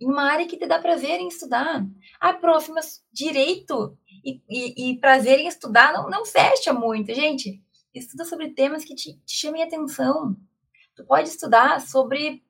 em 0.00 0.06
uma 0.06 0.30
área 0.30 0.46
que 0.46 0.56
te 0.56 0.66
dá 0.66 0.78
prazer 0.78 1.20
em 1.20 1.28
estudar. 1.28 1.84
Ah, 2.20 2.34
prof, 2.34 2.70
mas 2.70 3.04
direito 3.12 3.98
e, 4.24 4.40
e, 4.48 4.90
e 4.90 5.00
prazer 5.00 5.38
em 5.38 5.48
estudar 5.48 5.92
não, 5.92 6.08
não 6.08 6.24
fecha 6.24 6.72
muito, 6.72 7.12
gente. 7.14 7.62
Estuda 7.94 8.24
sobre 8.24 8.50
temas 8.50 8.84
que 8.84 8.94
te, 8.94 9.18
te 9.24 9.36
chamem 9.36 9.62
atenção. 9.62 10.36
Tu 10.94 11.04
pode 11.04 11.28
estudar 11.28 11.80
sobre 11.80 12.44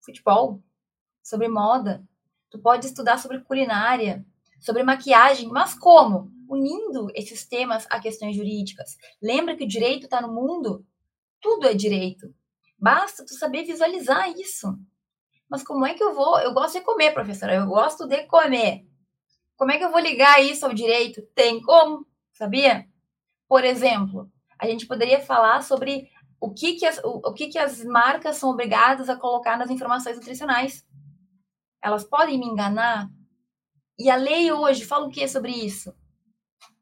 futebol, 0.00 0.62
sobre 1.22 1.48
moda. 1.48 2.06
Tu 2.50 2.58
pode 2.58 2.86
estudar 2.86 3.18
sobre 3.18 3.40
culinária, 3.40 4.24
sobre 4.60 4.82
maquiagem, 4.82 5.48
mas 5.48 5.74
como? 5.74 6.32
Unindo 6.48 7.08
esses 7.14 7.46
temas 7.46 7.86
a 7.90 8.00
questões 8.00 8.34
jurídicas. 8.34 8.96
Lembra 9.20 9.56
que 9.56 9.64
o 9.64 9.68
direito 9.68 10.04
está 10.04 10.20
no 10.20 10.32
mundo? 10.32 10.84
Tudo 11.40 11.66
é 11.66 11.74
direito. 11.74 12.34
Basta 12.78 13.24
tu 13.24 13.34
saber 13.34 13.64
visualizar 13.64 14.30
isso. 14.30 14.78
Mas 15.48 15.62
como 15.62 15.84
é 15.84 15.94
que 15.94 16.02
eu 16.02 16.14
vou? 16.14 16.38
Eu 16.40 16.52
gosto 16.54 16.78
de 16.78 16.84
comer, 16.84 17.12
professora. 17.12 17.54
Eu 17.54 17.66
gosto 17.66 18.06
de 18.06 18.24
comer. 18.24 18.86
Como 19.56 19.72
é 19.72 19.78
que 19.78 19.84
eu 19.84 19.90
vou 19.90 20.00
ligar 20.00 20.42
isso 20.42 20.64
ao 20.64 20.72
direito? 20.72 21.22
Tem 21.34 21.60
como, 21.60 22.06
sabia? 22.32 22.86
Por 23.48 23.64
exemplo, 23.64 24.30
a 24.58 24.66
gente 24.66 24.86
poderia 24.86 25.20
falar 25.20 25.62
sobre 25.62 26.08
o 26.40 26.52
que, 26.52 26.74
que, 26.74 26.86
as, 26.86 26.98
o, 26.98 27.20
o 27.24 27.32
que, 27.32 27.48
que 27.48 27.58
as 27.58 27.82
marcas 27.84 28.36
são 28.36 28.50
obrigadas 28.50 29.08
a 29.08 29.16
colocar 29.16 29.56
nas 29.56 29.70
informações 29.70 30.16
nutricionais. 30.16 30.86
Elas 31.82 32.04
podem 32.04 32.38
me 32.38 32.46
enganar? 32.46 33.08
E 33.98 34.08
a 34.10 34.16
lei 34.16 34.52
hoje 34.52 34.84
fala 34.84 35.06
o 35.06 35.10
que 35.10 35.26
sobre 35.26 35.52
isso? 35.52 35.92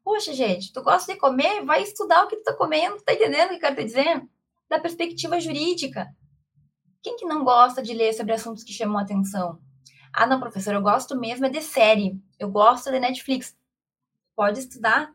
Poxa, 0.07 0.31
gente, 0.31 0.71
tu 0.71 0.81
gosta 0.81 1.11
de 1.11 1.19
comer? 1.19 1.65
Vai 1.65 1.83
estudar 1.83 2.23
o 2.23 2.29
que 2.29 2.37
tu 2.37 2.43
tá 2.43 2.53
comendo, 2.53 3.01
tá 3.01 3.13
entendendo 3.13 3.47
o 3.47 3.49
que 3.49 3.55
eu 3.55 3.59
quero 3.59 3.75
te 3.75 3.83
dizer? 3.83 4.25
Da 4.69 4.79
perspectiva 4.79 5.37
jurídica. 5.37 6.07
Quem 7.03 7.17
que 7.17 7.25
não 7.25 7.43
gosta 7.43 7.83
de 7.83 7.93
ler 7.93 8.13
sobre 8.13 8.31
assuntos 8.31 8.63
que 8.63 8.71
chamam 8.71 8.97
atenção? 8.97 9.59
Ah, 10.13 10.25
não, 10.25 10.39
professor, 10.39 10.73
eu 10.73 10.81
gosto 10.81 11.19
mesmo 11.19 11.45
é 11.45 11.49
de 11.49 11.61
série. 11.61 12.17
Eu 12.39 12.49
gosto 12.49 12.89
de 12.89 13.01
Netflix. 13.01 13.53
Pode 14.33 14.59
estudar 14.59 15.13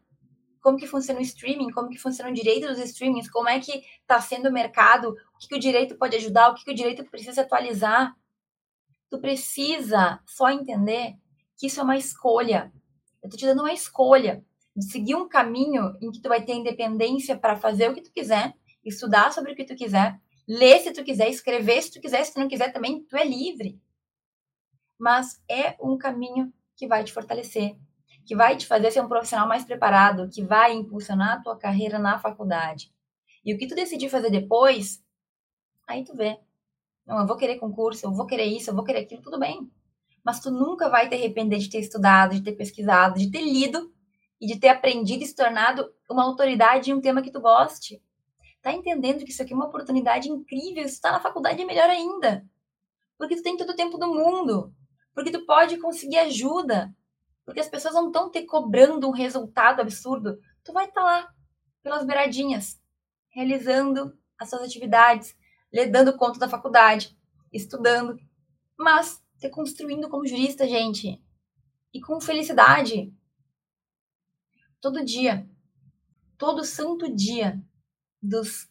como 0.61 0.76
que 0.76 0.87
funciona 0.87 1.20
o 1.20 1.22
streaming, 1.22 1.70
como 1.70 1.88
que 1.88 1.96
funciona 1.96 2.31
o 2.31 2.35
direito 2.35 2.68
dos 2.68 2.78
streamings, 2.78 3.31
como 3.31 3.48
é 3.48 3.61
que 3.61 3.83
está 4.02 4.20
sendo 4.20 4.50
o 4.50 4.52
mercado, 4.52 5.16
o 5.35 5.38
que, 5.38 5.48
que 5.48 5.57
o 5.57 5.59
direito 5.59 5.96
pode 5.96 6.16
ajudar, 6.16 6.50
o 6.50 6.55
que, 6.55 6.66
que 6.66 6.70
o 6.70 6.76
direito 6.76 7.02
precisa 7.07 7.40
atualizar. 7.40 8.14
Tu 9.09 9.18
precisa 9.18 10.20
só 10.26 10.50
entender 10.50 11.14
que 11.57 11.68
isso 11.68 11.81
é 11.81 11.83
uma 11.83 11.96
escolha. 11.96 12.70
Eu 13.22 13.31
tô 13.31 13.38
te 13.38 13.46
dando 13.46 13.61
uma 13.61 13.72
escolha 13.72 14.44
de 14.75 14.91
seguir 14.91 15.15
um 15.15 15.29
caminho 15.29 15.97
em 16.01 16.11
que 16.11 16.21
tu 16.21 16.29
vai 16.29 16.45
ter 16.45 16.55
independência 16.55 17.37
para 17.37 17.57
fazer 17.57 17.91
o 17.91 17.95
que 17.95 18.03
tu 18.03 18.11
quiser, 18.11 18.55
estudar 18.85 19.33
sobre 19.33 19.53
o 19.53 19.57
que 19.57 19.65
tu 19.65 19.75
quiser, 19.75 20.21
ler 20.49 20.81
se 20.81 20.93
tu 20.93 21.05
quiser, 21.05 21.29
escrever 21.29 21.83
se 21.83 21.93
tu 21.93 22.01
quiser, 22.01 22.25
se 22.25 22.33
tu 22.33 22.41
não 22.41 22.49
quiser 22.49 22.73
também, 22.73 23.03
tu 23.05 23.17
é 23.17 23.25
livre. 23.25 23.81
Mas 24.99 25.43
é 25.49 25.77
um 25.81 25.97
caminho 25.99 26.53
que 26.77 26.87
vai 26.87 27.05
te 27.05 27.13
fortalecer, 27.13 27.77
que 28.27 28.35
vai 28.35 28.57
te 28.57 28.67
fazer 28.67 28.91
ser 28.91 29.03
um 29.03 29.09
profissional 29.09 29.47
mais 29.47 29.65
preparado, 29.65 30.31
que 30.31 30.43
vai 30.43 30.73
impulsionar 30.73 31.39
a 31.39 31.43
tua 31.43 31.59
carreira 31.59 31.99
na 31.99 32.19
faculdade. 32.19 32.93
E 33.45 33.55
o 33.55 33.59
que 33.59 33.67
tu 33.67 33.75
decidir 33.75 34.09
fazer 34.09 34.31
depois, 34.31 35.05
aí 35.87 36.05
tu 36.05 36.17
vê. 36.17 36.39
Não, 37.07 37.21
eu 37.21 37.27
vou 37.27 37.37
querer 37.37 37.59
concurso, 37.59 38.07
eu 38.07 38.13
vou 38.13 38.27
querer 38.27 38.47
isso, 38.47 38.71
eu 38.71 38.75
vou 38.75 38.85
querer 38.85 39.01
aquilo, 39.01 39.23
tudo 39.23 39.39
bem 39.39 39.71
mas 40.25 40.41
tu 40.41 40.51
nunca 40.51 40.89
vai 40.89 41.09
te 41.09 41.15
arrepender 41.15 41.59
de 41.59 41.69
ter 41.69 41.81
estudado, 41.81 42.35
de 42.35 42.43
ter 42.43 42.53
pesquisado, 42.53 43.19
de 43.19 43.31
ter 43.31 43.43
lido 43.43 43.91
e 44.42 44.46
de 44.46 44.59
ter 44.59 44.70
aprendido 44.70 45.22
e 45.22 45.26
se 45.26 45.37
tornado 45.37 45.94
uma 46.11 46.24
autoridade 46.24 46.90
em 46.90 46.94
um 46.94 47.00
tema 47.00 47.22
que 47.22 47.31
tu 47.31 47.40
goste. 47.40 48.02
Tá 48.61 48.72
entendendo 48.72 49.24
que 49.24 49.31
isso 49.31 49.40
aqui 49.40 49.52
é 49.52 49.57
uma 49.57 49.66
oportunidade 49.66 50.28
incrível? 50.28 50.88
Se 50.88 51.00
tá 51.00 51.12
na 51.12 51.20
faculdade 51.20 51.62
é 51.62 51.64
melhor 51.64 51.88
ainda. 51.88 52.44
Porque 53.16 53.37
tu 53.37 53.42
tem 53.44 53.57
todo 53.57 53.70
o 53.70 53.76
tempo 53.76 53.96
do 53.96 54.09
mundo. 54.09 54.74
Porque 55.14 55.31
tu 55.31 55.46
pode 55.46 55.78
conseguir 55.78 56.18
ajuda. 56.18 56.92
Porque 57.44 57.61
as 57.61 57.68
pessoas 57.68 57.94
não 57.94 58.09
estão 58.09 58.33
te 58.33 58.42
cobrando 58.42 59.09
um 59.09 59.12
resultado 59.12 59.81
absurdo. 59.81 60.40
Tu 60.64 60.72
vai 60.72 60.87
estar 60.87 61.02
tá 61.02 61.07
lá, 61.07 61.35
pelas 61.81 62.05
beiradinhas, 62.05 62.81
realizando 63.31 64.12
as 64.37 64.50
suas 64.50 64.62
atividades, 64.62 65.37
lhe 65.72 65.87
dando 65.87 66.16
conta 66.16 66.40
da 66.40 66.48
faculdade, 66.48 67.16
estudando. 67.52 68.18
Mas 68.76 69.22
se 69.37 69.48
construindo 69.48 70.09
como 70.09 70.26
jurista, 70.26 70.66
gente. 70.66 71.22
E 71.94 72.00
com 72.00 72.20
felicidade. 72.20 73.12
Todo 74.83 75.05
dia. 75.05 75.49
todo 76.37 76.64
santo 76.64 77.09
dia 77.14 77.62
dos 78.21 78.68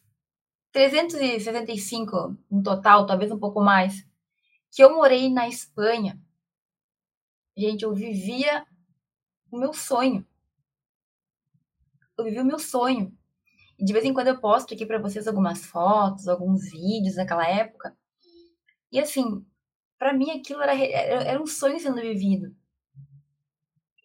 365 0.70 2.36
no 2.50 2.62
total, 2.62 3.06
talvez 3.06 3.32
um 3.32 3.38
pouco 3.38 3.62
mais, 3.62 4.06
que 4.70 4.84
eu 4.84 4.94
morei 4.94 5.30
na 5.30 5.48
Espanha. 5.48 6.20
Gente, 7.56 7.82
eu 7.84 7.94
vivia 7.94 8.66
o 9.50 9.56
meu 9.56 9.72
sonho. 9.72 10.26
Eu 12.18 12.24
vivi 12.24 12.40
o 12.40 12.44
meu 12.44 12.58
sonho. 12.58 13.16
E 13.78 13.84
de 13.84 13.92
vez 13.94 14.04
em 14.04 14.12
quando 14.12 14.28
eu 14.28 14.38
posto 14.38 14.74
aqui 14.74 14.84
para 14.84 15.00
vocês 15.00 15.26
algumas 15.26 15.64
fotos, 15.64 16.28
alguns 16.28 16.70
vídeos 16.70 17.14
daquela 17.14 17.48
época. 17.48 17.96
E 18.90 19.00
assim, 19.00 19.46
para 19.98 20.12
mim 20.12 20.30
aquilo 20.30 20.60
era, 20.60 20.74
era 20.74 21.42
um 21.42 21.46
sonho 21.46 21.80
sendo 21.80 22.02
vivido. 22.02 22.54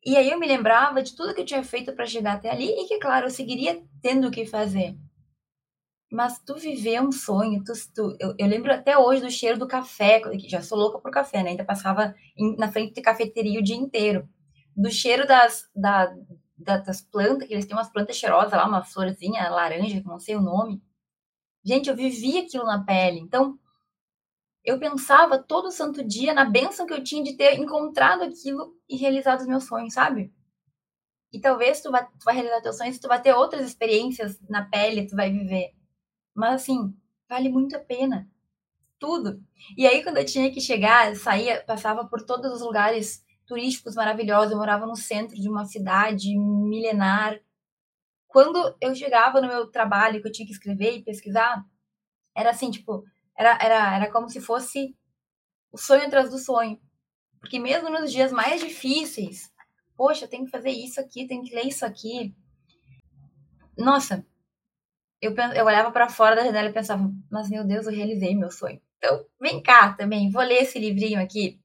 E 0.08 0.16
aí 0.16 0.32
eu 0.32 0.40
me 0.40 0.48
lembrava 0.48 1.04
de 1.04 1.14
tudo 1.14 1.34
que 1.34 1.42
eu 1.42 1.46
tinha 1.46 1.62
feito 1.66 1.92
para 1.92 2.06
chegar 2.06 2.36
até 2.36 2.50
ali 2.50 2.70
e 2.70 2.88
que, 2.88 2.98
claro, 2.98 3.26
eu 3.26 3.30
seguiria 3.30 3.84
tendo 4.02 4.32
que 4.32 4.46
fazer. 4.46 4.96
Mas 6.10 6.40
tu 6.40 6.56
viver 6.56 7.02
um 7.02 7.12
sonho, 7.12 7.62
tu, 7.62 7.74
tu 7.94 8.16
eu, 8.18 8.34
eu, 8.40 8.48
lembro 8.48 8.72
até 8.72 8.98
hoje 8.98 9.22
do 9.22 9.30
cheiro 9.30 9.60
do 9.60 9.68
café, 9.68 10.22
já 10.48 10.62
sou 10.62 10.78
louca 10.78 10.98
por 10.98 11.12
café, 11.12 11.44
né? 11.44 11.50
Ainda 11.50 11.66
passava 11.66 12.16
em, 12.38 12.56
na 12.56 12.72
frente 12.72 12.94
de 12.94 13.02
cafeteria 13.02 13.60
o 13.60 13.64
dia 13.64 13.76
inteiro. 13.76 14.26
Do 14.74 14.90
cheiro 14.90 15.28
das, 15.28 15.70
da, 15.76 16.16
da, 16.58 16.78
das 16.78 17.02
plantas, 17.02 17.46
que 17.46 17.54
eles 17.54 17.66
têm 17.66 17.76
umas 17.76 17.92
plantas 17.92 18.16
cheirosas 18.16 18.54
lá, 18.54 18.66
uma 18.66 18.86
florzinha 18.86 19.50
laranja, 19.50 20.00
que 20.00 20.08
não 20.08 20.20
sei 20.20 20.38
o 20.38 20.42
nome. 20.42 20.82
Gente, 21.66 21.90
eu 21.90 21.96
vivia 21.98 22.44
aquilo 22.44 22.64
na 22.64 22.82
pele. 22.82 23.20
Então, 23.20 23.60
eu 24.68 24.78
pensava 24.78 25.42
todo 25.42 25.72
santo 25.72 26.06
dia 26.06 26.34
na 26.34 26.44
benção 26.44 26.86
que 26.86 26.94
eu 26.94 27.02
tinha 27.02 27.24
de 27.24 27.38
ter 27.38 27.58
encontrado 27.58 28.24
aquilo 28.24 28.76
e 28.90 28.98
realizado 28.98 29.40
os 29.40 29.48
meus 29.48 29.64
sonhos, 29.64 29.94
sabe? 29.94 30.34
E 31.32 31.40
talvez 31.40 31.80
tu 31.80 31.90
vai, 31.90 32.06
tu 32.06 32.26
vai 32.26 32.36
realizar 32.36 32.60
teus 32.60 32.78
sonhos, 32.78 33.00
tu 33.00 33.08
vai 33.08 33.22
ter 33.22 33.34
outras 33.34 33.66
experiências 33.66 34.38
na 34.50 34.66
pele, 34.66 35.08
tu 35.08 35.16
vai 35.16 35.32
viver. 35.32 35.74
Mas 36.36 36.56
assim, 36.56 36.94
vale 37.30 37.48
muito 37.48 37.78
a 37.78 37.80
pena. 37.80 38.30
Tudo. 39.00 39.42
E 39.78 39.88
aí, 39.88 40.04
quando 40.04 40.18
eu 40.18 40.26
tinha 40.26 40.52
que 40.52 40.60
chegar, 40.60 41.16
saía, 41.16 41.64
passava 41.64 42.06
por 42.06 42.26
todos 42.26 42.52
os 42.52 42.62
lugares 42.62 43.24
turísticos 43.46 43.96
maravilhosos. 43.96 44.52
Eu 44.52 44.58
morava 44.58 44.86
no 44.86 44.98
centro 44.98 45.36
de 45.40 45.48
uma 45.48 45.64
cidade 45.64 46.38
milenar. 46.38 47.40
Quando 48.28 48.76
eu 48.82 48.94
chegava 48.94 49.40
no 49.40 49.48
meu 49.48 49.68
trabalho, 49.72 50.22
que 50.22 50.28
eu 50.28 50.32
tinha 50.32 50.46
que 50.46 50.52
escrever 50.52 50.98
e 50.98 51.04
pesquisar, 51.04 51.64
era 52.36 52.50
assim, 52.50 52.70
tipo, 52.70 53.06
era, 53.38 53.58
era, 53.62 53.96
era 53.96 54.12
como 54.12 54.30
se 54.30 54.42
fosse 54.42 54.96
o 55.72 55.78
sonho 55.78 56.06
atrás 56.06 56.30
do 56.30 56.38
sonho. 56.40 56.80
Porque 57.40 57.60
mesmo 57.60 57.90
nos 57.90 58.12
dias 58.12 58.32
mais 58.32 58.60
difíceis, 58.60 59.52
poxa, 59.96 60.26
eu 60.26 60.30
tenho 60.30 60.46
que 60.46 60.52
fazer 60.52 60.72
isso 60.72 61.00
aqui, 61.00 61.28
tenho 61.28 61.44
que 61.44 61.54
ler 61.54 61.68
isso 61.68 61.86
aqui. 61.86 62.36
Nossa, 63.78 64.26
eu, 65.22 65.36
eu 65.56 65.66
olhava 65.66 65.92
para 65.92 66.10
fora 66.10 66.36
da 66.36 66.44
janela 66.44 66.70
e 66.70 66.74
pensava, 66.74 67.12
mas 67.32 67.50
meu 67.50 67.64
Deus, 67.64 67.86
eu 67.86 67.94
realizei 67.94 68.36
meu 68.36 68.52
sonho. 68.52 68.82
Então, 68.98 69.26
vem 69.40 69.62
cá 69.62 69.94
também, 69.94 70.32
vou 70.32 70.42
ler 70.42 70.64
esse 70.64 70.80
livrinho 70.80 71.22
aqui, 71.22 71.62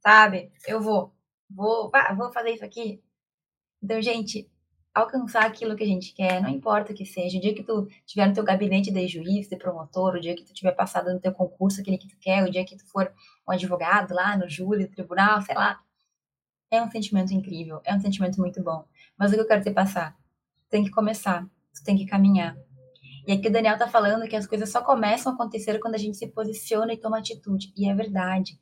sabe? 0.00 0.52
Eu 0.66 0.80
vou, 0.80 1.14
vou, 1.48 1.90
vou 2.16 2.32
fazer 2.32 2.50
isso 2.50 2.64
aqui. 2.64 3.00
Então, 3.80 4.02
gente, 4.02 4.50
alcançar 4.94 5.44
aquilo 5.46 5.74
que 5.74 5.82
a 5.82 5.86
gente 5.86 6.12
quer, 6.12 6.40
não 6.42 6.48
importa 6.48 6.92
o 6.92 6.94
que 6.94 7.06
seja. 7.06 7.38
O 7.38 7.40
dia 7.40 7.54
que 7.54 7.62
tu 7.62 7.88
tiver 8.04 8.26
no 8.26 8.34
teu 8.34 8.44
gabinete 8.44 8.90
de 8.90 9.08
juiz, 9.08 9.48
de 9.48 9.56
promotor, 9.56 10.16
o 10.16 10.20
dia 10.20 10.34
que 10.34 10.44
tu 10.44 10.52
tiver 10.52 10.72
passado 10.72 11.12
no 11.12 11.20
teu 11.20 11.32
concurso, 11.32 11.80
aquele 11.80 11.98
que 11.98 12.08
tu 12.08 12.16
quer, 12.20 12.44
o 12.44 12.50
dia 12.50 12.64
que 12.64 12.76
tu 12.76 12.86
for 12.86 13.12
um 13.48 13.52
advogado 13.52 14.14
lá 14.14 14.36
no 14.36 14.48
júri, 14.48 14.84
no 14.84 14.90
tribunal, 14.90 15.40
sei 15.42 15.54
lá. 15.54 15.80
É 16.70 16.82
um 16.82 16.90
sentimento 16.90 17.32
incrível, 17.32 17.80
é 17.84 17.94
um 17.94 18.00
sentimento 18.00 18.38
muito 18.40 18.62
bom. 18.62 18.84
Mas 19.18 19.30
o 19.32 19.34
que 19.34 19.40
eu 19.40 19.46
quero 19.46 19.62
te 19.62 19.70
passar? 19.70 20.16
Tu 20.64 20.70
tem 20.70 20.84
que 20.84 20.90
começar, 20.90 21.44
tu 21.74 21.84
tem 21.84 21.96
que 21.96 22.06
caminhar. 22.06 22.56
E 23.26 23.32
aqui 23.32 23.48
o 23.48 23.52
Daniel 23.52 23.78
tá 23.78 23.88
falando 23.88 24.28
que 24.28 24.36
as 24.36 24.46
coisas 24.46 24.70
só 24.70 24.82
começam 24.82 25.32
a 25.32 25.34
acontecer 25.34 25.78
quando 25.78 25.94
a 25.94 25.98
gente 25.98 26.16
se 26.16 26.26
posiciona 26.26 26.92
e 26.92 26.96
toma 26.96 27.18
atitude. 27.18 27.72
E 27.76 27.88
é 27.88 27.94
verdade. 27.94 28.60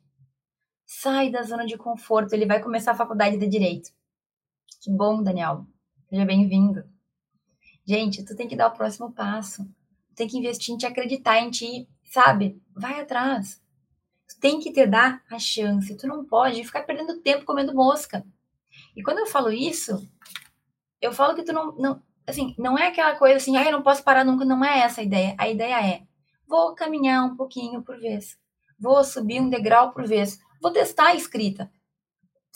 Sai 0.85 1.31
da 1.31 1.41
zona 1.41 1.65
de 1.65 1.77
conforto, 1.77 2.33
ele 2.33 2.45
vai 2.45 2.61
começar 2.61 2.91
a 2.91 2.95
faculdade 2.95 3.37
de 3.37 3.47
Direito. 3.47 3.89
Que 4.81 4.91
bom, 4.91 5.23
Daniel. 5.23 5.65
Seja 6.11 6.25
bem-vindo. 6.25 6.83
Gente, 7.85 8.25
tu 8.25 8.35
tem 8.35 8.45
que 8.45 8.55
dar 8.57 8.67
o 8.67 8.75
próximo 8.75 9.13
passo. 9.13 9.63
Tu 10.09 10.15
tem 10.17 10.27
que 10.27 10.37
investir 10.37 10.75
em 10.75 10.77
te 10.77 10.85
acreditar 10.85 11.39
em 11.39 11.49
ti, 11.49 11.87
sabe? 12.03 12.61
Vai 12.75 12.99
atrás. 12.99 13.61
Tu 14.27 14.37
tem 14.37 14.59
que 14.59 14.73
te 14.73 14.85
dar 14.85 15.23
a 15.31 15.39
chance. 15.39 15.95
Tu 15.95 16.05
não 16.05 16.25
pode 16.25 16.65
ficar 16.65 16.81
perdendo 16.81 17.21
tempo 17.21 17.45
comendo 17.45 17.73
mosca. 17.73 18.25
E 18.93 19.01
quando 19.01 19.19
eu 19.19 19.25
falo 19.25 19.53
isso, 19.53 20.05
eu 20.99 21.13
falo 21.13 21.33
que 21.33 21.43
tu 21.43 21.53
não, 21.53 21.71
não 21.77 22.03
assim, 22.27 22.53
não 22.57 22.77
é 22.77 22.87
aquela 22.87 23.15
coisa 23.15 23.37
assim, 23.37 23.55
ah, 23.55 23.63
eu 23.63 23.71
não 23.71 23.81
posso 23.81 24.03
parar 24.03 24.25
nunca, 24.25 24.43
não 24.43 24.65
é 24.65 24.79
essa 24.79 24.99
a 24.99 25.05
ideia. 25.05 25.33
A 25.37 25.47
ideia 25.47 25.81
é, 25.81 26.03
vou 26.45 26.75
caminhar 26.75 27.23
um 27.23 27.37
pouquinho 27.37 27.83
por 27.83 27.97
vez. 27.97 28.37
Vou 28.77 29.01
subir 29.05 29.39
um 29.39 29.49
degrau 29.49 29.93
por 29.93 30.05
vez. 30.05 30.37
Vou 30.61 30.73
testar 30.73 31.07
a 31.07 31.15
escrita. 31.15 31.71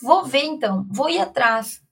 Vou 0.01 0.25
ver 0.25 0.43
então, 0.43 0.85
vou 0.91 1.09
ir 1.09 1.19
atrás 1.19 1.84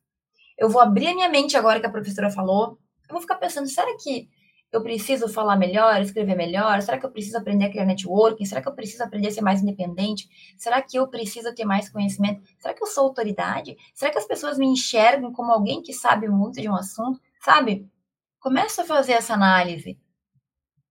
eu 0.58 0.70
vou 0.70 0.82
abrir 0.82 1.08
a 1.08 1.16
minha 1.16 1.30
mente 1.30 1.58
agora 1.58 1.80
que 1.80 1.86
a 1.86 1.92
professora 1.92 2.30
falou. 2.30 2.78
Eu 3.08 3.14
vou 3.14 3.22
ficar 3.22 3.36
pensando, 3.36 3.68
será 3.68 3.96
que 3.98 4.30
eu 4.72 4.82
preciso 4.82 5.28
falar 5.30 5.56
melhor, 5.56 6.02
escrever 6.02 6.36
melhor? 6.36 6.82
Será 6.82 6.98
que 6.98 7.06
eu 7.06 7.12
preciso 7.12 7.38
aprender 7.38 7.66
a 7.66 7.70
criar 7.70 7.86
networking? 7.86 8.46
Será 8.46 8.62
que 8.62 8.68
eu 8.68 8.74
preciso 8.74 9.04
aprender 9.04 9.28
a 9.28 9.32
ser 9.32 9.42
mais 9.42 9.62
independente? 9.62 10.28
Será 10.58 10.82
que 10.82 10.98
eu 10.98 11.08
preciso 11.08 11.54
ter 11.54 11.64
mais 11.64 11.90
conhecimento? 11.90 12.42
Será 12.58 12.74
que 12.74 12.84
eu 12.84 12.88
sou 12.88 13.06
autoridade? 13.06 13.78
Será 13.94 14.12
que 14.12 14.18
as 14.18 14.26
pessoas 14.26 14.58
me 14.58 14.66
enxergam 14.66 15.32
como 15.32 15.52
alguém 15.52 15.82
que 15.82 15.94
sabe 15.94 16.28
muito 16.28 16.60
de 16.60 16.68
um 16.68 16.76
assunto? 16.76 17.22
Sabe? 17.40 17.88
Começa 18.40 18.82
a 18.82 18.86
fazer 18.86 19.14
essa 19.14 19.36
análise. 19.36 20.00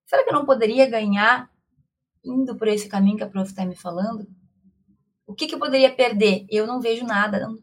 Será 0.06 0.22
que 0.22 0.30
eu 0.30 0.34
não 0.34 0.44
poderia 0.44 0.88
ganhar 0.88 1.50
indo 2.24 2.54
por 2.56 2.68
esse 2.68 2.88
caminho 2.88 3.16
que 3.16 3.24
a 3.24 3.28
prof 3.28 3.50
está 3.50 3.66
me 3.66 3.74
falando? 3.74 4.28
O 5.26 5.34
que, 5.34 5.48
que 5.48 5.54
eu 5.54 5.58
poderia 5.58 5.92
perder? 5.92 6.46
Eu 6.48 6.68
não 6.68 6.80
vejo 6.80 7.04
nada, 7.04 7.40
não 7.40 7.58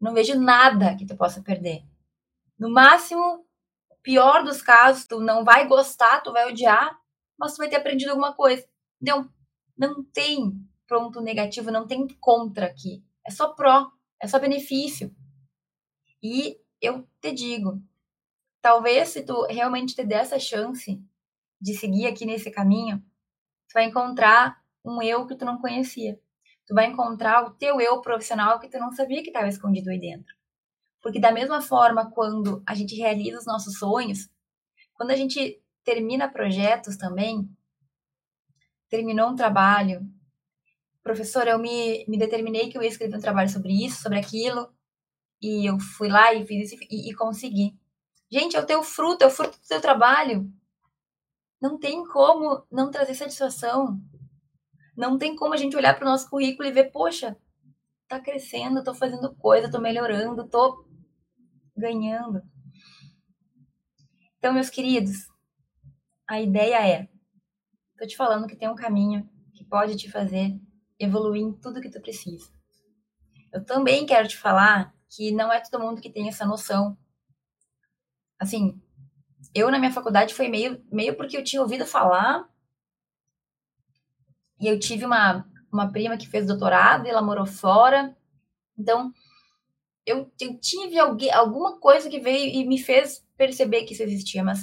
não 0.00 0.14
vejo 0.14 0.38
nada 0.38 0.96
que 0.96 1.06
tu 1.06 1.16
possa 1.16 1.42
perder. 1.42 1.84
No 2.58 2.70
máximo, 2.70 3.46
pior 4.02 4.44
dos 4.44 4.62
casos, 4.62 5.06
tu 5.06 5.20
não 5.20 5.44
vai 5.44 5.66
gostar, 5.66 6.20
tu 6.20 6.32
vai 6.32 6.50
odiar, 6.50 6.98
mas 7.38 7.54
tu 7.54 7.58
vai 7.58 7.68
ter 7.68 7.76
aprendido 7.76 8.10
alguma 8.10 8.34
coisa. 8.34 8.66
Não, 9.00 9.30
não 9.76 10.04
tem 10.04 10.52
ponto 10.88 11.20
negativo, 11.20 11.70
não 11.70 11.86
tem 11.86 12.06
contra 12.20 12.66
aqui. 12.66 13.04
É 13.26 13.30
só 13.30 13.52
pró, 13.52 13.90
é 14.20 14.26
só 14.26 14.38
benefício. 14.38 15.14
E 16.22 16.58
eu 16.80 17.06
te 17.20 17.32
digo, 17.32 17.82
talvez 18.62 19.10
se 19.10 19.22
tu 19.22 19.46
realmente 19.46 19.94
te 19.94 20.04
der 20.04 20.20
essa 20.20 20.38
chance 20.38 21.02
de 21.60 21.74
seguir 21.74 22.06
aqui 22.06 22.24
nesse 22.24 22.50
caminho, 22.50 22.98
tu 23.68 23.74
vai 23.74 23.84
encontrar 23.84 24.62
um 24.84 25.02
eu 25.02 25.26
que 25.26 25.34
tu 25.34 25.44
não 25.44 25.58
conhecia 25.58 26.20
tu 26.66 26.74
vai 26.74 26.86
encontrar 26.86 27.44
o 27.44 27.50
teu 27.50 27.80
eu 27.80 28.00
profissional 28.00 28.58
que 28.58 28.68
tu 28.68 28.78
não 28.78 28.92
sabia 28.92 29.22
que 29.22 29.28
estava 29.28 29.48
escondido 29.48 29.90
aí 29.90 30.00
dentro. 30.00 30.34
Porque 31.00 31.20
da 31.20 31.30
mesma 31.30 31.62
forma, 31.62 32.10
quando 32.10 32.62
a 32.66 32.74
gente 32.74 32.96
realiza 32.96 33.38
os 33.38 33.46
nossos 33.46 33.78
sonhos, 33.78 34.28
quando 34.94 35.12
a 35.12 35.16
gente 35.16 35.62
termina 35.84 36.28
projetos 36.28 36.96
também, 36.96 37.48
terminou 38.88 39.30
um 39.30 39.36
trabalho, 39.36 40.04
professor, 41.02 41.46
eu 41.46 41.58
me, 41.58 42.04
me 42.08 42.18
determinei 42.18 42.68
que 42.68 42.76
eu 42.76 42.82
ia 42.82 42.88
escrever 42.88 43.16
um 43.16 43.20
trabalho 43.20 43.48
sobre 43.48 43.72
isso, 43.72 44.02
sobre 44.02 44.18
aquilo, 44.18 44.68
e 45.40 45.70
eu 45.70 45.78
fui 45.78 46.08
lá 46.08 46.34
e 46.34 46.44
fiz 46.44 46.72
isso 46.72 46.82
e, 46.90 47.10
e 47.10 47.14
consegui. 47.14 47.78
Gente, 48.28 48.56
é 48.56 48.60
o 48.60 48.66
teu 48.66 48.82
fruto, 48.82 49.22
é 49.22 49.26
o 49.28 49.30
fruto 49.30 49.58
do 49.60 49.68
teu 49.68 49.80
trabalho. 49.80 50.50
Não 51.60 51.78
tem 51.78 52.04
como 52.04 52.66
não 52.70 52.90
trazer 52.90 53.14
satisfação. 53.14 54.00
Não 54.96 55.18
tem 55.18 55.36
como 55.36 55.52
a 55.52 55.56
gente 55.56 55.76
olhar 55.76 55.94
para 55.94 56.06
o 56.06 56.10
nosso 56.10 56.28
currículo 56.30 56.68
e 56.68 56.72
ver, 56.72 56.90
poxa, 56.90 57.36
tá 58.08 58.18
crescendo, 58.20 58.82
tô 58.82 58.94
fazendo 58.94 59.34
coisa, 59.34 59.70
tô 59.70 59.80
melhorando, 59.80 60.48
tô 60.48 60.86
ganhando. 61.76 62.42
Então, 64.38 64.54
meus 64.54 64.70
queridos, 64.70 65.28
a 66.26 66.40
ideia 66.40 66.86
é, 66.86 67.08
tô 67.98 68.06
te 68.06 68.16
falando 68.16 68.46
que 68.46 68.56
tem 68.56 68.68
um 68.68 68.74
caminho 68.74 69.28
que 69.52 69.64
pode 69.64 69.96
te 69.96 70.10
fazer 70.10 70.58
evoluir 70.98 71.42
em 71.42 71.52
tudo 71.52 71.80
que 71.80 71.90
tu 71.90 72.00
precisa. 72.00 72.50
Eu 73.52 73.64
também 73.64 74.06
quero 74.06 74.28
te 74.28 74.36
falar 74.36 74.94
que 75.08 75.30
não 75.32 75.52
é 75.52 75.60
todo 75.60 75.82
mundo 75.82 76.00
que 76.00 76.10
tem 76.10 76.28
essa 76.28 76.44
noção. 76.44 76.96
Assim, 78.38 78.80
eu 79.54 79.70
na 79.70 79.78
minha 79.78 79.92
faculdade 79.92 80.34
foi 80.34 80.48
meio, 80.48 80.84
meio 80.90 81.16
porque 81.16 81.36
eu 81.36 81.44
tinha 81.44 81.62
ouvido 81.62 81.86
falar 81.86 82.48
e 84.60 84.66
eu 84.66 84.78
tive 84.78 85.04
uma, 85.04 85.46
uma 85.72 85.90
prima 85.90 86.16
que 86.16 86.28
fez 86.28 86.46
doutorado 86.46 87.06
e 87.06 87.10
ela 87.10 87.22
morou 87.22 87.46
fora. 87.46 88.16
Então, 88.78 89.12
eu, 90.04 90.30
eu 90.40 90.58
tive 90.58 90.98
alguém, 90.98 91.30
alguma 91.32 91.78
coisa 91.78 92.08
que 92.08 92.20
veio 92.20 92.46
e 92.46 92.66
me 92.66 92.78
fez 92.78 93.26
perceber 93.36 93.84
que 93.84 93.92
isso 93.92 94.02
existia, 94.02 94.42
mas 94.42 94.60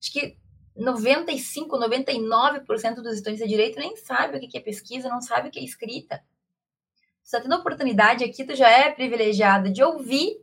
acho 0.00 0.12
que 0.12 0.36
95, 0.76 1.78
99% 1.78 2.94
dos 2.96 3.14
estudantes 3.14 3.42
de 3.42 3.48
direito 3.48 3.78
nem 3.78 3.96
sabe 3.96 4.36
o 4.36 4.40
que 4.40 4.56
é 4.56 4.60
pesquisa, 4.60 5.08
não 5.08 5.20
sabe 5.20 5.48
o 5.48 5.50
que 5.50 5.58
é 5.58 5.64
escrita. 5.64 6.22
Você 7.22 7.36
está 7.36 7.40
tendo 7.40 7.54
a 7.54 7.58
oportunidade 7.58 8.24
aqui, 8.24 8.44
tu 8.44 8.56
já 8.56 8.68
é 8.68 8.90
privilegiada 8.90 9.70
de 9.70 9.82
ouvir 9.82 10.40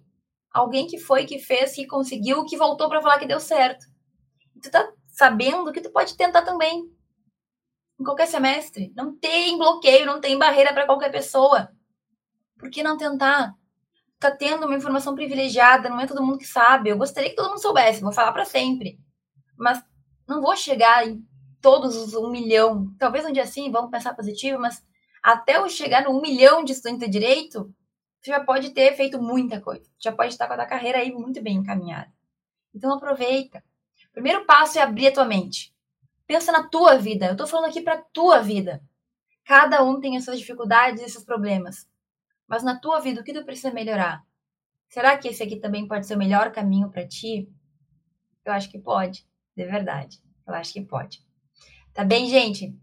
alguém 0.51 0.87
que 0.87 0.97
foi, 0.97 1.25
que 1.25 1.39
fez, 1.39 1.73
que 1.73 1.85
conseguiu, 1.85 2.45
que 2.45 2.57
voltou 2.57 2.87
para 2.87 3.01
falar 3.01 3.19
que 3.19 3.27
deu 3.27 3.39
certo. 3.39 3.85
Tu 4.61 4.71
tá 4.71 4.91
sabendo 5.07 5.71
que 5.71 5.81
tu 5.81 5.91
pode 5.91 6.15
tentar 6.15 6.43
também. 6.43 6.89
Em 7.99 8.03
qualquer 8.03 8.27
semestre. 8.27 8.93
Não 8.95 9.15
tem 9.17 9.57
bloqueio, 9.57 10.05
não 10.05 10.21
tem 10.21 10.37
barreira 10.37 10.73
para 10.73 10.85
qualquer 10.85 11.11
pessoa. 11.11 11.69
Por 12.57 12.69
que 12.69 12.83
não 12.83 12.97
tentar? 12.97 13.53
Tá 14.19 14.31
tendo 14.31 14.65
uma 14.65 14.75
informação 14.75 15.13
privilegiada, 15.13 15.89
não 15.89 15.99
é 15.99 16.07
todo 16.07 16.23
mundo 16.23 16.39
que 16.39 16.47
sabe. 16.47 16.89
Eu 16.89 16.97
gostaria 16.97 17.29
que 17.29 17.35
todo 17.35 17.49
mundo 17.49 17.61
soubesse, 17.61 18.01
vou 18.01 18.11
falar 18.11 18.31
para 18.31 18.45
sempre. 18.45 18.99
Mas 19.57 19.83
não 20.27 20.41
vou 20.41 20.55
chegar 20.55 21.07
em 21.07 21.23
todos 21.61 21.95
os 21.95 22.13
um 22.13 22.29
milhão. 22.29 22.93
Talvez 22.97 23.25
um 23.25 23.31
dia 23.31 23.45
sim, 23.45 23.71
vamos 23.71 23.91
pensar 23.91 24.15
positivo, 24.15 24.59
mas 24.59 24.83
até 25.23 25.57
eu 25.57 25.69
chegar 25.69 26.03
no 26.03 26.17
um 26.17 26.21
milhão 26.21 26.63
de 26.63 26.71
estudantes 26.71 27.05
de 27.05 27.11
direito, 27.11 27.73
você 28.21 28.31
já 28.31 28.39
pode 28.43 28.71
ter 28.71 28.95
feito 28.95 29.21
muita 29.21 29.61
coisa. 29.61 29.89
Já 29.99 30.11
pode 30.11 30.33
estar 30.33 30.47
com 30.47 30.53
a 30.53 30.57
tua 30.57 30.65
carreira 30.65 30.99
aí 30.99 31.11
muito 31.11 31.41
bem 31.41 31.57
encaminhada. 31.57 32.11
Então 32.73 32.93
aproveita. 32.93 33.63
Primeiro 34.13 34.45
passo 34.45 34.79
é 34.79 34.81
abrir 34.81 35.07
a 35.07 35.13
tua 35.13 35.25
mente. 35.25 35.73
Pensa 36.27 36.51
na 36.51 36.67
tua 36.67 36.97
vida. 36.97 37.27
Eu 37.27 37.31
estou 37.31 37.47
falando 37.47 37.69
aqui 37.69 37.81
para 37.81 38.03
tua 38.13 38.41
vida. 38.41 38.83
Cada 39.45 39.81
um 39.83 40.01
tem 40.01 40.17
as 40.17 40.25
suas 40.25 40.37
dificuldades 40.37 41.01
e 41.01 41.09
seus 41.09 41.23
problemas. 41.23 41.89
Mas 42.45 42.63
na 42.63 42.77
tua 42.77 42.99
vida, 42.99 43.21
o 43.21 43.23
que 43.23 43.33
tu 43.33 43.45
precisa 43.45 43.71
melhorar? 43.71 44.21
Será 44.89 45.17
que 45.17 45.29
esse 45.29 45.41
aqui 45.41 45.57
também 45.57 45.87
pode 45.87 46.05
ser 46.05 46.15
o 46.15 46.19
melhor 46.19 46.51
caminho 46.51 46.89
para 46.89 47.07
ti? 47.07 47.49
Eu 48.43 48.53
acho 48.53 48.69
que 48.69 48.77
pode, 48.77 49.25
de 49.55 49.65
verdade. 49.65 50.21
Eu 50.45 50.53
acho 50.53 50.73
que 50.73 50.81
pode. 50.81 51.25
Tá 51.93 52.03
bem, 52.03 52.27
gente? 52.27 52.77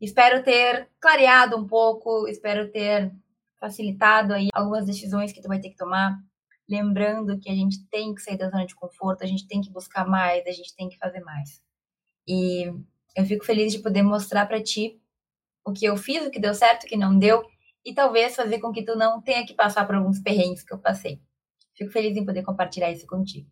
Espero 0.00 0.42
ter 0.42 0.90
clareado 1.00 1.56
um 1.56 1.66
pouco, 1.66 2.28
espero 2.28 2.70
ter 2.70 3.10
facilitado 3.58 4.34
aí 4.34 4.48
algumas 4.52 4.84
decisões 4.84 5.32
que 5.32 5.40
tu 5.40 5.48
vai 5.48 5.58
ter 5.58 5.70
que 5.70 5.76
tomar. 5.76 6.18
Lembrando 6.68 7.38
que 7.40 7.50
a 7.50 7.54
gente 7.54 7.82
tem 7.86 8.14
que 8.14 8.20
sair 8.20 8.36
da 8.36 8.50
zona 8.50 8.66
de 8.66 8.74
conforto, 8.74 9.22
a 9.22 9.26
gente 9.26 9.46
tem 9.46 9.62
que 9.62 9.70
buscar 9.70 10.06
mais, 10.06 10.46
a 10.46 10.52
gente 10.52 10.74
tem 10.76 10.88
que 10.88 10.98
fazer 10.98 11.20
mais. 11.20 11.63
E 12.26 12.72
eu 13.16 13.24
fico 13.24 13.44
feliz 13.44 13.72
de 13.72 13.78
poder 13.80 14.02
mostrar 14.02 14.46
para 14.46 14.62
ti 14.62 15.00
o 15.64 15.72
que 15.72 15.84
eu 15.84 15.96
fiz, 15.96 16.26
o 16.26 16.30
que 16.30 16.40
deu 16.40 16.54
certo, 16.54 16.84
o 16.84 16.86
que 16.86 16.96
não 16.96 17.18
deu, 17.18 17.42
e 17.84 17.94
talvez 17.94 18.34
fazer 18.34 18.58
com 18.58 18.72
que 18.72 18.84
tu 18.84 18.96
não 18.96 19.20
tenha 19.20 19.46
que 19.46 19.54
passar 19.54 19.86
por 19.86 19.94
alguns 19.94 20.20
perrengues 20.20 20.62
que 20.62 20.72
eu 20.72 20.78
passei. 20.78 21.20
Fico 21.74 21.90
feliz 21.90 22.16
em 22.16 22.24
poder 22.24 22.42
compartilhar 22.42 22.90
isso 22.90 23.06
contigo. 23.06 23.48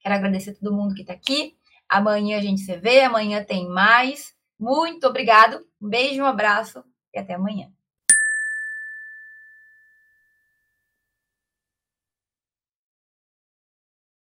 Quero 0.00 0.14
agradecer 0.14 0.50
a 0.50 0.54
todo 0.54 0.74
mundo 0.74 0.94
que 0.94 1.02
está 1.02 1.12
aqui. 1.12 1.56
Amanhã 1.88 2.38
a 2.38 2.42
gente 2.42 2.60
se 2.60 2.76
vê, 2.76 3.00
amanhã 3.00 3.42
tem 3.44 3.68
mais. 3.68 4.34
Muito 4.58 5.06
obrigado, 5.06 5.64
um 5.80 5.88
beijo, 5.88 6.22
um 6.22 6.26
abraço 6.26 6.84
e 7.14 7.18
até 7.18 7.34
amanhã. 7.34 7.70